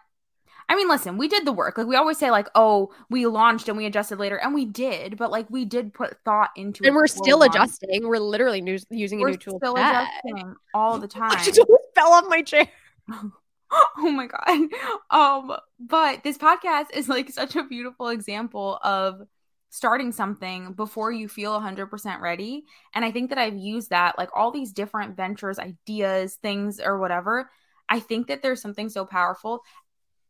I 0.70 0.76
mean, 0.76 0.88
listen, 0.88 1.18
we 1.18 1.28
did 1.28 1.46
the 1.46 1.52
work. 1.52 1.78
Like 1.78 1.88
we 1.88 1.98
always 1.98 2.18
say, 2.18 2.32
like, 2.32 2.48
oh, 2.56 2.94
we 3.10 3.26
launched 3.26 3.68
and 3.68 3.76
we 3.78 3.86
adjusted 3.86 4.20
later, 4.20 4.38
and 4.38 4.54
we 4.54 4.64
did, 4.64 5.18
but 5.18 5.30
like 5.30 5.50
we 5.50 5.66
did 5.66 5.94
put 5.94 6.16
thought 6.24 6.52
into 6.56 6.86
it. 6.86 6.88
And 6.88 6.96
we're 6.96 7.08
still 7.08 7.42
we 7.42 7.48
adjusting. 7.48 8.08
We're 8.08 8.20
literally 8.20 8.62
new- 8.62 8.80
using 8.90 9.22
a 9.22 9.26
new 9.26 9.36
tool. 9.36 9.60
We're 9.62 9.72
new 9.72 9.74
tool. 9.74 9.76
still 9.76 9.76
adjusting 9.76 10.56
all 10.74 10.98
the 10.98 11.08
time. 11.10 11.32
I 11.32 11.44
just 11.44 11.60
fell 11.94 12.14
off 12.14 12.24
my 12.30 12.42
chair. 12.42 12.70
oh 13.98 14.12
my 14.12 14.28
god. 14.28 14.70
Um 15.10 15.56
but 15.80 16.24
this 16.24 16.38
podcast 16.38 16.88
is 16.94 17.10
like 17.10 17.30
such 17.32 17.56
a 17.56 17.64
beautiful 17.64 18.10
example 18.10 18.80
of 18.84 19.22
starting 19.70 20.12
something 20.12 20.74
before 20.74 21.12
you 21.12 21.28
feel 21.30 21.54
100% 21.54 22.22
ready. 22.22 22.66
And 22.94 23.06
i 23.06 23.12
think 23.12 23.30
that 23.30 23.38
i've 23.40 23.58
used 23.58 23.90
that 23.92 24.18
like 24.18 24.30
all 24.36 24.52
these 24.52 24.74
different 24.74 25.16
ventures 25.16 25.60
ideas 25.60 26.36
things 26.42 26.80
or 26.80 26.98
whatever. 27.00 27.50
I 27.90 28.00
think 28.00 28.28
that 28.28 28.42
there's 28.42 28.62
something 28.62 28.90
so 28.90 29.06
powerful 29.06 29.64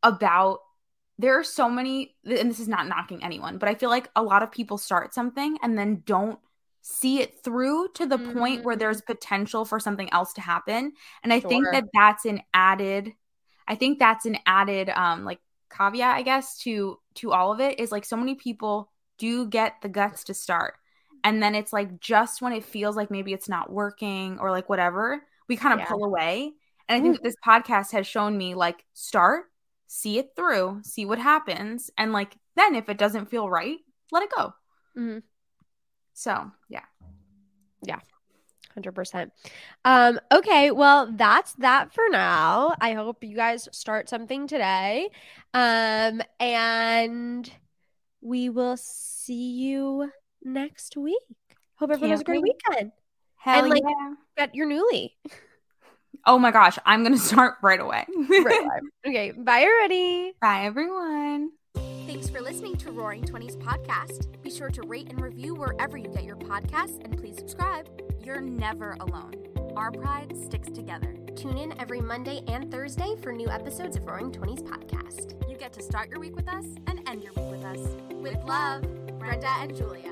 about 0.03 0.59
there 1.19 1.37
are 1.39 1.43
so 1.43 1.69
many 1.69 2.15
and 2.25 2.49
this 2.49 2.59
is 2.59 2.67
not 2.67 2.87
knocking 2.87 3.23
anyone 3.23 3.57
but 3.57 3.69
i 3.69 3.75
feel 3.75 3.89
like 3.89 4.09
a 4.15 4.23
lot 4.23 4.43
of 4.43 4.51
people 4.51 4.77
start 4.77 5.13
something 5.13 5.57
and 5.61 5.77
then 5.77 6.01
don't 6.05 6.39
see 6.81 7.21
it 7.21 7.43
through 7.43 7.87
to 7.93 8.07
the 8.07 8.17
point 8.17 8.63
where 8.65 8.75
Mhm. 8.75 8.79
there's 8.79 9.01
potential 9.01 9.65
for 9.65 9.79
something 9.79 10.11
else 10.11 10.33
to 10.33 10.41
happen. 10.41 10.93
And 11.23 11.31
i 11.31 11.39
think 11.39 11.65
that 11.71 11.85
that's 11.93 12.25
an 12.25 12.41
added 12.53 13.13
i 13.67 13.75
think 13.75 13.99
that's 13.99 14.25
an 14.25 14.37
added 14.45 14.89
um 14.89 15.23
like 15.25 15.39
caveat 15.69 16.15
i 16.15 16.21
guess 16.21 16.57
to 16.59 16.97
to 17.15 17.31
all 17.31 17.51
of 17.51 17.59
it 17.59 17.79
is 17.79 17.91
like 17.91 18.05
so 18.05 18.17
many 18.17 18.35
people 18.35 18.91
do 19.17 19.45
get 19.47 19.75
the 19.81 19.89
guts 19.89 20.23
to 20.25 20.33
start 20.33 20.75
and 21.23 21.41
then 21.41 21.53
it's 21.55 21.71
like 21.71 21.99
just 21.99 22.41
when 22.41 22.51
it 22.53 22.63
feels 22.65 22.95
like 22.95 23.11
maybe 23.11 23.31
it's 23.33 23.47
not 23.49 23.71
working 23.71 24.37
or 24.39 24.51
like 24.51 24.67
whatever 24.69 25.21
we 25.47 25.55
kind 25.55 25.73
of 25.73 25.79
Yeah. 25.79 25.85
pull 25.85 26.03
away 26.03 26.51
and 26.89 26.97
i 26.97 27.01
think 27.01 27.15
that 27.15 27.23
this 27.23 27.35
podcast 27.45 27.91
has 27.91 28.05
shown 28.07 28.37
me 28.37 28.53
like 28.55 28.83
start 28.93 29.45
see 29.87 30.17
it 30.17 30.31
through 30.35 30.81
see 30.83 31.05
what 31.05 31.19
happens 31.19 31.91
and 31.97 32.11
like 32.13 32.35
then 32.55 32.75
if 32.75 32.89
it 32.89 32.97
doesn't 32.97 33.29
feel 33.29 33.49
right 33.49 33.77
let 34.11 34.23
it 34.23 34.31
go 34.35 34.53
Mm-hmm. 34.97 35.19
so 36.13 36.51
yeah. 36.67 36.83
yeah 37.83 37.99
100%. 38.77 39.31
Um, 39.85 40.19
okay, 40.31 40.71
well, 40.71 41.11
that's 41.15 41.53
that 41.55 41.93
for 41.93 42.03
now. 42.09 42.73
I 42.79 42.93
hope 42.93 43.23
you 43.23 43.35
guys 43.35 43.67
start 43.71 44.09
something 44.09 44.47
today. 44.47 45.09
Um, 45.53 46.21
and 46.39 47.51
we 48.21 48.49
will 48.49 48.77
see 48.77 49.51
you 49.51 50.11
next 50.43 50.95
week. 50.97 51.17
Hope 51.75 51.91
everyone 51.91 52.11
has 52.11 52.21
a 52.21 52.23
great 52.23 52.41
wait. 52.43 52.55
weekend. 52.69 52.91
hell 53.35 53.61
And, 53.63 53.69
like- 53.69 53.83
yeah 53.83 54.13
Get 54.37 54.55
your 54.55 54.67
Nuuly. 54.67 55.11
oh 56.27 56.37
my 56.37 56.51
gosh 56.51 56.77
i'm 56.85 57.03
gonna 57.03 57.17
start 57.31 57.55
right 57.63 57.79
away 57.79 58.05
Right. 58.29 58.81
okay, 59.07 59.31
bye 59.31 59.63
already. 59.63 60.33
bye 60.39 60.65
everyone 60.65 61.49
Thanks 62.11 62.29
for 62.29 62.41
listening 62.41 62.75
to 62.75 62.91
RAWring 62.91 63.25
Twenties 63.25 63.55
podcast. 63.55 64.27
Be 64.41 64.51
sure 64.51 64.69
to 64.69 64.81
rate 64.81 65.07
and 65.09 65.21
review 65.21 65.55
wherever 65.55 65.95
you 65.95 66.09
get 66.09 66.25
your 66.25 66.35
podcasts, 66.35 67.01
and 67.05 67.17
please 67.17 67.37
subscribe. 67.37 67.87
You're 68.21 68.41
never 68.41 68.97
alone. 68.99 69.31
Our 69.77 69.91
pride 69.91 70.35
sticks 70.35 70.69
together. 70.69 71.15
Tune 71.37 71.57
in 71.57 71.79
every 71.79 72.01
Monday 72.01 72.41
and 72.49 72.69
Thursday 72.69 73.15
for 73.23 73.31
new 73.31 73.47
episodes 73.47 73.95
of 73.95 74.03
RAWring 74.03 74.33
Twenties 74.33 74.61
podcast. 74.61 75.49
You 75.49 75.55
get 75.55 75.71
to 75.71 75.81
start 75.81 76.09
your 76.09 76.19
week 76.19 76.35
with 76.35 76.49
us 76.49 76.65
and 76.87 76.99
end 77.07 77.23
your 77.23 77.31
week 77.31 77.49
with 77.49 77.63
us. 77.63 77.79
With 78.11 78.43
love, 78.43 78.81
Brenda 79.17 79.47
and 79.61 79.73
Julia. 79.73 80.11